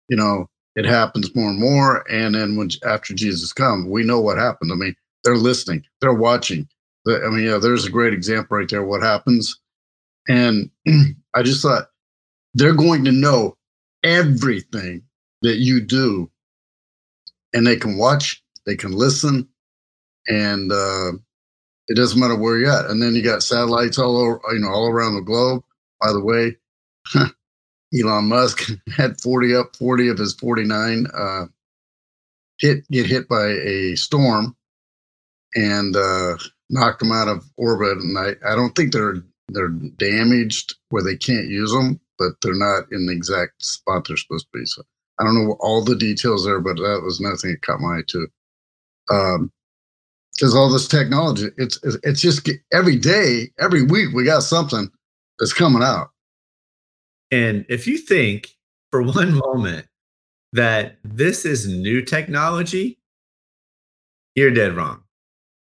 you 0.10 0.18
know, 0.18 0.47
it 0.76 0.86
happens 0.86 1.34
more 1.36 1.49
and 1.49 1.60
more. 1.60 2.10
And 2.12 2.36
then 2.36 2.56
when 2.56 2.70
after 2.86 3.14
Jesus 3.14 3.54
comes, 3.54 3.88
we 3.88 4.04
know 4.04 4.20
what 4.20 4.38
happened. 4.38 4.72
I 4.72 4.76
mean, 4.76 4.95
they're 5.24 5.38
listening, 5.38 5.84
they're 6.02 6.14
watching. 6.14 6.68
I 7.08 7.30
mean, 7.30 7.45
yeah, 7.45 7.58
there's 7.58 7.86
a 7.86 7.91
great 7.91 8.14
example 8.14 8.58
right 8.58 8.70
there. 8.70 8.84
What 8.84 9.02
happens? 9.02 9.60
And 10.28 10.70
I 11.36 11.41
just 11.41 11.64
thought 11.64 11.88
they're 12.54 12.76
going 12.76 13.06
to 13.06 13.12
know 13.12 13.58
everything 14.04 15.04
that 15.41 15.58
you 15.58 15.82
do. 15.82 16.30
And 17.54 17.68
they 17.68 17.76
can 17.76 17.97
watch 17.97 18.43
they 18.66 18.76
can 18.76 18.91
listen 18.91 19.49
and 20.28 20.72
uh, 20.72 21.12
it 21.88 21.95
doesn't 21.95 22.20
matter 22.20 22.36
where 22.38 22.58
you're 22.58 22.72
at. 22.72 22.86
And 22.89 23.02
then 23.02 23.16
you 23.16 23.24
got 23.24 23.43
satellites 23.43 23.99
all 23.99 24.18
over 24.18 24.41
you 24.54 24.60
know 24.60 24.70
all 24.70 24.88
around 24.88 25.16
the 25.16 25.22
globe. 25.22 25.64
By 26.02 26.14
the 26.14 26.24
way 26.24 26.58
elon 27.99 28.26
musk 28.26 28.72
had 28.95 29.20
40 29.22 29.56
up 29.56 29.76
40 29.76 30.10
of 30.10 30.18
his 30.18 30.34
49 30.36 31.08
uh, 31.14 31.45
hit 32.60 32.88
get 32.89 33.08
hit 33.08 33.28
by 33.30 33.47
a 33.47 33.95
storm 33.95 34.56
and 35.56 35.95
uh, 35.95 36.38
knocked 36.70 36.99
them 36.99 37.14
out 37.14 37.30
of 37.30 37.45
orbit. 37.58 37.97
And 37.99 38.18
I, 38.18 38.36
I 38.49 38.56
don't 38.56 38.76
think 38.76 38.93
they're 38.93 39.24
they're 39.49 39.70
damaged 39.70 40.76
where 40.89 41.04
they 41.04 41.18
can't 41.18 41.47
use 41.47 41.72
them 41.72 42.01
but 42.22 42.34
they're 42.44 42.54
not 42.54 42.84
in 42.92 43.08
the 43.08 43.14
exact 43.14 43.66
spot 43.66 44.06
they're 44.08 44.16
supposed 44.16 44.46
to 44.54 44.60
be. 44.60 44.66
So 44.66 44.84
I 45.20 45.24
don't 45.24 45.34
know 45.34 45.58
all 45.60 45.84
the 45.84 45.96
details 45.96 46.46
there, 46.46 46.60
but 46.60 46.76
that 46.76 47.02
was 47.04 47.20
nothing 47.20 47.52
that 47.52 47.62
caught 47.64 47.80
my 47.80 47.98
eye 47.98 48.04
too. 48.06 48.28
Um, 49.10 49.52
because 50.36 50.56
all 50.56 50.72
this 50.72 50.88
technology, 50.88 51.50
it's 51.58 51.80
it's 52.04 52.22
just 52.22 52.50
every 52.72 52.96
day, 52.96 53.52
every 53.60 53.84
week, 53.84 54.14
we 54.14 54.24
got 54.24 54.44
something 54.44 54.90
that's 55.40 55.54
coming 55.54 55.84
out. 55.84 56.10
And 57.32 57.66
if 57.70 57.88
you 57.88 57.98
think 57.98 58.50
for 58.92 59.02
one 59.04 59.34
moment 59.34 59.88
that 60.54 60.98
this 61.04 61.44
is 61.46 61.68
new 61.68 62.02
technology, 62.04 63.00
you're 64.36 64.52
dead 64.52 64.76
wrong. 64.76 65.04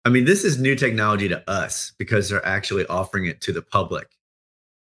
I 0.04 0.10
mean, 0.10 0.26
this 0.26 0.44
is 0.44 0.60
new 0.60 0.76
technology 0.76 1.28
to 1.30 1.50
us 1.50 1.94
because 1.98 2.30
they're 2.30 2.46
actually 2.46 2.86
offering 2.88 3.26
it 3.26 3.40
to 3.42 3.54
the 3.54 3.62
public. 3.62 4.08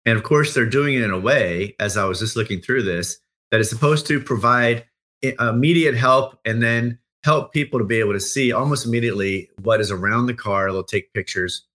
And 0.07 0.17
of 0.17 0.23
course, 0.23 0.53
they're 0.53 0.65
doing 0.65 0.95
it 0.95 1.03
in 1.03 1.11
a 1.11 1.19
way, 1.19 1.75
as 1.79 1.97
I 1.97 2.05
was 2.05 2.19
just 2.19 2.37
looking 2.37 2.61
through 2.61 2.83
this, 2.83 3.19
that 3.51 3.59
is 3.59 3.69
supposed 3.69 4.07
to 4.07 4.21
provide 4.21 4.85
immediate 5.21 5.95
help 5.95 6.39
and 6.45 6.63
then 6.63 6.97
help 7.25 7.51
people 7.51 7.77
to 7.77 7.83
be 7.83 7.99
able 7.99 8.13
to 8.13 8.19
see 8.19 8.53
almost 8.53 8.85
immediately 8.85 9.49
what 9.63 9.81
is 9.81 9.91
around 9.91 10.27
the 10.27 10.33
car. 10.33 10.71
They'll 10.71 10.85
take 10.85 11.13
pictures, 11.13 11.65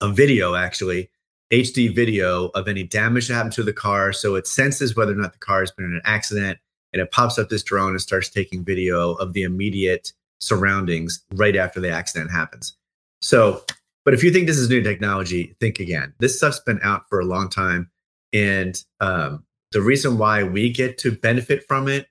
a 0.00 0.08
video 0.08 0.54
actually, 0.54 1.10
HD 1.52 1.92
video 1.92 2.50
of 2.54 2.68
any 2.68 2.84
damage 2.84 3.26
that 3.26 3.34
happened 3.34 3.54
to 3.54 3.64
the 3.64 3.72
car. 3.72 4.12
So 4.12 4.36
it 4.36 4.46
senses 4.46 4.94
whether 4.94 5.10
or 5.10 5.16
not 5.16 5.32
the 5.32 5.40
car 5.40 5.58
has 5.58 5.72
been 5.72 5.86
in 5.86 5.92
an 5.92 6.02
accident 6.04 6.60
and 6.92 7.02
it 7.02 7.10
pops 7.10 7.36
up 7.36 7.48
this 7.48 7.64
drone 7.64 7.90
and 7.90 8.00
starts 8.00 8.28
taking 8.28 8.64
video 8.64 9.14
of 9.14 9.32
the 9.32 9.42
immediate 9.42 10.12
surroundings 10.38 11.24
right 11.34 11.56
after 11.56 11.80
the 11.80 11.90
accident 11.90 12.30
happens. 12.30 12.76
So 13.20 13.64
but 14.04 14.14
if 14.14 14.22
you 14.22 14.32
think 14.32 14.46
this 14.46 14.58
is 14.58 14.68
new 14.68 14.82
technology, 14.82 15.56
think 15.60 15.78
again. 15.78 16.14
This 16.18 16.36
stuff's 16.36 16.60
been 16.60 16.80
out 16.82 17.08
for 17.08 17.20
a 17.20 17.24
long 17.24 17.48
time. 17.48 17.90
And 18.32 18.82
um, 19.00 19.44
the 19.72 19.82
reason 19.82 20.18
why 20.18 20.42
we 20.42 20.72
get 20.72 20.98
to 20.98 21.12
benefit 21.12 21.64
from 21.68 21.88
it, 21.88 22.06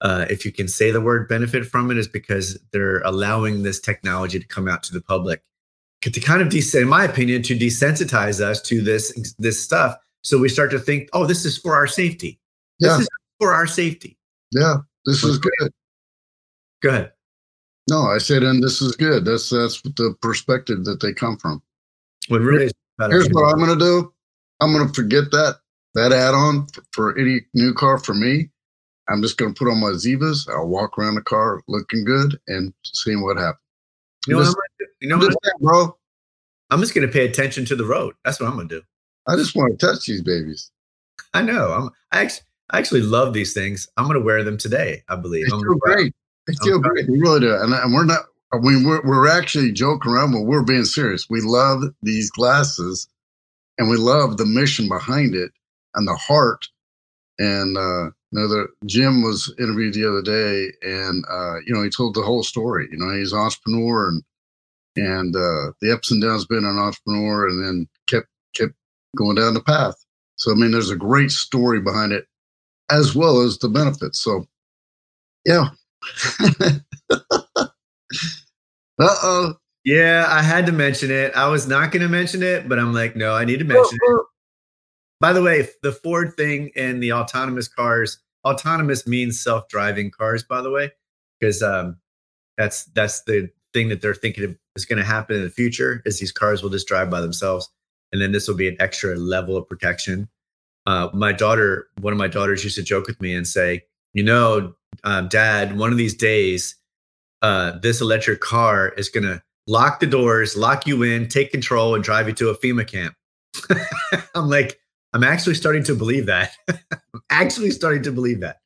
uh, 0.00 0.26
if 0.28 0.44
you 0.44 0.52
can 0.52 0.68
say 0.68 0.90
the 0.90 1.00
word 1.00 1.28
benefit 1.28 1.66
from 1.66 1.90
it, 1.90 1.98
is 1.98 2.06
because 2.06 2.58
they're 2.72 3.00
allowing 3.00 3.62
this 3.62 3.80
technology 3.80 4.38
to 4.38 4.46
come 4.46 4.68
out 4.68 4.82
to 4.84 4.92
the 4.92 5.00
public 5.00 5.42
to 6.02 6.20
kind 6.20 6.42
of, 6.42 6.48
de- 6.50 6.78
in 6.78 6.88
my 6.88 7.04
opinion, 7.04 7.42
to 7.42 7.58
desensitize 7.58 8.40
us 8.40 8.60
to 8.62 8.80
this 8.80 9.34
this 9.38 9.62
stuff. 9.62 9.96
So 10.22 10.38
we 10.38 10.48
start 10.48 10.70
to 10.72 10.78
think, 10.78 11.08
oh, 11.12 11.26
this 11.26 11.44
is 11.44 11.58
for 11.58 11.74
our 11.74 11.86
safety. 11.86 12.38
This 12.80 12.90
yeah. 12.90 12.98
is 12.98 13.08
for 13.38 13.54
our 13.54 13.66
safety. 13.66 14.18
Yeah, 14.52 14.78
this 15.04 15.24
is 15.24 15.38
good. 15.38 15.72
Go 16.82 16.90
ahead. 16.90 17.12
No, 17.88 18.02
I 18.02 18.18
said, 18.18 18.42
and 18.42 18.62
this 18.62 18.82
is 18.82 18.96
good. 18.96 19.24
That's 19.24 19.50
that's 19.50 19.80
the 19.82 20.14
perspective 20.20 20.84
that 20.84 21.00
they 21.00 21.12
come 21.12 21.36
from. 21.36 21.62
Really 22.30 22.70
Here's 22.98 23.28
what 23.28 23.52
I'm 23.52 23.58
going 23.58 23.78
to 23.78 23.84
do. 23.84 24.12
I'm 24.60 24.72
going 24.72 24.86
to 24.86 24.92
forget 24.92 25.30
that 25.30 25.58
that 25.94 26.12
add-on 26.12 26.66
for, 26.68 26.82
for, 26.92 27.18
any 27.18 27.40
new 27.54 27.72
car 27.72 27.98
for 27.98 28.14
me. 28.14 28.50
I'm 29.08 29.22
just 29.22 29.38
going 29.38 29.54
to 29.54 29.58
put 29.58 29.70
on 29.70 29.80
my 29.80 29.88
Ziahs. 29.88 30.48
I'll 30.48 30.66
walk 30.66 30.98
around 30.98 31.14
the 31.14 31.22
car 31.22 31.62
looking 31.68 32.04
good 32.04 32.38
and 32.48 32.72
seeing 32.84 33.22
what 33.22 33.38
happens. 33.38 33.60
You 34.26 34.34
know, 34.34 34.42
just, 34.42 34.56
what, 34.56 34.88
you 35.00 35.08
know 35.08 35.18
what, 35.18 35.34
bro? 35.60 35.96
I'm 36.70 36.80
just 36.80 36.94
going 36.94 37.06
to 37.06 37.12
pay 37.12 37.24
attention 37.24 37.64
to 37.66 37.76
the 37.76 37.84
road. 37.84 38.14
That's 38.24 38.40
what 38.40 38.48
I'm 38.48 38.56
going 38.56 38.68
to 38.68 38.80
do. 38.80 38.82
I 39.26 39.36
just 39.36 39.56
want 39.56 39.78
to 39.78 39.86
touch 39.86 40.06
these 40.06 40.22
babies. 40.22 40.70
I 41.32 41.42
know. 41.42 41.72
I'm, 41.72 41.90
I 42.12 42.22
actually, 42.22 42.46
I 42.70 42.78
actually 42.78 43.02
love 43.02 43.32
these 43.32 43.54
things. 43.54 43.88
I'm 43.96 44.06
going 44.06 44.18
to 44.18 44.24
wear 44.24 44.42
them 44.42 44.58
today. 44.58 45.02
I 45.08 45.16
believe. 45.16 45.46
They 45.46 45.50
feel 45.50 45.74
great. 45.76 46.12
They 46.46 46.54
feel 46.62 46.76
okay. 46.76 46.88
great. 46.88 47.10
We 47.10 47.18
really 47.18 47.40
do. 47.40 47.54
And, 47.54 47.72
and 47.72 47.92
we're 47.92 48.04
not, 48.04 48.26
I 48.52 48.58
mean, 48.58 48.84
we're, 48.84 49.02
we're 49.02 49.28
actually 49.28 49.72
joking 49.72 50.12
around, 50.12 50.32
but 50.32 50.42
we're 50.42 50.62
being 50.62 50.84
serious. 50.84 51.28
We 51.28 51.40
love 51.40 51.82
these 52.02 52.30
glasses 52.30 53.08
and 53.78 53.90
we 53.90 53.96
love 53.96 54.36
the 54.36 54.46
mission 54.46 54.88
behind 54.88 55.34
it 55.34 55.50
and 55.94 56.06
the 56.06 56.14
heart. 56.14 56.68
And, 57.38 57.76
uh, 57.76 58.10
you 58.30 58.40
know, 58.40 58.48
the 58.48 58.68
Jim 58.86 59.22
was 59.22 59.52
interviewed 59.58 59.94
the 59.94 60.08
other 60.08 60.22
day 60.22 60.72
and, 60.82 61.24
uh, 61.30 61.56
you 61.66 61.74
know, 61.74 61.82
he 61.82 61.90
told 61.90 62.14
the 62.14 62.22
whole 62.22 62.42
story. 62.42 62.88
You 62.90 62.98
know, 62.98 63.12
he's 63.16 63.32
an 63.32 63.40
entrepreneur 63.40 64.08
and, 64.08 64.22
and 64.96 65.36
uh, 65.36 65.72
the 65.80 65.92
ups 65.92 66.10
and 66.10 66.22
downs 66.22 66.46
being 66.46 66.64
an 66.64 66.78
entrepreneur 66.78 67.48
and 67.48 67.64
then 67.64 67.88
kept, 68.08 68.28
kept 68.54 68.72
going 69.16 69.34
down 69.34 69.54
the 69.54 69.60
path. 69.60 69.96
So, 70.36 70.52
I 70.52 70.54
mean, 70.54 70.70
there's 70.70 70.90
a 70.90 70.96
great 70.96 71.30
story 71.30 71.80
behind 71.80 72.12
it 72.12 72.26
as 72.90 73.14
well 73.14 73.40
as 73.40 73.58
the 73.58 73.68
benefits. 73.68 74.20
So, 74.20 74.46
yeah. 75.44 75.70
uh 77.60 77.66
oh. 78.98 79.54
Yeah, 79.86 80.26
I 80.28 80.42
had 80.42 80.66
to 80.66 80.72
mention 80.72 81.12
it. 81.12 81.32
I 81.36 81.46
was 81.48 81.68
not 81.68 81.92
going 81.92 82.02
to 82.02 82.08
mention 82.08 82.42
it, 82.42 82.68
but 82.68 82.76
I'm 82.76 82.92
like, 82.92 83.14
no, 83.14 83.34
I 83.34 83.44
need 83.44 83.60
to 83.60 83.64
mention 83.64 83.96
it. 84.02 84.20
By 85.20 85.32
the 85.32 85.42
way, 85.42 85.68
the 85.84 85.92
Ford 85.92 86.34
thing 86.36 86.72
and 86.74 87.00
the 87.00 87.12
autonomous 87.12 87.68
cars, 87.68 88.18
autonomous 88.44 89.06
means 89.06 89.40
self-driving 89.40 90.10
cars, 90.10 90.42
by 90.42 90.60
the 90.60 90.72
way, 90.72 90.90
because 91.38 91.62
um, 91.62 91.98
that's 92.58 92.86
that's 92.86 93.22
the 93.22 93.48
thing 93.72 93.88
that 93.90 94.02
they're 94.02 94.12
thinking 94.12 94.58
is 94.74 94.84
going 94.84 94.98
to 94.98 95.04
happen 95.04 95.36
in 95.36 95.42
the 95.42 95.50
future 95.50 96.02
is 96.04 96.18
these 96.18 96.32
cars 96.32 96.64
will 96.64 96.70
just 96.70 96.88
drive 96.88 97.08
by 97.08 97.20
themselves, 97.20 97.70
and 98.12 98.20
then 98.20 98.32
this 98.32 98.48
will 98.48 98.56
be 98.56 98.68
an 98.68 98.76
extra 98.80 99.14
level 99.14 99.56
of 99.56 99.68
protection. 99.68 100.28
Uh, 100.84 101.08
my 101.14 101.30
daughter, 101.30 101.86
one 102.00 102.12
of 102.12 102.18
my 102.18 102.28
daughters, 102.28 102.64
used 102.64 102.76
to 102.76 102.82
joke 102.82 103.06
with 103.06 103.20
me 103.20 103.32
and 103.34 103.46
say, 103.46 103.84
"You 104.14 104.24
know, 104.24 104.74
um, 105.06 105.28
Dad, 105.28 105.78
one 105.78 105.92
of 105.92 105.98
these 105.98 106.14
days, 106.14 106.76
uh, 107.40 107.78
this 107.80 108.00
electric 108.00 108.40
car 108.40 108.88
is 108.88 109.08
going 109.08 109.24
to 109.24 109.40
lock 109.68 110.00
the 110.00 110.06
doors, 110.06 110.56
lock 110.56 110.86
you 110.86 111.04
in, 111.04 111.28
take 111.28 111.52
control, 111.52 111.94
and 111.94 112.02
drive 112.02 112.26
you 112.26 112.34
to 112.34 112.50
a 112.50 112.58
FEMA 112.58 112.86
camp. 112.86 113.14
I'm 114.34 114.48
like, 114.48 114.80
I'm 115.12 115.22
actually 115.22 115.54
starting 115.54 115.84
to 115.84 115.94
believe 115.94 116.26
that. 116.26 116.56
I'm 116.68 117.22
actually 117.30 117.70
starting 117.70 118.02
to 118.02 118.12
believe 118.12 118.40
that. 118.40 118.58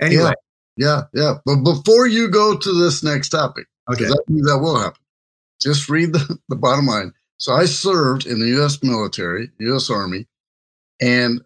Anyway. 0.00 0.32
Yeah, 0.76 1.02
yeah, 1.14 1.22
yeah. 1.22 1.34
But 1.46 1.62
before 1.62 2.08
you 2.08 2.28
go 2.28 2.56
to 2.58 2.72
this 2.72 3.04
next 3.04 3.28
topic, 3.28 3.66
okay. 3.88 4.06
that, 4.06 4.24
that 4.26 4.58
will 4.60 4.78
happen, 4.78 5.00
just 5.62 5.88
read 5.88 6.12
the, 6.12 6.38
the 6.48 6.56
bottom 6.56 6.86
line. 6.86 7.12
So 7.38 7.52
I 7.52 7.66
served 7.66 8.26
in 8.26 8.40
the 8.40 8.48
U.S. 8.48 8.82
military, 8.82 9.50
U.S. 9.60 9.90
Army, 9.90 10.26
and 11.00 11.40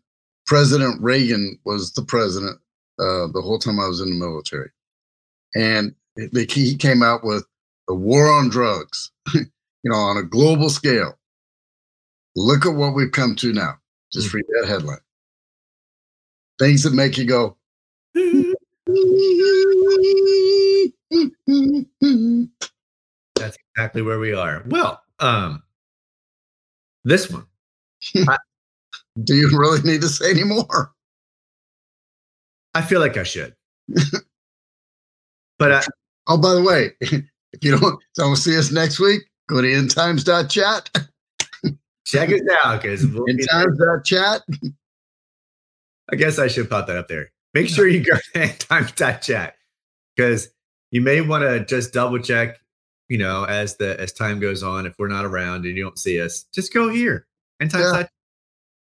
President 0.46 1.02
Reagan 1.02 1.58
was 1.66 1.92
the 1.92 2.02
president 2.02 2.58
uh, 2.98 3.28
the 3.32 3.42
whole 3.42 3.58
time 3.58 3.80
I 3.80 3.86
was 3.86 4.00
in 4.00 4.10
the 4.10 4.16
military. 4.16 4.70
And 5.54 5.94
he 6.50 6.76
came 6.76 7.02
out 7.02 7.24
with 7.24 7.46
the 7.86 7.94
war 7.94 8.30
on 8.30 8.48
drugs, 8.48 9.10
you 9.34 9.46
know, 9.84 9.96
on 9.96 10.16
a 10.16 10.22
global 10.22 10.68
scale. 10.70 11.18
Look 12.36 12.66
at 12.66 12.74
what 12.74 12.94
we've 12.94 13.12
come 13.12 13.34
to 13.36 13.52
now. 13.52 13.74
Just 14.12 14.30
hmm. 14.30 14.38
read 14.38 14.46
that 14.48 14.68
headline. 14.68 14.98
Things 16.58 16.82
that 16.82 16.92
make 16.92 17.16
you 17.16 17.24
go. 17.24 17.56
That's 23.36 23.56
exactly 23.74 24.02
where 24.02 24.18
we 24.18 24.34
are. 24.34 24.64
Well, 24.66 25.00
um, 25.20 25.62
this 27.04 27.30
one. 27.30 27.46
I, 28.28 28.36
Do 29.22 29.34
you 29.34 29.50
really 29.56 29.80
need 29.82 30.00
to 30.02 30.08
say 30.08 30.30
any 30.30 30.44
more? 30.44 30.92
I 32.78 32.82
feel 32.82 33.00
like 33.00 33.16
I 33.16 33.24
should. 33.24 33.56
but 35.58 35.72
I, 35.72 35.82
oh, 36.28 36.38
by 36.38 36.54
the 36.54 36.62
way, 36.62 36.92
if 37.00 37.64
you 37.64 37.76
don't 37.76 38.00
don't 38.14 38.36
see 38.36 38.56
us 38.56 38.70
next 38.70 39.00
week, 39.00 39.22
go 39.48 39.60
to 39.60 39.66
endtimes.chat. 39.66 40.90
Check 42.06 42.30
us 42.30 42.40
out 42.62 42.80
because 42.80 43.04
we'll 43.04 43.24
endtimes.chat. 43.26 44.42
I 46.10 46.16
guess 46.16 46.38
I 46.38 46.46
should 46.46 46.70
pop 46.70 46.86
that 46.86 46.96
up 46.96 47.08
there. 47.08 47.32
Make 47.52 47.68
sure 47.68 47.88
you 47.88 48.04
go 48.04 48.16
to 48.16 48.38
endtimes.chat 48.38 49.56
because 50.14 50.48
you 50.92 51.00
may 51.00 51.20
want 51.20 51.42
to 51.42 51.64
just 51.64 51.92
double 51.92 52.20
check, 52.20 52.60
you 53.08 53.18
know, 53.18 53.42
as 53.42 53.76
the 53.76 53.98
as 54.00 54.12
time 54.12 54.38
goes 54.38 54.62
on. 54.62 54.86
If 54.86 54.94
we're 55.00 55.08
not 55.08 55.24
around 55.24 55.66
and 55.66 55.76
you 55.76 55.82
don't 55.82 55.98
see 55.98 56.20
us, 56.20 56.44
just 56.54 56.72
go 56.72 56.88
here 56.88 57.26
and 57.58 57.72
yeah. 57.72 58.04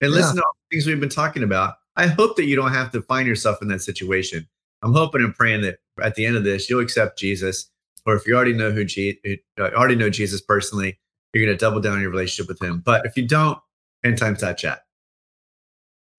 and 0.03 0.13
listen 0.13 0.37
yeah. 0.37 0.43
to 0.43 0.47
all 0.47 0.57
the 0.69 0.77
things 0.77 0.87
we've 0.87 1.01
been 1.01 1.09
talking 1.09 1.45
about. 1.45 1.77
I 1.97 2.07
hope 2.07 2.37
that 2.37 2.45
you 2.45 2.57
don't 2.57 2.73
have 2.73 2.93
to 2.93 3.03
find 3.03 3.27
yourself 3.27 3.63
in 3.63 3.69
that 3.69 3.83
situation. 3.83 4.47
I'm 4.83 4.93
hoping 4.93 5.23
and 5.23 5.35
praying 5.35 5.63
that 5.63 5.79
at 6.03 6.15
the 6.15 6.27
end 6.27 6.37
of 6.37 6.45
this, 6.45 6.69
you'll 6.69 6.83
accept 6.83 7.19
Jesus, 7.19 7.71
or 8.05 8.15
if 8.15 8.27
you 8.27 8.37
already 8.37 8.53
know 8.53 8.71
who 8.71 8.85
Je- 8.85 9.19
uh, 9.59 9.71
already 9.75 9.97
know 9.97 10.11
Jesus 10.11 10.41
personally, 10.41 10.99
you're 11.33 11.45
going 11.45 11.57
to 11.57 11.61
double 11.61 11.81
down 11.81 12.01
your 12.01 12.11
relationship 12.11 12.49
with 12.49 12.63
Him. 12.63 12.83
But 12.85 13.07
if 13.07 13.17
you 13.17 13.27
don't, 13.27 13.59
end 14.05 14.19
times 14.19 14.41
that 14.43 14.59
chat, 14.59 14.83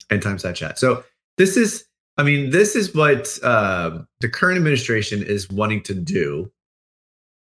end 0.10 0.22
times 0.22 0.44
that 0.44 0.56
chat. 0.56 0.78
So 0.80 1.04
this 1.38 1.56
is, 1.56 1.86
I 2.18 2.24
mean, 2.24 2.50
this 2.50 2.76
is 2.76 2.94
what 2.94 3.38
uh, 3.44 4.00
the 4.20 4.30
current 4.30 4.58
administration 4.58 5.24
is 5.24 5.50
wanting 5.50 5.84
to 5.84 5.94
do. 5.94 6.52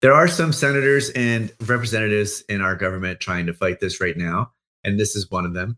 There 0.01 0.13
are 0.13 0.27
some 0.27 0.53
senators 0.53 1.09
and 1.11 1.51
representatives 1.65 2.43
in 2.49 2.61
our 2.61 2.75
government 2.75 3.19
trying 3.19 3.47
to 3.47 3.53
fight 3.53 3.79
this 3.79 3.99
right 3.99 4.15
now, 4.15 4.51
and 4.83 4.99
this 4.99 5.15
is 5.15 5.31
one 5.31 5.45
of 5.45 5.55
them. 5.55 5.77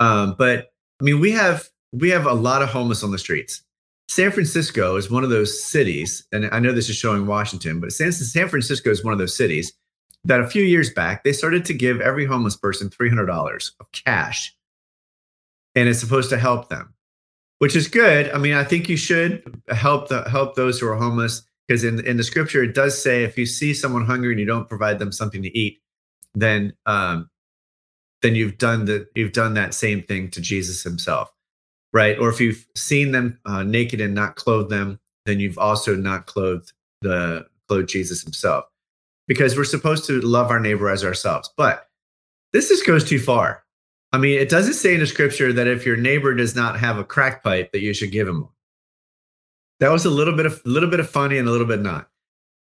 Um, 0.00 0.34
but 0.38 0.70
I 1.00 1.04
mean, 1.04 1.20
we 1.20 1.32
have 1.32 1.68
we 1.92 2.10
have 2.10 2.26
a 2.26 2.32
lot 2.32 2.62
of 2.62 2.68
homeless 2.68 3.02
on 3.02 3.10
the 3.10 3.18
streets. 3.18 3.62
San 4.08 4.30
Francisco 4.30 4.96
is 4.96 5.10
one 5.10 5.22
of 5.22 5.30
those 5.30 5.62
cities, 5.62 6.26
and 6.32 6.48
I 6.50 6.60
know 6.60 6.72
this 6.72 6.88
is 6.88 6.96
showing 6.96 7.26
Washington, 7.26 7.78
but 7.78 7.92
San, 7.92 8.10
San 8.10 8.48
Francisco 8.48 8.90
is 8.90 9.04
one 9.04 9.12
of 9.12 9.18
those 9.18 9.36
cities 9.36 9.72
that 10.24 10.40
a 10.40 10.48
few 10.48 10.62
years 10.62 10.90
back 10.90 11.24
they 11.24 11.32
started 11.32 11.64
to 11.66 11.74
give 11.74 12.00
every 12.00 12.24
homeless 12.24 12.56
person 12.56 12.88
$300 12.88 13.70
of 13.80 13.92
cash. 13.92 14.54
And 15.74 15.88
it's 15.88 16.00
supposed 16.00 16.30
to 16.30 16.38
help 16.38 16.70
them, 16.70 16.94
which 17.58 17.76
is 17.76 17.86
good. 17.86 18.30
I 18.30 18.38
mean, 18.38 18.54
I 18.54 18.64
think 18.64 18.88
you 18.88 18.96
should 18.96 19.60
help 19.68 20.08
the 20.08 20.28
help 20.28 20.56
those 20.56 20.80
who 20.80 20.88
are 20.88 20.96
homeless 20.96 21.42
because 21.66 21.84
in 21.84 22.04
in 22.04 22.16
the 22.16 22.24
scripture 22.24 22.64
it 22.64 22.74
does 22.74 23.00
say 23.00 23.22
if 23.22 23.38
you 23.38 23.46
see 23.46 23.74
someone 23.74 24.04
hungry 24.04 24.32
and 24.32 24.40
you 24.40 24.46
don't 24.46 24.68
provide 24.68 24.98
them 24.98 25.12
something 25.12 25.42
to 25.42 25.56
eat, 25.56 25.80
then 26.34 26.72
um, 26.86 27.30
then 28.22 28.34
you've 28.34 28.58
done 28.58 28.86
the 28.86 29.06
you've 29.14 29.32
done 29.32 29.54
that 29.54 29.72
same 29.72 30.02
thing 30.02 30.30
to 30.30 30.40
Jesus 30.40 30.82
himself 30.82 31.30
right? 31.92 32.18
Or 32.18 32.28
if 32.28 32.40
you've 32.40 32.66
seen 32.76 33.12
them 33.12 33.38
uh, 33.46 33.62
naked 33.62 34.00
and 34.00 34.14
not 34.14 34.36
clothed 34.36 34.70
them, 34.70 35.00
then 35.26 35.40
you've 35.40 35.58
also 35.58 35.94
not 35.94 36.26
clothed 36.26 36.72
the 37.02 37.46
clothed 37.68 37.88
Jesus 37.88 38.22
himself, 38.22 38.64
because 39.26 39.56
we're 39.56 39.64
supposed 39.64 40.04
to 40.06 40.20
love 40.20 40.50
our 40.50 40.60
neighbor 40.60 40.88
as 40.88 41.04
ourselves. 41.04 41.50
But 41.56 41.88
this 42.52 42.68
just 42.68 42.86
goes 42.86 43.04
too 43.04 43.18
far. 43.18 43.64
I 44.12 44.18
mean, 44.18 44.38
it 44.38 44.48
doesn't 44.48 44.74
say 44.74 44.94
in 44.94 45.00
the 45.00 45.06
scripture 45.06 45.52
that 45.52 45.66
if 45.66 45.84
your 45.84 45.96
neighbor 45.96 46.34
does 46.34 46.56
not 46.56 46.80
have 46.80 46.96
a 46.96 47.04
crack 47.04 47.44
pipe, 47.44 47.72
that 47.72 47.80
you 47.80 47.92
should 47.92 48.10
give 48.10 48.26
him 48.26 48.40
one. 48.40 48.50
That 49.80 49.92
was 49.92 50.06
a 50.06 50.10
little 50.10 50.34
bit 50.34 50.46
of 50.46 50.62
a 50.64 50.68
little 50.68 50.88
bit 50.88 50.98
of 50.98 51.08
funny 51.08 51.38
and 51.38 51.46
a 51.46 51.50
little 51.50 51.66
bit 51.66 51.82
not. 51.82 52.08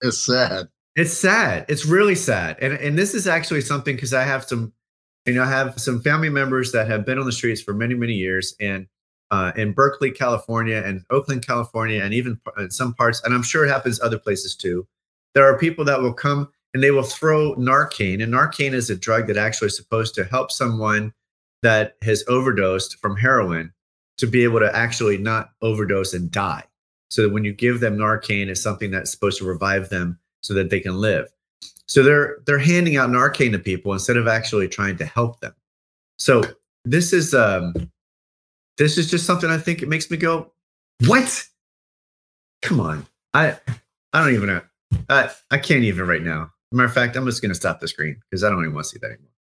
It's 0.02 0.26
sad. 0.26 0.68
It's 0.96 1.14
sad. 1.14 1.66
It's 1.70 1.86
really 1.86 2.16
sad. 2.16 2.58
And 2.62 2.74
and 2.74 2.98
this 2.98 3.14
is 3.14 3.28
actually 3.28 3.62
something 3.62 3.96
because 3.96 4.14
I 4.14 4.24
have 4.24 4.44
some, 4.44 4.74
you 5.26 5.34
know, 5.34 5.44
I 5.44 5.50
have 5.50 5.80
some 5.80 6.02
family 6.02 6.30
members 6.30 6.74
that 6.74 6.88
have 6.88 7.06
been 7.06 7.18
on 7.18 7.26
the 7.26 7.32
streets 7.32 7.62
for 7.62 7.74
many 7.74 7.96
many 7.96 8.14
years, 8.14 8.56
and 8.60 8.88
uh, 9.32 9.52
in 9.56 9.74
Berkeley, 9.74 10.12
California, 10.12 10.82
and 10.86 11.04
Oakland, 11.10 11.46
California, 11.46 12.02
and 12.02 12.14
even 12.14 12.40
in 12.58 12.72
some 12.72 12.94
parts, 12.94 13.22
and 13.24 13.34
I'm 13.34 13.44
sure 13.44 13.66
it 13.66 13.70
happens 13.70 14.00
other 14.00 14.20
places 14.20 14.56
too. 14.56 14.88
There 15.34 15.46
are 15.46 15.58
people 15.58 15.86
that 15.86 16.02
will 16.02 16.14
come 16.14 16.50
and 16.74 16.84
they 16.84 16.92
will 16.92 17.04
throw 17.04 17.56
Narcan, 17.56 18.22
and 18.22 18.34
Narcan 18.34 18.74
is 18.74 18.90
a 18.90 18.96
drug 18.96 19.28
that 19.28 19.38
actually 19.38 19.68
is 19.68 19.76
supposed 19.76 20.16
to 20.16 20.24
help 20.24 20.52
someone 20.52 21.14
that 21.64 21.96
has 22.04 22.24
overdosed 22.28 22.98
from 23.00 23.18
heroin 23.18 23.74
to 24.18 24.28
be 24.28 24.44
able 24.44 24.60
to 24.60 24.76
actually 24.76 25.18
not 25.18 25.52
overdose 25.62 26.14
and 26.14 26.32
die. 26.32 26.64
So 27.10 27.24
that 27.24 27.30
when 27.30 27.44
you 27.44 27.54
give 27.54 27.80
them 27.80 27.98
Narcan, 27.98 28.48
it's 28.48 28.62
something 28.62 28.92
that's 28.92 29.12
supposed 29.12 29.38
to 29.40 29.46
revive 29.46 29.90
them 29.90 30.20
so 30.42 30.54
that 30.54 30.70
they 30.70 30.80
can 30.80 31.00
live. 31.00 31.28
So 31.88 32.04
they're 32.04 32.40
they're 32.46 32.60
handing 32.60 32.98
out 32.98 33.10
Narcan 33.10 33.52
to 33.52 33.60
people 33.60 33.94
instead 33.94 34.18
of 34.18 34.28
actually 34.28 34.68
trying 34.68 34.98
to 34.98 35.06
help 35.06 35.40
them. 35.40 35.54
So 36.18 36.44
this 36.84 37.14
is 37.14 37.34
um, 37.34 37.74
this 38.78 38.98
is 38.98 39.10
just 39.10 39.26
something 39.26 39.50
I 39.50 39.58
think 39.58 39.82
it 39.82 39.90
makes 39.90 40.10
me 40.10 40.18
go, 40.18 40.52
what? 41.06 41.46
Come 42.62 42.80
on. 42.80 43.06
I 43.34 43.58
I 44.14 44.24
don't 44.24 44.34
even 44.34 44.48
know. 44.48 44.62
I, 45.10 45.30
I 45.52 45.58
can't 45.58 45.84
even 45.84 46.08
right 46.08 46.22
now. 46.22 46.52
Matter 46.72 46.88
of 46.88 46.94
fact, 46.94 47.16
I'm 47.16 47.26
just 47.26 47.42
gonna 47.42 47.56
stop 47.56 47.80
the 47.80 47.88
screen 47.88 48.20
because 48.30 48.44
I 48.44 48.50
don't 48.50 48.62
even 48.62 48.74
want 48.74 48.86
to 48.86 48.90
see 48.90 49.00
that 49.00 49.08
anymore. 49.08 49.32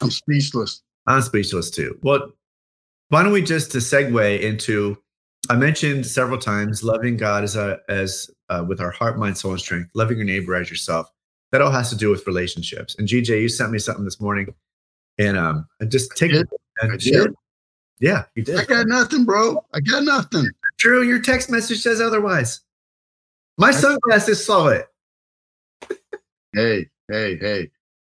I'm 0.00 0.10
speechless. 0.10 0.82
I'm 1.06 1.22
speechless 1.22 1.70
too. 1.70 1.98
Well, 2.02 2.32
why 3.08 3.22
don't 3.22 3.32
we 3.32 3.42
just 3.42 3.70
to 3.72 3.78
segue 3.78 4.40
into 4.40 4.98
I 5.48 5.56
mentioned 5.56 6.06
several 6.06 6.38
times 6.38 6.82
loving 6.82 7.16
God 7.16 7.44
as 7.44 7.56
a 7.56 7.78
as 7.88 8.30
uh, 8.48 8.64
with 8.66 8.80
our 8.80 8.90
heart, 8.90 9.18
mind, 9.18 9.38
soul, 9.38 9.52
and 9.52 9.60
strength, 9.60 9.90
loving 9.94 10.18
your 10.18 10.26
neighbor 10.26 10.54
as 10.54 10.70
yourself. 10.70 11.10
That 11.52 11.62
all 11.62 11.70
has 11.70 11.90
to 11.90 11.96
do 11.96 12.10
with 12.10 12.26
relationships. 12.26 12.96
And 12.98 13.06
GJ, 13.06 13.40
you 13.40 13.48
sent 13.48 13.70
me 13.70 13.78
something 13.78 14.04
this 14.04 14.20
morning, 14.20 14.52
and 15.18 15.38
um, 15.38 15.68
just 15.88 16.16
take 16.16 16.32
it 16.32 16.48
and 16.80 17.00
share. 17.00 17.28
Yeah, 17.98 18.24
you 18.34 18.42
did. 18.42 18.58
I 18.58 18.64
got 18.64 18.86
nothing, 18.86 19.24
bro. 19.24 19.64
I 19.72 19.80
got 19.80 20.04
nothing. 20.04 20.48
True. 20.78 21.02
Your 21.02 21.20
text 21.20 21.50
message 21.50 21.80
says 21.82 22.00
otherwise. 22.00 22.60
My 23.58 23.70
sunglasses 23.70 24.44
saw 24.44 24.68
it. 24.68 24.86
hey, 26.52 26.88
hey, 27.10 27.36
hey. 27.38 27.70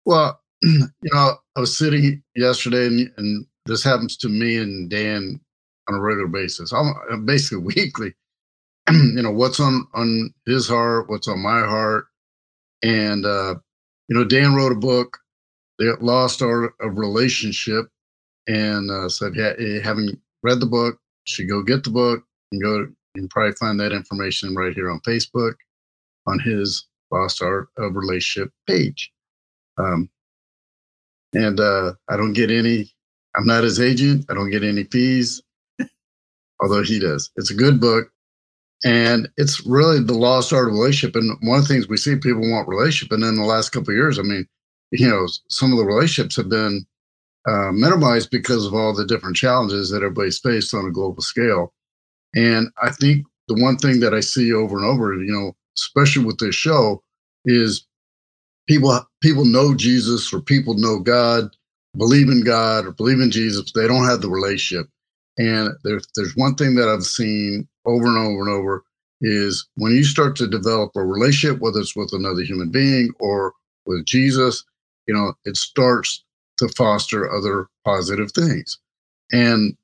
Well, 0.06 0.40
you 0.62 0.88
know, 1.12 1.36
I 1.56 1.60
was 1.60 1.76
sitting 1.76 2.22
yesterday, 2.34 2.86
and, 2.86 3.10
and 3.18 3.46
this 3.66 3.84
happens 3.84 4.16
to 4.18 4.28
me 4.28 4.56
and 4.56 4.88
Dan 4.88 5.40
on 5.88 5.94
a 5.94 6.00
regular 6.00 6.28
basis, 6.28 6.72
I'm 6.72 7.24
basically 7.24 7.58
weekly. 7.76 8.14
you 8.90 9.22
know, 9.22 9.30
what's 9.30 9.60
on 9.60 9.86
on 9.94 10.32
his 10.46 10.68
heart, 10.68 11.08
what's 11.08 11.28
on 11.28 11.40
my 11.40 11.60
heart, 11.60 12.06
and 12.82 13.24
uh, 13.24 13.54
you 14.08 14.16
know, 14.16 14.24
Dan 14.24 14.54
wrote 14.54 14.72
a 14.72 14.76
book, 14.76 15.18
The 15.78 15.96
Lost 16.00 16.42
Art 16.42 16.74
of 16.80 16.98
Relationship, 16.98 17.86
and 18.46 18.90
uh, 18.90 19.08
said, 19.08 19.34
yeah, 19.34 19.52
having 19.82 20.20
read 20.42 20.60
the 20.60 20.66
book, 20.66 20.98
should 21.24 21.48
go 21.48 21.62
get 21.62 21.84
the 21.84 21.90
book 21.90 22.22
and 22.52 22.62
go. 22.62 22.86
Can 23.16 23.28
probably 23.28 23.52
find 23.52 23.80
that 23.80 23.92
information 23.92 24.54
right 24.54 24.74
here 24.74 24.90
on 24.90 25.00
Facebook, 25.00 25.54
on 26.26 26.38
his 26.38 26.86
Lost 27.10 27.40
Art 27.40 27.68
of 27.78 27.96
Relationship 27.96 28.52
page. 28.66 29.10
Um, 29.78 30.10
and 31.32 31.58
uh, 31.58 31.94
I 32.10 32.16
don't 32.18 32.34
get 32.34 32.50
any. 32.50 32.92
I'm 33.34 33.46
not 33.46 33.64
his 33.64 33.80
agent. 33.80 34.26
I 34.28 34.34
don't 34.34 34.50
get 34.50 34.62
any 34.62 34.84
fees, 34.84 35.42
although 36.60 36.82
he 36.82 36.98
does. 36.98 37.30
It's 37.36 37.50
a 37.50 37.54
good 37.54 37.80
book, 37.80 38.10
and 38.84 39.28
it's 39.38 39.64
really 39.66 40.00
the 40.00 40.12
lost 40.12 40.52
art 40.52 40.68
of 40.68 40.74
relationship. 40.74 41.16
And 41.16 41.38
one 41.40 41.58
of 41.58 41.66
the 41.66 41.72
things 41.72 41.88
we 41.88 41.96
see 41.96 42.16
people 42.16 42.50
want 42.50 42.68
relationship, 42.68 43.12
and 43.12 43.24
in 43.24 43.36
the 43.36 43.44
last 43.44 43.70
couple 43.70 43.94
years, 43.94 44.18
I 44.18 44.22
mean, 44.22 44.46
you 44.90 45.08
know, 45.08 45.26
some 45.48 45.72
of 45.72 45.78
the 45.78 45.86
relationships 45.86 46.36
have 46.36 46.50
been 46.50 46.86
uh, 47.46 47.70
minimized 47.72 48.30
because 48.30 48.66
of 48.66 48.74
all 48.74 48.94
the 48.94 49.06
different 49.06 49.36
challenges 49.36 49.90
that 49.90 49.98
everybody's 49.98 50.38
faced 50.38 50.74
on 50.74 50.86
a 50.86 50.92
global 50.92 51.22
scale. 51.22 51.72
And 52.34 52.68
I 52.82 52.90
think 52.90 53.26
the 53.48 53.60
one 53.60 53.76
thing 53.76 54.00
that 54.00 54.14
I 54.14 54.20
see 54.20 54.52
over 54.52 54.76
and 54.76 54.84
over, 54.84 55.14
you 55.14 55.32
know, 55.32 55.56
especially 55.76 56.24
with 56.24 56.38
this 56.38 56.54
show, 56.54 57.02
is 57.44 57.86
people 58.68 59.00
people 59.22 59.44
know 59.44 59.74
Jesus 59.74 60.32
or 60.32 60.40
people 60.40 60.74
know 60.74 60.98
God, 60.98 61.54
believe 61.96 62.28
in 62.28 62.42
God 62.42 62.86
or 62.86 62.92
believe 62.92 63.20
in 63.20 63.30
Jesus. 63.30 63.72
They 63.72 63.86
don't 63.86 64.06
have 64.06 64.20
the 64.20 64.30
relationship. 64.30 64.88
And 65.38 65.70
there's 65.84 66.06
there's 66.16 66.36
one 66.36 66.54
thing 66.56 66.74
that 66.76 66.88
I've 66.88 67.04
seen 67.04 67.68
over 67.84 68.06
and 68.06 68.18
over 68.18 68.40
and 68.40 68.50
over 68.50 68.84
is 69.20 69.66
when 69.76 69.92
you 69.92 70.04
start 70.04 70.36
to 70.36 70.46
develop 70.46 70.90
a 70.94 71.04
relationship, 71.04 71.60
whether 71.60 71.80
it's 71.80 71.96
with 71.96 72.12
another 72.12 72.42
human 72.42 72.70
being 72.70 73.10
or 73.18 73.52
with 73.86 74.04
Jesus, 74.04 74.64
you 75.06 75.14
know, 75.14 75.32
it 75.44 75.56
starts 75.56 76.24
to 76.58 76.68
foster 76.68 77.32
other 77.32 77.68
positive 77.84 78.32
things. 78.32 78.78
And 79.32 79.76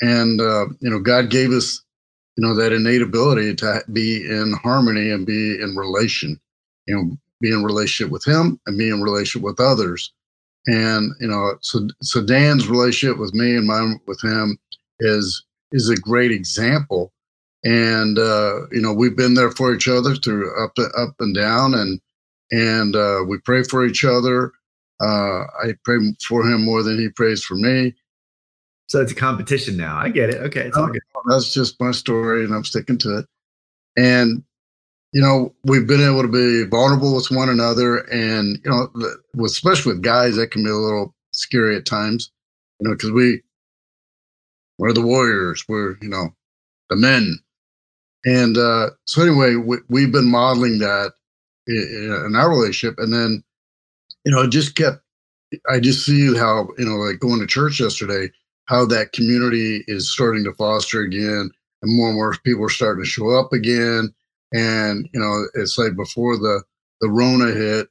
and 0.00 0.40
uh, 0.40 0.66
you 0.80 0.90
know, 0.90 1.00
God 1.00 1.30
gave 1.30 1.50
us, 1.50 1.82
you 2.36 2.46
know, 2.46 2.54
that 2.54 2.72
innate 2.72 3.02
ability 3.02 3.54
to 3.56 3.82
be 3.92 4.24
in 4.24 4.54
harmony 4.62 5.10
and 5.10 5.26
be 5.26 5.60
in 5.60 5.74
relation. 5.76 6.40
You 6.86 6.96
know, 6.96 7.18
be 7.40 7.50
in 7.50 7.64
relationship 7.64 8.10
with 8.10 8.24
him 8.24 8.60
and 8.66 8.78
be 8.78 8.88
in 8.88 9.02
relationship 9.02 9.42
with 9.42 9.60
others. 9.60 10.12
And 10.66 11.12
you 11.20 11.28
know, 11.28 11.54
so 11.60 11.86
so 12.02 12.24
Dan's 12.24 12.68
relationship 12.68 13.18
with 13.18 13.34
me 13.34 13.56
and 13.56 13.66
mine 13.66 14.00
with 14.06 14.20
him 14.22 14.58
is 15.00 15.44
is 15.72 15.88
a 15.88 15.96
great 15.96 16.32
example. 16.32 17.12
And 17.64 18.18
uh, 18.18 18.66
you 18.72 18.80
know, 18.80 18.92
we've 18.92 19.16
been 19.16 19.34
there 19.34 19.50
for 19.50 19.74
each 19.74 19.88
other 19.88 20.14
through 20.14 20.50
up 20.62 20.72
up 20.96 21.14
and 21.20 21.34
down, 21.34 21.74
and 21.74 22.00
and 22.50 22.96
uh, 22.96 23.20
we 23.26 23.38
pray 23.38 23.62
for 23.62 23.84
each 23.84 24.04
other. 24.04 24.52
Uh, 25.00 25.44
I 25.62 25.74
pray 25.84 25.98
for 26.26 26.42
him 26.42 26.64
more 26.64 26.82
than 26.82 26.98
he 26.98 27.08
prays 27.08 27.44
for 27.44 27.54
me. 27.54 27.94
So 28.88 29.00
it's 29.00 29.12
a 29.12 29.16
competition 29.16 29.76
now. 29.76 29.96
I 29.96 30.08
get 30.08 30.30
it. 30.30 30.36
Okay, 30.36 30.60
it's 30.60 30.76
all 30.76 30.86
good. 30.86 31.02
That's 31.28 31.52
just 31.52 31.80
my 31.80 31.90
story, 31.90 32.44
and 32.44 32.54
I'm 32.54 32.64
sticking 32.64 32.98
to 32.98 33.18
it. 33.18 33.26
And 33.96 34.44
you 35.12 35.22
know, 35.22 35.54
we've 35.64 35.86
been 35.86 36.02
able 36.02 36.22
to 36.22 36.28
be 36.28 36.68
vulnerable 36.68 37.14
with 37.14 37.30
one 37.30 37.48
another, 37.48 37.98
and 38.12 38.58
you 38.64 38.70
know, 38.70 38.88
with, 39.34 39.50
especially 39.50 39.94
with 39.94 40.02
guys, 40.02 40.36
that 40.36 40.50
can 40.50 40.62
be 40.62 40.70
a 40.70 40.74
little 40.74 41.14
scary 41.32 41.76
at 41.76 41.86
times. 41.86 42.30
You 42.80 42.88
know, 42.88 42.94
because 42.94 43.10
we 43.10 43.42
we're 44.78 44.92
the 44.92 45.02
warriors, 45.02 45.64
we're 45.68 45.96
you 46.00 46.08
know 46.08 46.28
the 46.90 46.96
men, 46.96 47.38
and 48.24 48.56
uh, 48.56 48.90
so 49.06 49.22
anyway, 49.22 49.54
we, 49.54 50.02
have 50.02 50.12
been 50.12 50.30
modeling 50.30 50.78
that 50.80 51.12
in, 51.66 52.24
in 52.26 52.36
our 52.36 52.50
relationship, 52.50 52.98
and 52.98 53.12
then 53.12 53.42
you 54.26 54.32
know, 54.32 54.42
it 54.42 54.50
just 54.50 54.74
kept. 54.74 55.00
I 55.70 55.80
just 55.80 56.04
see 56.04 56.36
how 56.36 56.68
you 56.76 56.84
know, 56.84 56.96
like 56.96 57.20
going 57.20 57.40
to 57.40 57.46
church 57.46 57.80
yesterday, 57.80 58.30
how 58.66 58.84
that 58.86 59.12
community 59.12 59.84
is 59.86 60.12
starting 60.12 60.44
to 60.44 60.52
foster 60.52 61.00
again, 61.00 61.50
and 61.82 61.96
more 61.96 62.08
and 62.08 62.16
more 62.16 62.36
people 62.44 62.66
are 62.66 62.68
starting 62.68 63.02
to 63.02 63.08
show 63.08 63.30
up 63.30 63.54
again 63.54 64.12
and 64.52 65.08
you 65.12 65.20
know 65.20 65.46
it's 65.54 65.78
like 65.78 65.96
before 65.96 66.36
the 66.36 66.62
the 67.00 67.08
Rona 67.08 67.52
hit, 67.52 67.88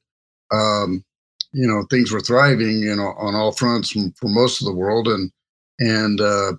um, 0.51 1.03
you 1.51 1.67
know 1.67 1.85
things 1.89 2.11
were 2.11 2.21
thriving, 2.21 2.79
you 2.79 2.95
know, 2.95 3.13
on 3.17 3.35
all 3.35 3.51
fronts 3.51 3.91
for 3.91 4.27
most 4.27 4.61
of 4.61 4.65
the 4.65 4.73
world, 4.73 5.07
and 5.07 5.31
and 5.79 6.21
uh, 6.21 6.53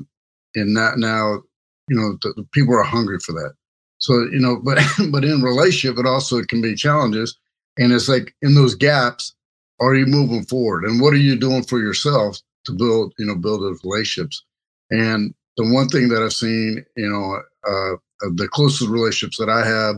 and 0.55 0.77
that 0.77 0.99
now, 0.99 1.43
you 1.89 1.97
know, 1.97 2.19
the, 2.23 2.33
the 2.37 2.47
people 2.53 2.75
are 2.75 2.83
hungry 2.83 3.19
for 3.21 3.33
that. 3.33 3.55
So 3.99 4.13
you 4.33 4.39
know, 4.39 4.61
but 4.63 4.79
but 5.11 5.25
in 5.25 5.43
relationship, 5.43 5.99
it 5.99 6.07
also 6.07 6.43
can 6.43 6.63
be 6.63 6.75
challenges, 6.75 7.37
and 7.79 7.93
it's 7.93 8.09
like 8.09 8.35
in 8.43 8.55
those 8.55 8.75
gaps, 8.75 9.35
are 9.81 9.95
you 9.95 10.07
moving 10.07 10.45
forward, 10.45 10.85
and 10.85 11.01
what 11.01 11.13
are 11.13 11.19
you 11.19 11.37
doing 11.37 11.63
for 11.63 11.79
yourself 11.79 12.41
to 12.65 12.73
build, 12.73 13.13
you 13.19 13.27
know, 13.27 13.35
build 13.37 13.63
those 13.63 13.83
relationships? 13.85 14.45
And 14.91 15.35
the 15.57 15.73
one 15.73 15.89
thing 15.89 16.09
that 16.09 16.23
I've 16.23 16.33
seen, 16.33 16.85
you 16.97 17.09
know, 17.09 17.41
uh, 17.67 17.97
the 18.35 18.49
closest 18.49 18.91
relationships 18.91 19.39
that 19.39 19.49
I 19.49 19.67
have 19.67 19.97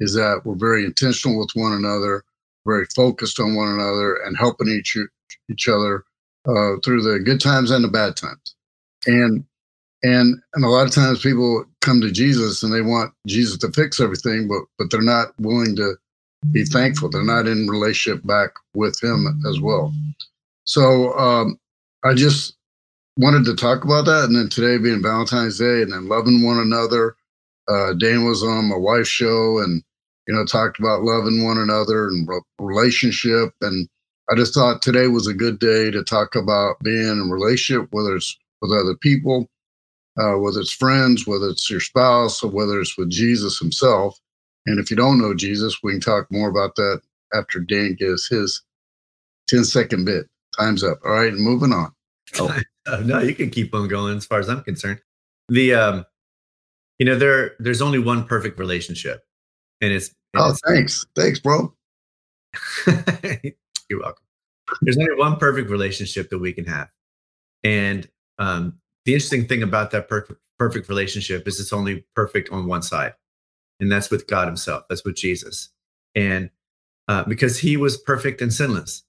is 0.00 0.14
that 0.14 0.42
we're 0.44 0.54
very 0.56 0.84
intentional 0.84 1.38
with 1.38 1.50
one 1.54 1.72
another, 1.72 2.24
very 2.66 2.86
focused 2.96 3.38
on 3.38 3.54
one 3.54 3.68
another, 3.68 4.16
and 4.24 4.36
helping 4.36 4.68
each 4.68 4.96
each 5.50 5.68
other 5.68 6.04
uh, 6.46 6.76
through 6.84 7.02
the 7.02 7.20
good 7.20 7.40
times 7.40 7.70
and 7.70 7.84
the 7.84 7.88
bad 7.88 8.16
times. 8.16 8.54
And 9.06 9.44
and 10.02 10.40
and 10.54 10.64
a 10.64 10.68
lot 10.68 10.86
of 10.86 10.92
times 10.92 11.20
people 11.20 11.64
come 11.80 12.00
to 12.00 12.10
Jesus 12.10 12.62
and 12.62 12.72
they 12.72 12.82
want 12.82 13.12
Jesus 13.26 13.58
to 13.58 13.72
fix 13.72 14.00
everything, 14.00 14.48
but 14.48 14.62
but 14.78 14.90
they're 14.90 15.02
not 15.02 15.32
willing 15.38 15.76
to 15.76 15.96
be 16.50 16.64
thankful. 16.64 17.10
They're 17.10 17.24
not 17.24 17.46
in 17.46 17.68
relationship 17.68 18.26
back 18.26 18.50
with 18.74 19.02
Him 19.02 19.42
as 19.48 19.60
well. 19.60 19.92
So 20.64 21.12
um, 21.18 21.58
I 22.04 22.14
just 22.14 22.56
wanted 23.16 23.44
to 23.44 23.56
talk 23.56 23.84
about 23.84 24.06
that, 24.06 24.24
and 24.24 24.36
then 24.36 24.48
today 24.48 24.78
being 24.78 25.02
Valentine's 25.02 25.58
Day, 25.58 25.82
and 25.82 25.92
then 25.92 26.08
loving 26.08 26.44
one 26.44 26.58
another 26.58 27.16
uh, 27.70 27.92
Dan 27.94 28.24
was 28.24 28.42
on 28.42 28.68
my 28.68 28.76
wife's 28.76 29.08
show 29.08 29.58
and, 29.58 29.82
you 30.26 30.34
know, 30.34 30.44
talked 30.44 30.78
about 30.78 31.02
loving 31.02 31.44
one 31.44 31.58
another 31.58 32.08
and 32.08 32.28
relationship. 32.58 33.54
And 33.60 33.88
I 34.30 34.34
just 34.34 34.54
thought 34.54 34.82
today 34.82 35.06
was 35.06 35.26
a 35.26 35.34
good 35.34 35.58
day 35.58 35.90
to 35.90 36.02
talk 36.02 36.34
about 36.34 36.80
being 36.82 37.08
in 37.08 37.30
relationship, 37.30 37.88
whether 37.92 38.16
it's 38.16 38.36
with 38.60 38.72
other 38.72 38.96
people, 38.96 39.48
uh, 40.18 40.36
whether 40.38 40.60
it's 40.60 40.72
friends, 40.72 41.26
whether 41.26 41.48
it's 41.48 41.70
your 41.70 41.80
spouse, 41.80 42.42
or 42.42 42.50
whether 42.50 42.80
it's 42.80 42.98
with 42.98 43.10
Jesus 43.10 43.58
himself. 43.58 44.18
And 44.70 44.80
if 44.80 44.90
you 44.90 44.96
don't 44.96 45.20
know 45.20 45.34
Jesus, 45.34 45.78
we 45.82 45.92
can 45.92 46.00
talk 46.00 46.26
more 46.30 46.48
about 46.48 46.74
that 46.76 47.00
after 47.34 47.60
Dan 47.60 47.96
gives 47.98 48.28
his 48.28 48.62
10 49.48 49.64
second 49.64 50.04
bit. 50.04 50.26
Time's 50.58 50.84
up. 50.84 50.98
All 51.04 51.12
right, 51.12 51.34
moving 51.34 51.72
on. 51.72 51.92
Oh. 52.88 53.02
no, 53.04 53.18
you 53.20 53.34
can 53.34 53.50
keep 53.50 53.74
on 53.74 53.88
going 53.88 54.16
as 54.16 54.24
far 54.24 54.38
as 54.38 54.48
I'm 54.48 54.62
concerned. 54.62 55.00
The 55.50 55.74
um 55.74 56.06
you 57.00 57.06
know, 57.06 57.16
there 57.16 57.52
there's 57.58 57.80
only 57.80 57.98
one 57.98 58.24
perfect 58.24 58.58
relationship, 58.58 59.22
and 59.80 59.90
it's. 59.90 60.14
And 60.34 60.42
oh, 60.42 60.50
it's, 60.50 60.60
thanks, 60.66 61.06
thanks, 61.16 61.40
bro. 61.40 61.74
You're 62.86 64.00
welcome. 64.00 64.24
There's 64.82 64.98
only 64.98 65.14
one 65.16 65.36
perfect 65.36 65.70
relationship 65.70 66.28
that 66.30 66.38
we 66.38 66.52
can 66.52 66.66
have, 66.66 66.88
and 67.64 68.08
um, 68.38 68.78
the 69.06 69.14
interesting 69.14 69.48
thing 69.48 69.62
about 69.62 69.90
that 69.92 70.08
perfect 70.08 70.40
perfect 70.58 70.90
relationship 70.90 71.48
is 71.48 71.58
it's 71.58 71.72
only 71.72 72.04
perfect 72.14 72.50
on 72.50 72.66
one 72.66 72.82
side, 72.82 73.14
and 73.80 73.90
that's 73.90 74.10
with 74.10 74.26
God 74.26 74.46
Himself. 74.46 74.84
That's 74.88 75.04
with 75.04 75.16
Jesus, 75.16 75.70
and 76.14 76.50
uh, 77.08 77.24
because 77.24 77.58
He 77.58 77.76
was 77.76 77.96
perfect 77.96 78.40
and 78.40 78.52
sinless, 78.52 79.02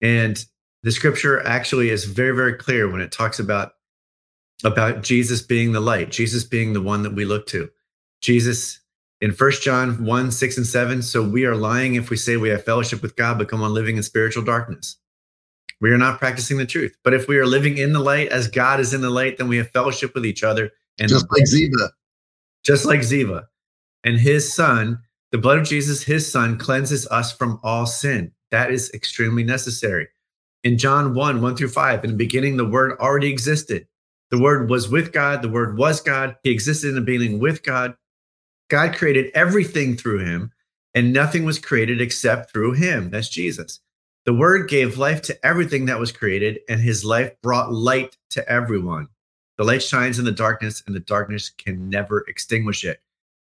and 0.00 0.44
the 0.82 0.92
Scripture 0.92 1.44
actually 1.46 1.90
is 1.90 2.04
very 2.04 2.34
very 2.34 2.54
clear 2.54 2.90
when 2.90 3.00
it 3.00 3.12
talks 3.12 3.38
about 3.38 3.72
about 4.64 5.02
Jesus 5.02 5.42
being 5.42 5.72
the 5.72 5.80
light, 5.80 6.10
Jesus 6.10 6.44
being 6.44 6.72
the 6.72 6.82
one 6.82 7.02
that 7.02 7.14
we 7.14 7.24
look 7.24 7.46
to. 7.48 7.68
Jesus 8.20 8.80
in 9.22 9.32
First 9.32 9.62
John 9.62 10.04
1, 10.04 10.30
6 10.30 10.56
and 10.56 10.66
7. 10.66 11.00
So 11.00 11.22
we 11.22 11.44
are 11.46 11.54
lying 11.54 11.94
if 11.94 12.10
we 12.10 12.16
say 12.16 12.36
we 12.36 12.48
have 12.50 12.64
fellowship 12.64 13.02
with 13.02 13.16
God, 13.16 13.38
but 13.38 13.48
come 13.48 13.62
on 13.62 13.72
living 13.72 13.96
in 13.96 14.02
spiritual 14.02 14.44
darkness. 14.44 14.96
We 15.80 15.90
are 15.90 15.98
not 15.98 16.18
practicing 16.18 16.58
the 16.58 16.66
truth. 16.66 16.96
But 17.02 17.14
if 17.14 17.28
we 17.28 17.38
are 17.38 17.46
living 17.46 17.78
in 17.78 17.92
the 17.92 18.00
light 18.00 18.28
as 18.28 18.48
God 18.48 18.80
is 18.80 18.92
in 18.92 19.00
the 19.00 19.10
light, 19.10 19.38
then 19.38 19.48
we 19.48 19.56
have 19.56 19.70
fellowship 19.70 20.14
with 20.14 20.26
each 20.26 20.42
other. 20.42 20.70
And 20.98 21.08
just 21.08 21.26
like 21.30 21.44
Ziah. 21.44 21.88
Just 22.64 22.84
like 22.84 23.00
Ziah. 23.00 23.44
And 24.04 24.18
his 24.18 24.52
son, 24.52 25.00
the 25.30 25.38
blood 25.38 25.58
of 25.58 25.66
Jesus, 25.66 26.02
his 26.02 26.30
son, 26.30 26.58
cleanses 26.58 27.06
us 27.08 27.32
from 27.32 27.60
all 27.62 27.86
sin. 27.86 28.32
That 28.50 28.70
is 28.70 28.90
extremely 28.92 29.44
necessary. 29.44 30.08
In 30.64 30.78
John 30.78 31.14
1, 31.14 31.40
1 31.40 31.56
through 31.56 31.68
5, 31.68 32.04
in 32.04 32.10
the 32.10 32.16
beginning, 32.16 32.56
the 32.56 32.68
word 32.68 32.98
already 32.98 33.30
existed. 33.30 33.86
The 34.32 34.40
Word 34.40 34.70
was 34.70 34.88
with 34.88 35.12
God. 35.12 35.42
The 35.42 35.50
Word 35.50 35.76
was 35.76 36.00
God. 36.00 36.36
He 36.42 36.50
existed 36.50 36.88
in 36.88 36.94
the 36.94 37.02
beginning 37.02 37.38
with 37.38 37.62
God. 37.62 37.94
God 38.70 38.96
created 38.96 39.30
everything 39.34 39.94
through 39.94 40.20
him, 40.20 40.52
and 40.94 41.12
nothing 41.12 41.44
was 41.44 41.58
created 41.58 42.00
except 42.00 42.50
through 42.50 42.72
him. 42.72 43.10
That's 43.10 43.28
Jesus. 43.28 43.80
The 44.24 44.32
word 44.32 44.70
gave 44.70 44.96
life 44.96 45.20
to 45.22 45.46
everything 45.46 45.84
that 45.84 45.98
was 45.98 46.12
created, 46.12 46.60
and 46.66 46.80
his 46.80 47.04
life 47.04 47.32
brought 47.42 47.74
light 47.74 48.16
to 48.30 48.48
everyone. 48.48 49.08
The 49.58 49.64
light 49.64 49.82
shines 49.82 50.18
in 50.18 50.24
the 50.24 50.32
darkness, 50.32 50.82
and 50.86 50.96
the 50.96 51.00
darkness 51.00 51.50
can 51.50 51.90
never 51.90 52.24
extinguish 52.26 52.86
it. 52.86 53.02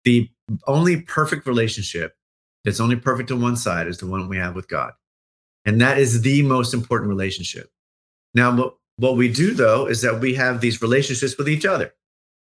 The 0.05 0.29
only 0.67 1.01
perfect 1.01 1.45
relationship 1.47 2.15
that's 2.63 2.79
only 2.79 2.95
perfect 2.95 3.31
on 3.31 3.41
one 3.41 3.57
side 3.57 3.87
is 3.87 3.97
the 3.97 4.07
one 4.07 4.29
we 4.29 4.37
have 4.37 4.55
with 4.55 4.67
God. 4.67 4.93
And 5.65 5.81
that 5.81 5.97
is 5.97 6.21
the 6.21 6.43
most 6.43 6.73
important 6.73 7.09
relationship. 7.09 7.69
Now, 8.33 8.73
what, 8.97 9.17
we 9.17 9.31
do 9.31 9.53
though 9.53 9.87
is 9.87 10.01
that 10.01 10.21
we 10.21 10.35
have 10.35 10.61
these 10.61 10.81
relationships 10.81 11.37
with 11.37 11.49
each 11.49 11.65
other. 11.65 11.93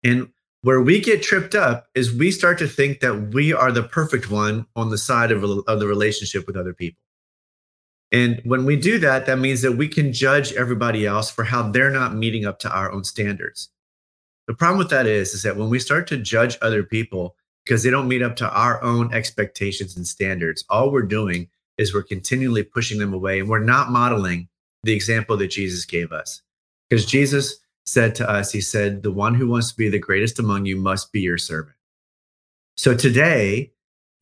And 0.02 0.28
where 0.62 0.80
we 0.80 1.00
get 1.00 1.22
tripped 1.22 1.54
up 1.54 1.86
is 1.94 2.12
we 2.12 2.30
start 2.30 2.58
to 2.58 2.68
think 2.68 3.00
that 3.00 3.32
we 3.32 3.52
are 3.52 3.72
the 3.72 3.82
perfect 3.82 4.30
one 4.30 4.66
on 4.76 4.90
the 4.90 4.98
side 4.98 5.30
of, 5.30 5.42
of 5.44 5.80
the 5.80 5.86
relationship 5.86 6.46
with 6.46 6.56
other 6.56 6.74
people. 6.74 7.00
And 8.12 8.40
when 8.44 8.64
we 8.64 8.76
do 8.76 8.98
that, 8.98 9.26
that 9.26 9.38
means 9.38 9.62
that 9.62 9.72
we 9.72 9.86
can 9.86 10.12
judge 10.12 10.52
everybody 10.54 11.06
else 11.06 11.30
for 11.30 11.44
how 11.44 11.70
they're 11.70 11.90
not 11.90 12.14
meeting 12.14 12.44
up 12.44 12.58
to 12.60 12.70
our 12.70 12.90
own 12.90 13.04
standards. 13.04 13.68
The 14.48 14.54
problem 14.54 14.78
with 14.78 14.90
that 14.90 15.06
is, 15.06 15.32
is 15.32 15.42
that 15.44 15.56
when 15.56 15.70
we 15.70 15.78
start 15.78 16.08
to 16.08 16.16
judge 16.16 16.58
other 16.60 16.82
people 16.82 17.36
because 17.64 17.82
they 17.82 17.90
don't 17.90 18.08
meet 18.08 18.22
up 18.22 18.36
to 18.36 18.50
our 18.50 18.82
own 18.82 19.12
expectations 19.12 19.96
and 19.96 20.06
standards, 20.06 20.64
all 20.68 20.90
we're 20.90 21.02
doing 21.02 21.48
is 21.78 21.94
we're 21.94 22.02
continually 22.02 22.62
pushing 22.62 22.98
them 22.98 23.12
away 23.12 23.40
and 23.40 23.48
we're 23.48 23.58
not 23.58 23.90
modeling 23.90 24.48
the 24.82 24.92
example 24.92 25.36
that 25.36 25.48
Jesus 25.48 25.84
gave 25.84 26.12
us. 26.12 26.42
Because 26.88 27.06
Jesus 27.06 27.56
said 27.86 28.14
to 28.16 28.28
us, 28.28 28.52
He 28.52 28.60
said, 28.60 29.02
The 29.02 29.12
one 29.12 29.34
who 29.34 29.48
wants 29.48 29.70
to 29.70 29.76
be 29.76 29.88
the 29.88 29.98
greatest 29.98 30.38
among 30.38 30.66
you 30.66 30.76
must 30.76 31.12
be 31.12 31.20
your 31.20 31.38
servant. 31.38 31.76
So 32.76 32.94
today, 32.94 33.72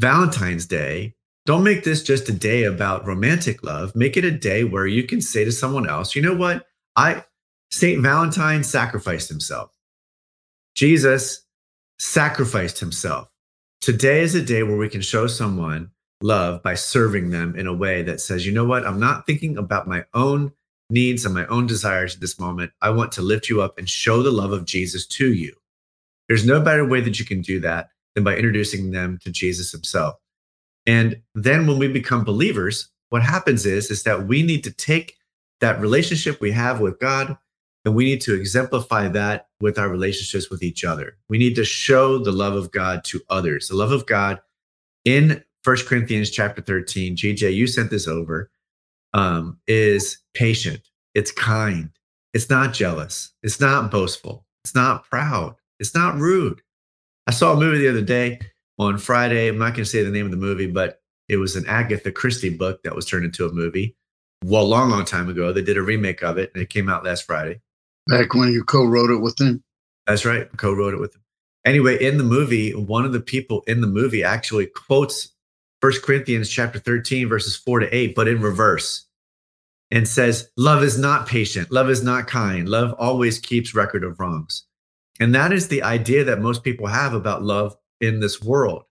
Valentine's 0.00 0.66
Day, 0.66 1.14
don't 1.46 1.64
make 1.64 1.84
this 1.84 2.02
just 2.02 2.28
a 2.28 2.32
day 2.32 2.64
about 2.64 3.06
romantic 3.06 3.62
love. 3.62 3.96
Make 3.96 4.16
it 4.16 4.24
a 4.24 4.30
day 4.30 4.64
where 4.64 4.86
you 4.86 5.04
can 5.04 5.20
say 5.20 5.44
to 5.44 5.52
someone 5.52 5.88
else, 5.88 6.14
you 6.14 6.22
know 6.22 6.34
what? 6.34 6.66
I, 6.94 7.24
St. 7.70 8.02
Valentine 8.02 8.62
sacrificed 8.62 9.28
himself. 9.28 9.70
Jesus 10.74 11.46
sacrificed 11.98 12.78
himself. 12.78 13.28
Today 13.80 14.20
is 14.20 14.34
a 14.34 14.42
day 14.42 14.62
where 14.62 14.76
we 14.76 14.88
can 14.88 15.00
show 15.00 15.26
someone 15.26 15.90
love 16.20 16.62
by 16.62 16.74
serving 16.74 17.30
them 17.30 17.54
in 17.56 17.66
a 17.66 17.74
way 17.74 18.02
that 18.02 18.20
says, 18.20 18.46
you 18.46 18.52
know 18.52 18.64
what? 18.64 18.86
I'm 18.86 18.98
not 18.98 19.26
thinking 19.26 19.56
about 19.56 19.86
my 19.86 20.04
own 20.14 20.52
needs 20.90 21.24
and 21.24 21.34
my 21.34 21.46
own 21.46 21.66
desires 21.66 22.14
at 22.14 22.20
this 22.20 22.38
moment. 22.38 22.72
I 22.80 22.90
want 22.90 23.12
to 23.12 23.22
lift 23.22 23.48
you 23.48 23.62
up 23.62 23.78
and 23.78 23.88
show 23.88 24.22
the 24.22 24.30
love 24.30 24.52
of 24.52 24.64
Jesus 24.64 25.06
to 25.06 25.32
you. 25.32 25.54
There's 26.28 26.46
no 26.46 26.60
better 26.60 26.86
way 26.86 27.00
that 27.00 27.18
you 27.18 27.24
can 27.24 27.40
do 27.40 27.60
that 27.60 27.90
than 28.14 28.24
by 28.24 28.36
introducing 28.36 28.90
them 28.90 29.18
to 29.22 29.30
Jesus 29.30 29.70
himself. 29.70 30.16
And 30.86 31.22
then 31.34 31.66
when 31.66 31.78
we 31.78 31.88
become 31.88 32.24
believers, 32.24 32.88
what 33.10 33.22
happens 33.22 33.64
is, 33.66 33.90
is 33.90 34.02
that 34.02 34.26
we 34.26 34.42
need 34.42 34.64
to 34.64 34.72
take 34.72 35.14
that 35.60 35.80
relationship 35.80 36.40
we 36.40 36.50
have 36.52 36.80
with 36.80 36.98
God 36.98 37.36
and 37.84 37.94
we 37.94 38.04
need 38.04 38.20
to 38.22 38.34
exemplify 38.34 39.08
that 39.08 39.48
with 39.60 39.78
our 39.78 39.88
relationships 39.88 40.50
with 40.50 40.62
each 40.62 40.84
other. 40.84 41.16
We 41.28 41.38
need 41.38 41.54
to 41.56 41.64
show 41.64 42.18
the 42.18 42.32
love 42.32 42.54
of 42.54 42.70
God 42.70 43.04
to 43.04 43.20
others. 43.30 43.68
The 43.68 43.76
love 43.76 43.92
of 43.92 44.06
God 44.06 44.40
in 45.04 45.42
First 45.62 45.86
Corinthians 45.86 46.30
chapter 46.30 46.62
13, 46.62 47.16
GJ, 47.16 47.54
you 47.54 47.66
sent 47.66 47.90
this 47.90 48.06
over, 48.06 48.50
um, 49.14 49.58
is 49.66 50.18
patient. 50.34 50.80
It's 51.14 51.32
kind. 51.32 51.90
It's 52.34 52.50
not 52.50 52.74
jealous. 52.74 53.32
It's 53.42 53.60
not 53.60 53.90
boastful. 53.90 54.46
It's 54.64 54.74
not 54.74 55.08
proud. 55.08 55.56
It's 55.80 55.94
not 55.94 56.16
rude. 56.16 56.60
I 57.26 57.30
saw 57.30 57.52
a 57.52 57.56
movie 57.56 57.78
the 57.78 57.88
other 57.88 58.02
day 58.02 58.40
on 58.78 58.98
Friday. 58.98 59.48
I'm 59.48 59.58
not 59.58 59.74
going 59.74 59.84
to 59.84 59.86
say 59.86 60.02
the 60.02 60.10
name 60.10 60.26
of 60.26 60.30
the 60.30 60.36
movie, 60.36 60.66
but 60.66 61.00
it 61.28 61.36
was 61.36 61.56
an 61.56 61.66
Agatha 61.66 62.10
Christie 62.10 62.56
book 62.56 62.82
that 62.82 62.94
was 62.94 63.06
turned 63.06 63.24
into 63.24 63.46
a 63.46 63.52
movie. 63.52 63.96
Well, 64.44 64.66
long, 64.66 64.90
long 64.90 65.04
time 65.04 65.28
ago, 65.28 65.52
they 65.52 65.62
did 65.62 65.76
a 65.76 65.82
remake 65.82 66.22
of 66.22 66.38
it, 66.38 66.50
and 66.54 66.62
it 66.62 66.70
came 66.70 66.88
out 66.88 67.04
last 67.04 67.24
Friday. 67.24 67.60
Back 68.08 68.34
when 68.34 68.50
you 68.50 68.64
co-wrote 68.64 69.10
it 69.10 69.20
with 69.20 69.38
him. 69.38 69.62
That's 70.06 70.24
right, 70.24 70.48
co-wrote 70.56 70.94
it 70.94 71.00
with 71.00 71.14
him. 71.14 71.22
Anyway, 71.66 72.02
in 72.02 72.16
the 72.16 72.24
movie, 72.24 72.74
one 72.74 73.04
of 73.04 73.12
the 73.12 73.20
people 73.20 73.62
in 73.66 73.82
the 73.82 73.86
movie 73.86 74.24
actually 74.24 74.66
quotes 74.66 75.28
First 75.82 76.02
Corinthians 76.02 76.48
chapter 76.48 76.78
13, 76.78 77.28
verses 77.28 77.54
4 77.54 77.80
to 77.80 77.94
8, 77.94 78.14
but 78.14 78.26
in 78.26 78.40
reverse, 78.40 79.06
and 79.90 80.08
says, 80.08 80.50
Love 80.56 80.82
is 80.82 80.98
not 80.98 81.28
patient, 81.28 81.70
love 81.70 81.90
is 81.90 82.02
not 82.02 82.26
kind, 82.26 82.68
love 82.68 82.94
always 82.98 83.38
keeps 83.38 83.74
record 83.74 84.02
of 84.02 84.18
wrongs. 84.18 84.64
And 85.20 85.34
that 85.34 85.52
is 85.52 85.68
the 85.68 85.82
idea 85.82 86.24
that 86.24 86.40
most 86.40 86.64
people 86.64 86.86
have 86.86 87.12
about 87.12 87.42
love 87.42 87.76
in 88.00 88.20
this 88.20 88.40
world. 88.40 88.84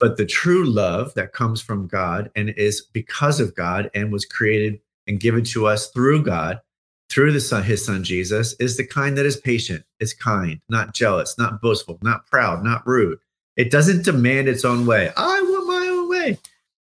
But 0.00 0.16
the 0.16 0.26
true 0.26 0.64
love 0.64 1.14
that 1.14 1.32
comes 1.32 1.60
from 1.60 1.86
God 1.88 2.30
and 2.34 2.50
is 2.50 2.80
because 2.92 3.40
of 3.40 3.54
God 3.54 3.90
and 3.94 4.12
was 4.12 4.24
created 4.24 4.80
and 5.06 5.20
given 5.20 5.44
to 5.44 5.66
us 5.66 5.90
through 5.90 6.22
God, 6.22 6.60
through 7.08 7.32
the 7.32 7.40
son, 7.40 7.62
his 7.62 7.84
son 7.84 8.02
Jesus, 8.04 8.54
is 8.54 8.76
the 8.76 8.86
kind 8.86 9.16
that 9.16 9.26
is 9.26 9.36
patient, 9.36 9.84
is 10.00 10.12
kind, 10.12 10.60
not 10.68 10.94
jealous, 10.94 11.36
not 11.38 11.60
boastful, 11.60 11.98
not 12.02 12.26
proud, 12.26 12.64
not 12.64 12.86
rude. 12.86 13.18
It 13.56 13.70
doesn't 13.70 14.04
demand 14.04 14.48
its 14.48 14.64
own 14.64 14.86
way. 14.86 15.10
I 15.16 15.42
want 15.42 15.66
my 15.66 15.88
own 15.88 16.08
way. 16.10 16.38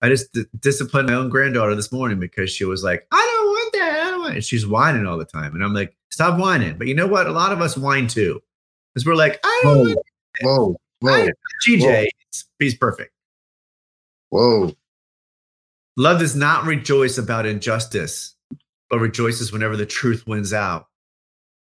I 0.02 0.10
just 0.10 0.32
d- 0.34 0.46
disciplined 0.60 1.10
my 1.10 1.16
own 1.16 1.30
granddaughter 1.30 1.76
this 1.76 1.92
morning 1.92 2.20
because 2.20 2.50
she 2.50 2.66
was 2.66 2.84
like, 2.84 3.08
I 3.12 3.34
don't 3.36 3.48
want 3.48 3.74
that. 3.74 4.08
I 4.08 4.12
don't 4.12 4.20
want 4.22 4.38
it. 4.38 4.44
She's 4.44 4.68
whining 4.68 5.06
all 5.08 5.18
the 5.18 5.26
time. 5.26 5.54
And 5.56 5.64
I'm 5.64 5.74
like, 5.74 5.96
stop 6.10 6.40
whining. 6.40 6.78
But 6.78 6.88
you 6.88 6.94
know 6.96 7.08
what? 7.08 7.28
A 7.28 7.32
lot 7.32 7.52
of 7.52 7.62
us 7.62 7.78
whine 7.78 8.08
too. 8.08 8.42
Because 8.94 9.06
we're 9.06 9.16
like, 9.16 9.40
I 9.44 9.62
don't 9.64 9.78
Whoa, 9.78 9.84
want 9.84 10.06
whoa, 10.42 10.76
whoa, 11.00 11.28
GJ, 11.68 12.08
he's 12.60 12.76
perfect. 12.76 13.12
whoa. 14.30 14.76
Love 15.98 16.20
does 16.20 16.36
not 16.36 16.66
rejoice 16.66 17.18
about 17.18 17.46
injustice, 17.46 18.36
but 18.92 19.00
rejoices 19.00 19.54
whenever 19.54 19.78
the 19.78 19.86
truth 19.86 20.28
wins 20.28 20.54
out. 20.54 20.88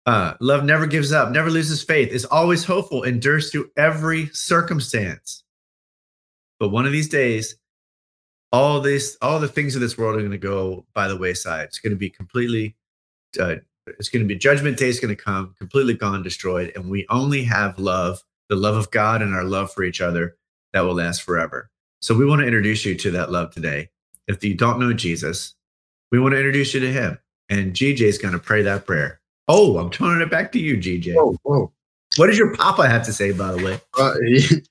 Uh, 0.05 0.35
love 0.39 0.63
never 0.63 0.87
gives 0.87 1.13
up, 1.13 1.33
never 1.33 1.51
loses 1.51 1.83
faith, 1.83 2.11
is 2.13 2.27
always 2.27 2.63
hopeful, 2.63 3.03
endures 3.03 3.51
through 3.51 3.69
every 3.77 4.27
circumstance. 4.29 5.43
But 6.61 6.69
one 6.69 6.87
of 6.87 6.93
these 6.93 7.09
days, 7.09 7.57
all 8.53 8.81
this, 8.81 9.17
all 9.21 9.41
the 9.41 9.49
things 9.49 9.75
of 9.75 9.81
this 9.81 9.99
world 9.99 10.15
are 10.15 10.21
going 10.21 10.31
to 10.31 10.39
go 10.39 10.87
by 10.95 11.09
the 11.09 11.17
wayside. 11.17 11.65
It's 11.65 11.81
going 11.81 11.91
to 11.91 11.99
be 11.99 12.11
completely, 12.11 12.77
uh, 13.41 13.57
it's 13.87 14.11
going 14.11 14.23
to 14.23 14.29
be 14.29 14.39
judgment 14.39 14.77
day 14.77 14.89
is 14.89 15.01
going 15.01 15.15
to 15.15 15.21
come, 15.21 15.55
completely 15.59 15.95
gone, 15.95 16.23
destroyed, 16.23 16.71
and 16.77 16.89
we 16.89 17.07
only 17.09 17.43
have 17.45 17.79
love, 17.79 18.23
the 18.49 18.57
love 18.57 18.77
of 18.77 18.91
God, 18.91 19.23
and 19.23 19.35
our 19.35 19.45
love 19.45 19.73
for 19.73 19.83
each 19.83 20.01
other 20.01 20.37
that 20.73 20.83
will 20.83 20.95
last 20.95 21.23
forever. 21.23 21.71
So 22.01 22.15
we 22.15 22.27
want 22.27 22.43
to 22.43 22.47
introduce 22.47 22.85
you 22.85 22.95
to 22.95 23.11
that 23.13 23.33
love 23.33 23.53
today. 23.53 23.89
If 24.29 24.45
you 24.45 24.55
don't 24.55 24.79
know 24.79 24.93
Jesus, 24.93 25.56
we 26.17 26.23
want 26.23 26.33
to 26.33 26.39
introduce 26.39 26.73
you 26.73 26.81
to 26.81 26.91
him. 26.91 27.19
And 27.51 27.75
GJ 27.75 28.01
is 28.01 28.17
going 28.17 28.33
to 28.33 28.41
pray 28.41 28.63
that 28.63 28.87
prayer. 28.87 29.21
Oh, 29.49 29.77
I'm 29.77 29.91
turning 29.91 30.23
it 30.27 30.31
back 30.31 30.51
to 30.53 30.59
you, 30.59 30.79
GJ. 30.79 31.15
Whoa, 31.15 31.37
whoa. 31.43 31.73
What 32.17 32.29
does 32.29 32.39
your 32.39 32.55
papa 32.57 32.89
have 32.89 33.05
to 33.05 33.13
say, 33.13 33.33
by 33.33 33.53
the 33.53 33.63
way? 33.63 33.81
Uh, 33.99 34.15
he- 34.25 34.63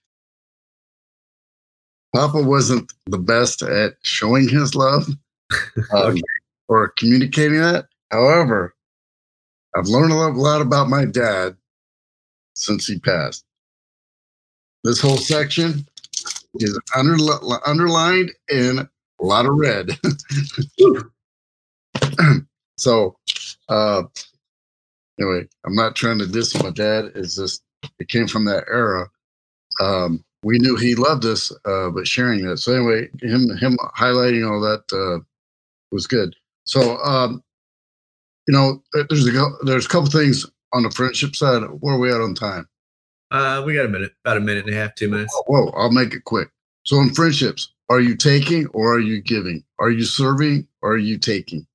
Papa 2.15 2.41
wasn't 2.41 2.91
the 3.07 3.19
best 3.19 3.61
at 3.61 3.93
showing 4.01 4.47
his 4.47 4.73
love 4.73 5.05
um, 5.09 5.15
Okay. 5.93 6.21
or 6.69 6.87
communicating 6.97 7.59
that. 7.59 7.85
However, 8.09 8.73
I've 9.77 9.85
learned 9.87 10.13
a 10.13 10.15
lot, 10.15 10.31
a 10.31 10.39
lot 10.41 10.61
about 10.61 10.87
my 10.89 11.03
dad 11.05 11.57
since 12.55 12.87
he 12.87 12.97
passed. 12.99 13.43
This 14.85 14.99
whole 15.01 15.17
section 15.17 15.85
is 16.55 16.79
under, 16.95 17.17
underlined 17.67 18.31
in 18.49 18.79
a 18.79 19.23
lot 19.23 19.45
of 19.45 19.51
red. 19.55 19.89
so, 22.77 23.17
uh, 23.69 24.03
anyway, 25.19 25.47
I'm 25.65 25.75
not 25.75 25.95
trying 25.95 26.19
to 26.19 26.27
diss 26.27 26.61
my 26.61 26.69
dad. 26.71 27.11
It's 27.15 27.35
just 27.35 27.63
it 27.99 28.09
came 28.09 28.27
from 28.27 28.45
that 28.45 28.65
era. 28.71 29.07
Um, 29.81 30.23
we 30.43 30.59
knew 30.59 30.75
he 30.75 30.95
loved 30.95 31.25
us, 31.25 31.51
uh, 31.65 31.89
but 31.89 32.07
sharing 32.07 32.45
that. 32.45 32.57
So 32.57 32.73
anyway, 32.73 33.09
him 33.21 33.49
him 33.57 33.77
highlighting 33.97 34.49
all 34.49 34.61
that 34.61 34.83
uh, 34.93 35.23
was 35.91 36.07
good. 36.07 36.35
So 36.65 36.97
um, 36.97 37.43
you 38.47 38.53
know, 38.53 38.83
there's 38.93 39.25
a 39.25 39.31
go- 39.31 39.57
there's 39.63 39.85
a 39.85 39.89
couple 39.89 40.09
things 40.09 40.45
on 40.73 40.83
the 40.83 40.91
friendship 40.91 41.35
side. 41.35 41.63
Where 41.79 41.95
are 41.95 41.99
we 41.99 42.11
at 42.11 42.21
on 42.21 42.35
time? 42.35 42.67
Uh, 43.31 43.63
we 43.65 43.73
got 43.73 43.85
a 43.85 43.89
minute, 43.89 44.13
about 44.23 44.37
a 44.37 44.39
minute 44.39 44.65
and 44.65 44.73
a 44.73 44.77
half, 44.77 44.93
two 44.95 45.09
minutes. 45.09 45.33
Whoa, 45.47 45.69
I'll 45.69 45.91
make 45.91 46.13
it 46.13 46.23
quick. 46.25 46.49
So 46.83 46.99
in 46.99 47.13
friendships, 47.13 47.73
are 47.89 47.99
you 47.99 48.15
taking 48.15 48.67
or 48.67 48.93
are 48.93 48.99
you 48.99 49.21
giving? 49.21 49.63
Are 49.79 49.89
you 49.89 50.03
serving 50.03 50.67
or 50.81 50.93
are 50.93 50.97
you 50.97 51.17
taking? 51.17 51.65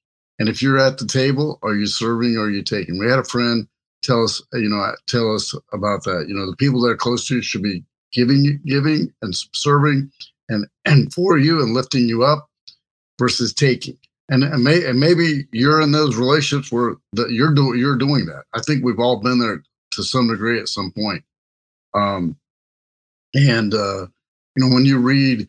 And 0.41 0.49
if 0.49 0.62
you're 0.62 0.78
at 0.78 0.99
the 0.99 1.07
table, 1.07 1.61
are 1.62 1.76
you 1.76 1.86
serving 1.86 2.36
or 2.36 2.47
are 2.47 2.51
you 2.51 2.62
taking? 2.62 2.99
We 2.99 3.09
had 3.09 3.20
a 3.20 3.24
friend 3.24 3.68
tell 4.03 4.24
us, 4.24 4.43
you 4.55 4.68
know, 4.68 4.95
tell 5.07 5.34
us 5.34 5.55
about 5.72 6.05
that. 6.05 6.26
You 6.28 6.34
know, 6.34 6.51
the 6.51 6.57
people 6.57 6.82
that 6.82 6.91
are 6.91 6.97
close 6.97 7.28
to 7.28 7.36
you 7.36 7.43
should 7.43 7.62
be 7.62 7.84
giving, 8.12 8.61
giving 8.66 9.12
and 9.22 9.36
serving 9.55 10.11
and 10.49 10.66
and 10.86 11.14
for 11.14 11.38
you 11.38 11.62
and 11.62 11.74
lifting 11.74 12.09
you 12.09 12.24
up 12.24 12.49
versus 13.20 13.55
taking. 13.55 13.99
And 14.30 14.45
and, 14.45 14.64
may, 14.64 14.84
and 14.86 15.01
maybe 15.01 15.47
you're 15.53 15.82
in 15.82 15.93
those 15.93 16.16
relationships 16.16 16.72
where 16.72 16.97
that 17.14 17.32
you're 17.32 17.55
doing 17.55 17.78
you're 17.78 17.99
doing 17.99 18.26
that. 18.26 18.45
I 18.55 18.61
think 18.61 18.84
we've 18.84 19.01
all 19.01 19.20
been 19.20 19.41
there 19.41 19.62
to 19.93 20.03
some 20.05 20.28
degree 20.28 20.61
at 20.61 20.68
some 20.68 20.93
point. 20.93 21.24
Um, 21.95 22.36
And 23.34 23.74
uh, 23.74 24.07
you 24.57 24.66
know, 24.66 24.74
when 24.74 24.84
you 24.86 24.99
read 24.99 25.49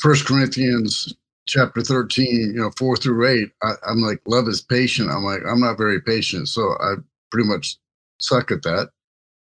First 0.00 0.26
Corinthians 0.26 1.14
chapter 1.50 1.82
13, 1.82 2.52
you 2.54 2.60
know, 2.60 2.70
four 2.78 2.96
through 2.96 3.26
eight, 3.26 3.50
I, 3.62 3.72
I'm 3.86 4.00
like, 4.00 4.20
love 4.26 4.48
is 4.48 4.62
patient. 4.62 5.10
I'm 5.10 5.24
like, 5.24 5.40
I'm 5.46 5.60
not 5.60 5.76
very 5.76 6.00
patient. 6.00 6.48
So 6.48 6.62
I 6.80 6.94
pretty 7.30 7.48
much 7.48 7.76
suck 8.20 8.50
at 8.50 8.62
that. 8.62 8.90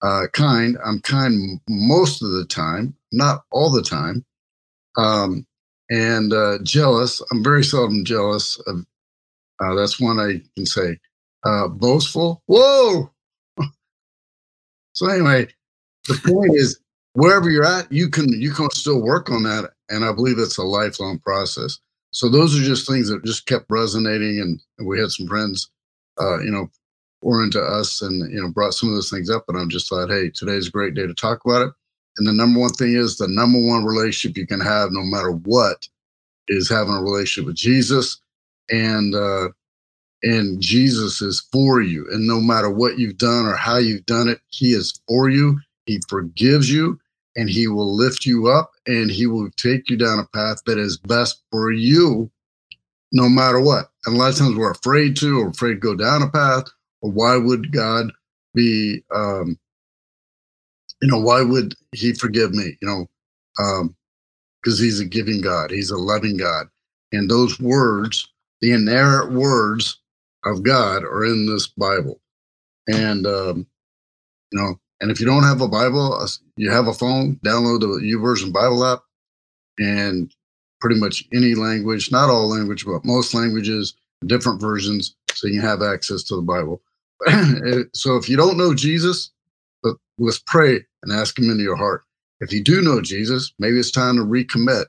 Uh, 0.02 0.24
kind, 0.34 0.78
I'm 0.84 1.00
kind 1.02 1.62
most 1.70 2.24
of 2.24 2.32
the 2.32 2.46
time, 2.46 2.96
not 3.12 3.44
all 3.52 3.70
the 3.72 3.84
time. 3.84 4.26
Um, 4.98 5.46
and 5.92 6.34
uh, 6.34 6.58
jealous, 6.64 7.22
I'm 7.32 7.44
very 7.44 7.64
seldom 7.64 8.04
jealous 8.04 8.60
of. 8.66 8.86
Uh, 9.60 9.76
that's 9.76 10.00
one 10.00 10.20
I 10.20 10.42
can 10.56 10.66
say. 10.66 10.98
Uh, 11.46 11.68
boastful, 11.68 12.42
whoa. 12.48 13.12
so 14.94 15.08
anyway, 15.08 15.48
the 16.08 16.20
point 16.26 16.56
is, 16.56 16.80
wherever 17.14 17.50
you're 17.50 17.66
at, 17.66 17.92
you 17.92 18.10
can 18.10 18.30
you 18.30 18.52
can 18.52 18.72
still 18.72 19.02
work 19.02 19.30
on 19.30 19.44
that, 19.44 19.72
and 19.90 20.04
I 20.04 20.14
believe 20.14 20.40
it's 20.40 20.58
a 20.58 20.64
lifelong 20.64 21.20
process. 21.20 21.80
So 22.12 22.30
those 22.30 22.58
are 22.60 22.64
just 22.64 22.88
things 22.88 23.10
that 23.10 23.26
just 23.26 23.46
kept 23.48 23.66
resonating, 23.70 24.40
and, 24.40 24.62
we 24.88 25.00
had 25.00 25.12
some 25.12 25.28
friends, 25.28 25.70
uh, 26.20 26.40
you 26.42 26.52
know, 26.52 26.70
were 27.22 27.44
into 27.44 27.62
us, 27.62 28.02
and 28.02 28.32
you 28.34 28.42
know, 28.42 28.50
brought 28.50 28.74
some 28.74 28.90
of 28.90 28.96
those 28.96 29.10
things 29.10 29.30
up, 29.30 29.46
and 29.48 29.58
I'm 29.58 29.70
just 29.70 29.90
thought, 29.90 30.10
hey, 30.10 30.30
today's 30.30 30.68
a 30.68 30.72
great 30.72 30.96
day 30.96 31.08
to 31.08 31.14
talk 31.14 31.42
about 31.46 31.68
it. 31.68 31.74
And 32.18 32.28
the 32.28 32.34
number 32.34 32.60
one 32.60 32.74
thing 32.74 32.96
is 32.96 33.18
the 33.18 33.28
number 33.28 33.60
one 33.66 33.86
relationship 33.86 34.38
you 34.38 34.48
can 34.48 34.60
have, 34.62 34.92
no 34.92 35.04
matter 35.04 35.32
what, 35.32 35.88
is 36.50 36.70
having 36.70 36.96
a 36.96 37.02
relationship 37.02 37.48
with 37.48 37.58
Jesus, 37.58 38.20
and 38.70 39.16
uh, 39.16 39.50
and 40.24 40.62
Jesus 40.62 41.22
is 41.22 41.42
for 41.52 41.82
you, 41.82 42.08
and 42.12 42.28
no 42.28 42.42
matter 42.42 42.70
what 42.70 43.00
you've 43.00 43.18
done 43.18 43.48
or 43.48 43.56
how 43.56 43.78
you've 43.78 44.06
done 44.08 44.30
it, 44.30 44.42
He 44.50 44.74
is 44.74 45.00
for 45.08 45.30
you. 45.30 45.60
He 45.88 46.02
forgives 46.10 46.72
you, 46.72 47.00
and 47.36 47.50
He 47.50 47.68
will 47.68 47.96
lift 47.96 48.26
you 48.26 48.48
up, 48.48 48.72
and 48.88 49.10
He 49.10 49.28
will 49.28 49.50
take 49.58 49.90
you 49.90 49.98
down 49.98 50.20
a 50.20 50.26
path 50.38 50.62
that 50.66 50.78
is 50.78 50.98
best 50.98 51.42
for 51.52 51.72
you, 51.72 52.30
no 53.12 53.30
matter 53.30 53.60
what. 53.60 53.90
And 54.06 54.16
a 54.16 54.20
lot 54.20 54.34
of 54.34 54.38
times 54.38 54.56
we're 54.56 54.72
afraid 54.72 55.16
to, 55.18 55.40
or 55.40 55.50
afraid 55.50 55.76
to 55.76 55.80
go 55.80 55.96
down 55.96 56.22
a 56.22 56.30
path, 56.30 56.66
or 57.02 57.12
why 57.12 57.38
would 57.38 57.72
God 57.72 58.12
be 58.54 59.04
um, 59.14 59.58
you 61.02 61.10
know, 61.10 61.20
why 61.20 61.42
would 61.42 61.76
he 61.92 62.14
forgive 62.14 62.54
me? 62.54 62.78
You 62.82 62.88
know, 62.88 63.10
um, 63.64 63.96
because 64.62 64.80
he's 64.80 65.00
a 65.00 65.06
giving 65.06 65.42
God, 65.42 65.72
he's 65.72 65.90
a 65.90 65.98
loving 65.98 66.38
God. 66.38 66.68
And 67.12 67.30
those 67.30 67.60
words, 67.60 68.30
the 68.62 68.72
inerrant 68.72 69.34
words 69.34 70.00
of 70.46 70.64
God, 70.64 71.04
are 71.04 71.26
in 71.26 71.48
this 71.48 71.68
Bible. 71.68 72.22
And, 72.88 73.26
um, 73.26 73.68
you 74.52 74.60
know, 74.60 74.80
and 75.02 75.10
if 75.10 75.20
you 75.20 75.26
don't 75.26 75.44
have 75.44 75.62
a 75.62 75.68
Bible, 75.68 76.14
uh, 76.14 76.28
you 76.56 76.70
have 76.70 76.88
a 76.88 76.94
phone, 76.94 77.38
download 77.44 77.82
the 77.82 77.88
YouVersion 77.88 78.54
Bible 78.54 78.86
app 78.86 79.00
and 79.80 80.34
pretty 80.80 81.00
much 81.00 81.26
any 81.34 81.56
language, 81.56 82.12
not 82.12 82.30
all 82.30 82.48
language, 82.48 82.86
but 82.86 83.04
most 83.04 83.34
languages, 83.34 83.96
different 84.28 84.62
versions, 84.62 85.16
so 85.34 85.48
you 85.48 85.60
can 85.60 85.68
have 85.68 85.82
access 85.82 86.24
to 86.24 86.36
the 86.36 86.42
Bible. 86.42 86.82
so 87.94 88.16
if 88.16 88.30
you 88.30 88.38
don't 88.38 88.58
know 88.58 88.74
Jesus, 88.74 89.32
let's 90.18 90.42
pray 90.46 90.80
and 91.04 91.12
ask 91.12 91.38
him 91.38 91.50
into 91.50 91.64
your 91.64 91.76
heart. 91.76 92.04
If 92.40 92.54
you 92.54 92.64
do 92.64 92.82
know 92.82 93.02
Jesus, 93.02 93.54
maybe 93.60 93.80
it's 93.80 93.92
time 93.92 94.18
to 94.18 94.24
recommit 94.24 94.86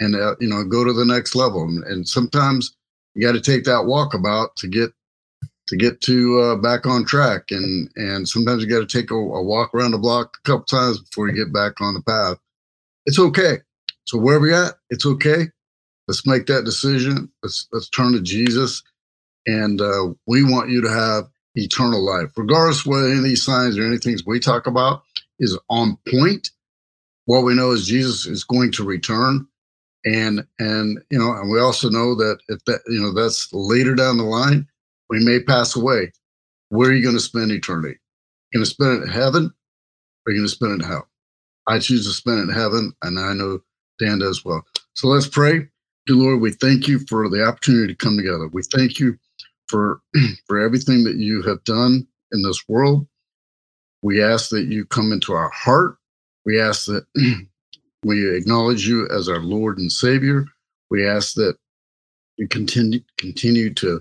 and 0.00 0.14
uh, 0.16 0.34
you 0.40 0.48
know 0.48 0.64
go 0.64 0.84
to 0.84 0.92
the 0.92 1.04
next 1.04 1.34
level. 1.34 1.62
And, 1.62 1.84
and 1.84 2.08
sometimes 2.08 2.76
you 3.14 3.26
got 3.26 3.32
to 3.32 3.40
take 3.40 3.64
that 3.64 3.84
walkabout 3.84 4.54
to 4.56 4.68
get 4.68 4.90
to 5.70 5.76
get 5.76 6.00
to 6.02 6.40
uh, 6.40 6.56
back 6.56 6.84
on 6.84 7.04
track. 7.04 7.44
And 7.50 7.88
and 7.96 8.28
sometimes 8.28 8.62
you 8.62 8.68
got 8.68 8.86
to 8.86 8.98
take 8.98 9.10
a, 9.10 9.14
a 9.14 9.42
walk 9.42 9.72
around 9.72 9.92
the 9.92 9.98
block 9.98 10.36
a 10.44 10.48
couple 10.48 10.64
times 10.66 11.00
before 11.00 11.28
you 11.28 11.34
get 11.34 11.52
back 11.52 11.80
on 11.80 11.94
the 11.94 12.02
path. 12.02 12.38
It's 13.06 13.18
okay. 13.18 13.58
So 14.04 14.18
wherever 14.18 14.46
you're 14.46 14.64
at, 14.66 14.74
it's 14.90 15.06
okay. 15.06 15.46
Let's 16.08 16.26
make 16.26 16.46
that 16.46 16.64
decision. 16.64 17.30
Let's 17.42 17.68
let's 17.72 17.88
turn 17.88 18.12
to 18.12 18.20
Jesus, 18.20 18.82
and 19.46 19.80
uh, 19.80 20.08
we 20.26 20.42
want 20.42 20.68
you 20.68 20.80
to 20.82 20.90
have 20.90 21.28
eternal 21.54 22.04
life, 22.04 22.32
regardless 22.36 22.80
of 22.80 22.86
whether 22.86 23.06
any 23.06 23.18
of 23.18 23.24
these 23.24 23.44
signs 23.44 23.78
or 23.78 23.86
anything 23.86 24.16
we 24.26 24.40
talk 24.40 24.66
about 24.66 25.02
is 25.38 25.56
on 25.68 25.96
point. 26.08 26.50
What 27.26 27.42
we 27.44 27.54
know 27.54 27.70
is 27.70 27.86
Jesus 27.86 28.26
is 28.26 28.42
going 28.42 28.72
to 28.72 28.84
return, 28.84 29.46
and 30.04 30.44
and 30.58 30.98
you 31.10 31.18
know, 31.18 31.32
and 31.32 31.48
we 31.48 31.60
also 31.60 31.88
know 31.88 32.16
that 32.16 32.38
if 32.48 32.64
that 32.64 32.80
you 32.88 33.00
know 33.00 33.12
that's 33.12 33.48
later 33.52 33.94
down 33.94 34.18
the 34.18 34.24
line, 34.24 34.66
we 35.10 35.22
may 35.22 35.40
pass 35.40 35.76
away. 35.76 36.12
Where 36.70 36.88
are 36.88 36.94
you 36.94 37.02
going 37.02 37.16
to 37.16 37.20
spend 37.20 37.50
eternity? 37.50 37.98
Going 38.54 38.64
to 38.64 38.70
spend 38.70 39.02
it 39.02 39.06
in 39.06 39.08
heaven, 39.08 39.52
or 40.26 40.32
you 40.32 40.38
going 40.38 40.48
to 40.48 40.54
spend 40.54 40.72
it 40.72 40.84
in 40.84 40.88
hell? 40.88 41.08
I 41.66 41.78
choose 41.80 42.06
to 42.06 42.12
spend 42.12 42.38
it 42.38 42.42
in 42.44 42.54
heaven, 42.54 42.92
and 43.02 43.18
I 43.18 43.34
know 43.34 43.60
Dan 43.98 44.20
does 44.20 44.44
well. 44.44 44.64
So 44.94 45.08
let's 45.08 45.26
pray. 45.28 45.68
Dear 46.06 46.16
Lord, 46.16 46.40
we 46.40 46.52
thank 46.52 46.88
you 46.88 47.00
for 47.08 47.28
the 47.28 47.44
opportunity 47.44 47.92
to 47.92 47.96
come 47.96 48.16
together. 48.16 48.48
We 48.48 48.62
thank 48.74 48.98
you 48.98 49.18
for 49.68 50.00
for 50.46 50.58
everything 50.60 51.04
that 51.04 51.16
you 51.16 51.42
have 51.42 51.62
done 51.64 52.06
in 52.32 52.42
this 52.42 52.62
world. 52.68 53.06
We 54.02 54.22
ask 54.22 54.50
that 54.50 54.66
you 54.66 54.86
come 54.86 55.12
into 55.12 55.32
our 55.32 55.50
heart. 55.50 55.96
We 56.46 56.60
ask 56.60 56.86
that 56.86 57.04
we 58.04 58.36
acknowledge 58.36 58.88
you 58.88 59.08
as 59.08 59.28
our 59.28 59.40
Lord 59.40 59.78
and 59.78 59.92
Savior. 59.92 60.46
We 60.90 61.06
ask 61.06 61.34
that 61.34 61.56
you 62.36 62.48
continue 62.48 63.00
continue 63.18 63.74
to 63.74 64.00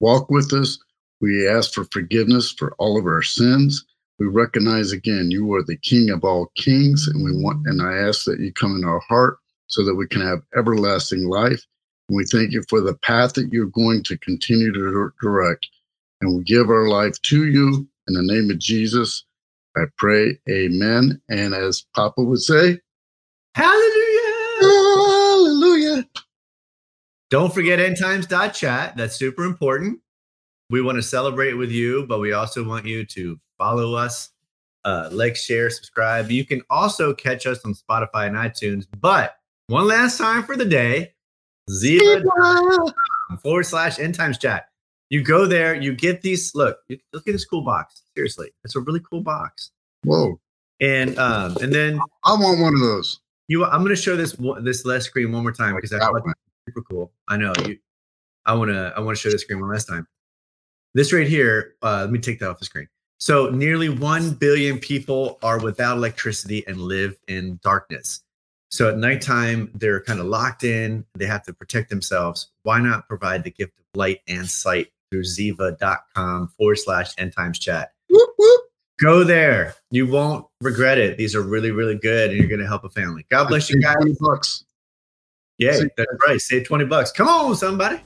walk 0.00 0.30
with 0.30 0.52
us. 0.52 0.78
We 1.20 1.48
ask 1.48 1.72
for 1.72 1.84
forgiveness 1.92 2.52
for 2.52 2.74
all 2.78 2.98
of 2.98 3.06
our 3.06 3.22
sins. 3.22 3.84
We 4.18 4.26
recognize 4.26 4.92
again 4.92 5.30
you 5.30 5.52
are 5.54 5.62
the 5.62 5.76
King 5.76 6.10
of 6.10 6.24
all 6.24 6.50
kings, 6.56 7.08
and 7.08 7.24
we 7.24 7.32
want 7.42 7.66
and 7.66 7.80
I 7.80 7.96
ask 7.96 8.24
that 8.24 8.40
you 8.40 8.52
come 8.52 8.76
in 8.76 8.84
our 8.84 9.00
heart 9.00 9.38
so 9.68 9.84
that 9.84 9.94
we 9.94 10.06
can 10.06 10.22
have 10.22 10.42
everlasting 10.56 11.28
life. 11.28 11.64
And 12.08 12.16
we 12.16 12.24
thank 12.24 12.52
you 12.52 12.62
for 12.68 12.80
the 12.80 12.94
path 12.94 13.34
that 13.34 13.50
you're 13.52 13.66
going 13.66 14.02
to 14.04 14.18
continue 14.18 14.72
to 14.72 15.12
direct. 15.20 15.66
And 16.20 16.36
we 16.36 16.42
give 16.42 16.68
our 16.68 16.88
life 16.88 17.20
to 17.22 17.46
you 17.46 17.86
in 18.08 18.14
the 18.14 18.22
name 18.22 18.50
of 18.50 18.58
Jesus. 18.58 19.24
I 19.76 19.82
pray, 19.98 20.38
Amen. 20.50 21.20
And 21.28 21.54
as 21.54 21.84
Papa 21.94 22.22
would 22.22 22.40
say, 22.40 22.80
Hallelujah! 23.54 24.07
Don't 27.30 27.52
forget 27.52 27.78
endtimes.chat. 27.78 28.96
That's 28.96 29.16
super 29.16 29.44
important. 29.44 30.00
We 30.70 30.80
want 30.82 30.96
to 30.96 31.02
celebrate 31.02 31.54
with 31.54 31.70
you, 31.70 32.06
but 32.06 32.20
we 32.20 32.32
also 32.32 32.64
want 32.64 32.86
you 32.86 33.04
to 33.04 33.38
follow 33.58 33.94
us, 33.94 34.30
uh, 34.84 35.08
like, 35.12 35.36
share, 35.36 35.70
subscribe. 35.70 36.30
You 36.30 36.44
can 36.44 36.62
also 36.70 37.14
catch 37.14 37.46
us 37.46 37.64
on 37.64 37.74
Spotify 37.74 38.26
and 38.26 38.36
iTunes. 38.36 38.86
But 39.00 39.36
one 39.66 39.86
last 39.86 40.18
time 40.18 40.42
for 40.42 40.56
the 40.56 40.64
day, 40.64 41.12
Ziah 41.70 42.22
forward 43.42 43.64
slash 43.64 43.98
end 43.98 44.14
times 44.14 44.38
chat. 44.38 44.68
You 45.10 45.22
go 45.22 45.46
there, 45.46 45.74
you 45.74 45.94
get 45.94 46.22
these. 46.22 46.54
Look, 46.54 46.78
look 46.88 47.26
at 47.26 47.32
this 47.32 47.44
cool 47.44 47.62
box. 47.62 48.02
Seriously, 48.14 48.50
it's 48.64 48.76
a 48.76 48.80
really 48.80 49.00
cool 49.00 49.22
box. 49.22 49.70
Whoa! 50.04 50.38
And 50.80 51.18
um, 51.18 51.56
and 51.62 51.72
then 51.72 51.98
I 52.24 52.32
want 52.32 52.60
one 52.60 52.74
of 52.74 52.80
those. 52.80 53.20
You, 53.48 53.64
I'm 53.64 53.82
going 53.82 53.94
to 53.94 54.00
show 54.00 54.16
this 54.16 54.36
this 54.60 54.84
last 54.84 55.06
screen 55.06 55.32
one 55.32 55.42
more 55.42 55.52
time 55.52 55.74
because 55.76 55.94
I 55.94 56.10
super 56.68 56.82
cool. 56.82 57.12
I 57.28 57.36
know 57.36 57.52
you. 57.66 57.78
I 58.46 58.54
want 58.54 58.70
to 58.70 58.92
I 58.96 59.00
want 59.00 59.16
to 59.16 59.20
show 59.20 59.30
the 59.30 59.38
screen 59.38 59.60
one 59.60 59.70
last 59.70 59.86
time. 59.86 60.06
This 60.94 61.12
right 61.12 61.26
here. 61.26 61.74
Uh, 61.82 62.00
let 62.02 62.10
me 62.10 62.18
take 62.18 62.38
that 62.40 62.50
off 62.50 62.58
the 62.58 62.64
screen. 62.64 62.88
So 63.18 63.50
nearly 63.50 63.88
one 63.88 64.34
billion 64.34 64.78
people 64.78 65.38
are 65.42 65.58
without 65.58 65.96
electricity 65.96 66.64
and 66.66 66.78
live 66.78 67.16
in 67.26 67.58
darkness. 67.62 68.22
So 68.70 68.88
at 68.88 68.98
nighttime, 68.98 69.70
they're 69.74 70.00
kind 70.02 70.20
of 70.20 70.26
locked 70.26 70.62
in. 70.62 71.04
They 71.14 71.26
have 71.26 71.42
to 71.44 71.52
protect 71.52 71.90
themselves. 71.90 72.52
Why 72.62 72.80
not 72.80 73.08
provide 73.08 73.42
the 73.42 73.50
gift 73.50 73.72
of 73.78 73.84
light 73.94 74.20
and 74.28 74.48
sight 74.48 74.88
through 75.10 75.24
ziah.com 75.24 76.48
forward 76.56 76.76
slash 76.76 77.12
end 77.18 77.34
times 77.34 77.58
chat. 77.58 77.92
Whoop, 78.10 78.30
whoop. 78.38 78.60
Go 79.00 79.24
there. 79.24 79.74
You 79.90 80.06
won't 80.06 80.46
regret 80.60 80.98
it. 80.98 81.16
These 81.16 81.34
are 81.34 81.42
really, 81.42 81.70
really 81.70 81.96
good, 81.96 82.30
and 82.30 82.38
you're 82.38 82.48
going 82.48 82.60
to 82.60 82.66
help 82.66 82.84
a 82.84 82.90
family. 82.90 83.24
God 83.30 83.48
bless 83.48 83.70
you 83.70 83.80
guys. 83.80 83.94
20 84.00 84.14
bucks. 85.58 85.80
Yeah, 85.80 85.88
that's 85.96 86.10
right. 86.26 86.40
Save 86.40 86.66
20 86.66 86.84
bucks. 86.86 87.12
Come 87.12 87.28
on, 87.28 87.54
somebody. 87.56 88.00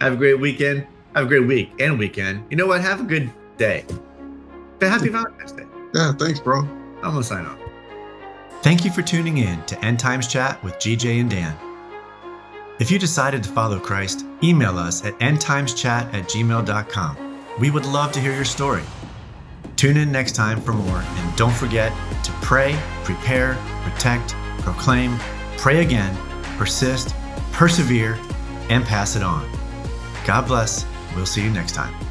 Have 0.00 0.14
a 0.14 0.16
great 0.16 0.40
weekend. 0.40 0.86
Have 1.14 1.26
a 1.26 1.28
great 1.28 1.46
week 1.46 1.72
and 1.80 1.98
weekend. 1.98 2.44
You 2.50 2.56
know 2.56 2.66
what? 2.66 2.80
Have 2.80 3.00
a 3.00 3.04
good 3.04 3.30
day. 3.56 3.84
Happy 4.80 5.08
Valentine's 5.08 5.52
Day. 5.52 5.64
Yeah, 5.94 6.12
thanks, 6.12 6.38
bro. 6.38 6.60
I'm 6.60 7.00
going 7.00 7.16
to 7.16 7.22
sign 7.22 7.46
off. 7.46 7.58
Thank 8.62 8.84
you 8.84 8.90
for 8.90 9.02
tuning 9.02 9.38
in 9.38 9.64
to 9.66 9.82
End 9.84 9.98
Times 9.98 10.26
Chat 10.26 10.62
with 10.62 10.74
GJ 10.74 11.20
and 11.20 11.30
Dan. 11.30 11.56
If 12.78 12.90
you 12.90 12.98
decided 12.98 13.42
to 13.44 13.48
follow 13.48 13.78
Christ, 13.78 14.26
email 14.42 14.78
us 14.78 15.04
at 15.04 15.18
endtimeschat 15.18 16.12
at 16.12 16.24
gmail.com. 16.24 17.16
We 17.58 17.70
would 17.70 17.86
love 17.86 18.12
to 18.12 18.20
hear 18.20 18.34
your 18.34 18.44
story. 18.44 18.82
Tune 19.76 19.96
in 19.96 20.12
next 20.12 20.32
time 20.32 20.60
for 20.60 20.72
more, 20.72 20.98
and 20.98 21.36
don't 21.36 21.54
forget 21.54 21.92
to 22.24 22.32
pray, 22.42 22.78
prepare, 23.04 23.56
protect, 23.82 24.34
proclaim, 24.58 25.18
pray 25.56 25.82
again, 25.82 26.16
persist, 26.56 27.14
persevere, 27.52 28.18
and 28.68 28.84
pass 28.84 29.16
it 29.16 29.22
on. 29.22 29.50
God 30.26 30.46
bless. 30.46 30.86
We'll 31.14 31.26
see 31.26 31.42
you 31.42 31.50
next 31.50 31.72
time. 31.72 32.05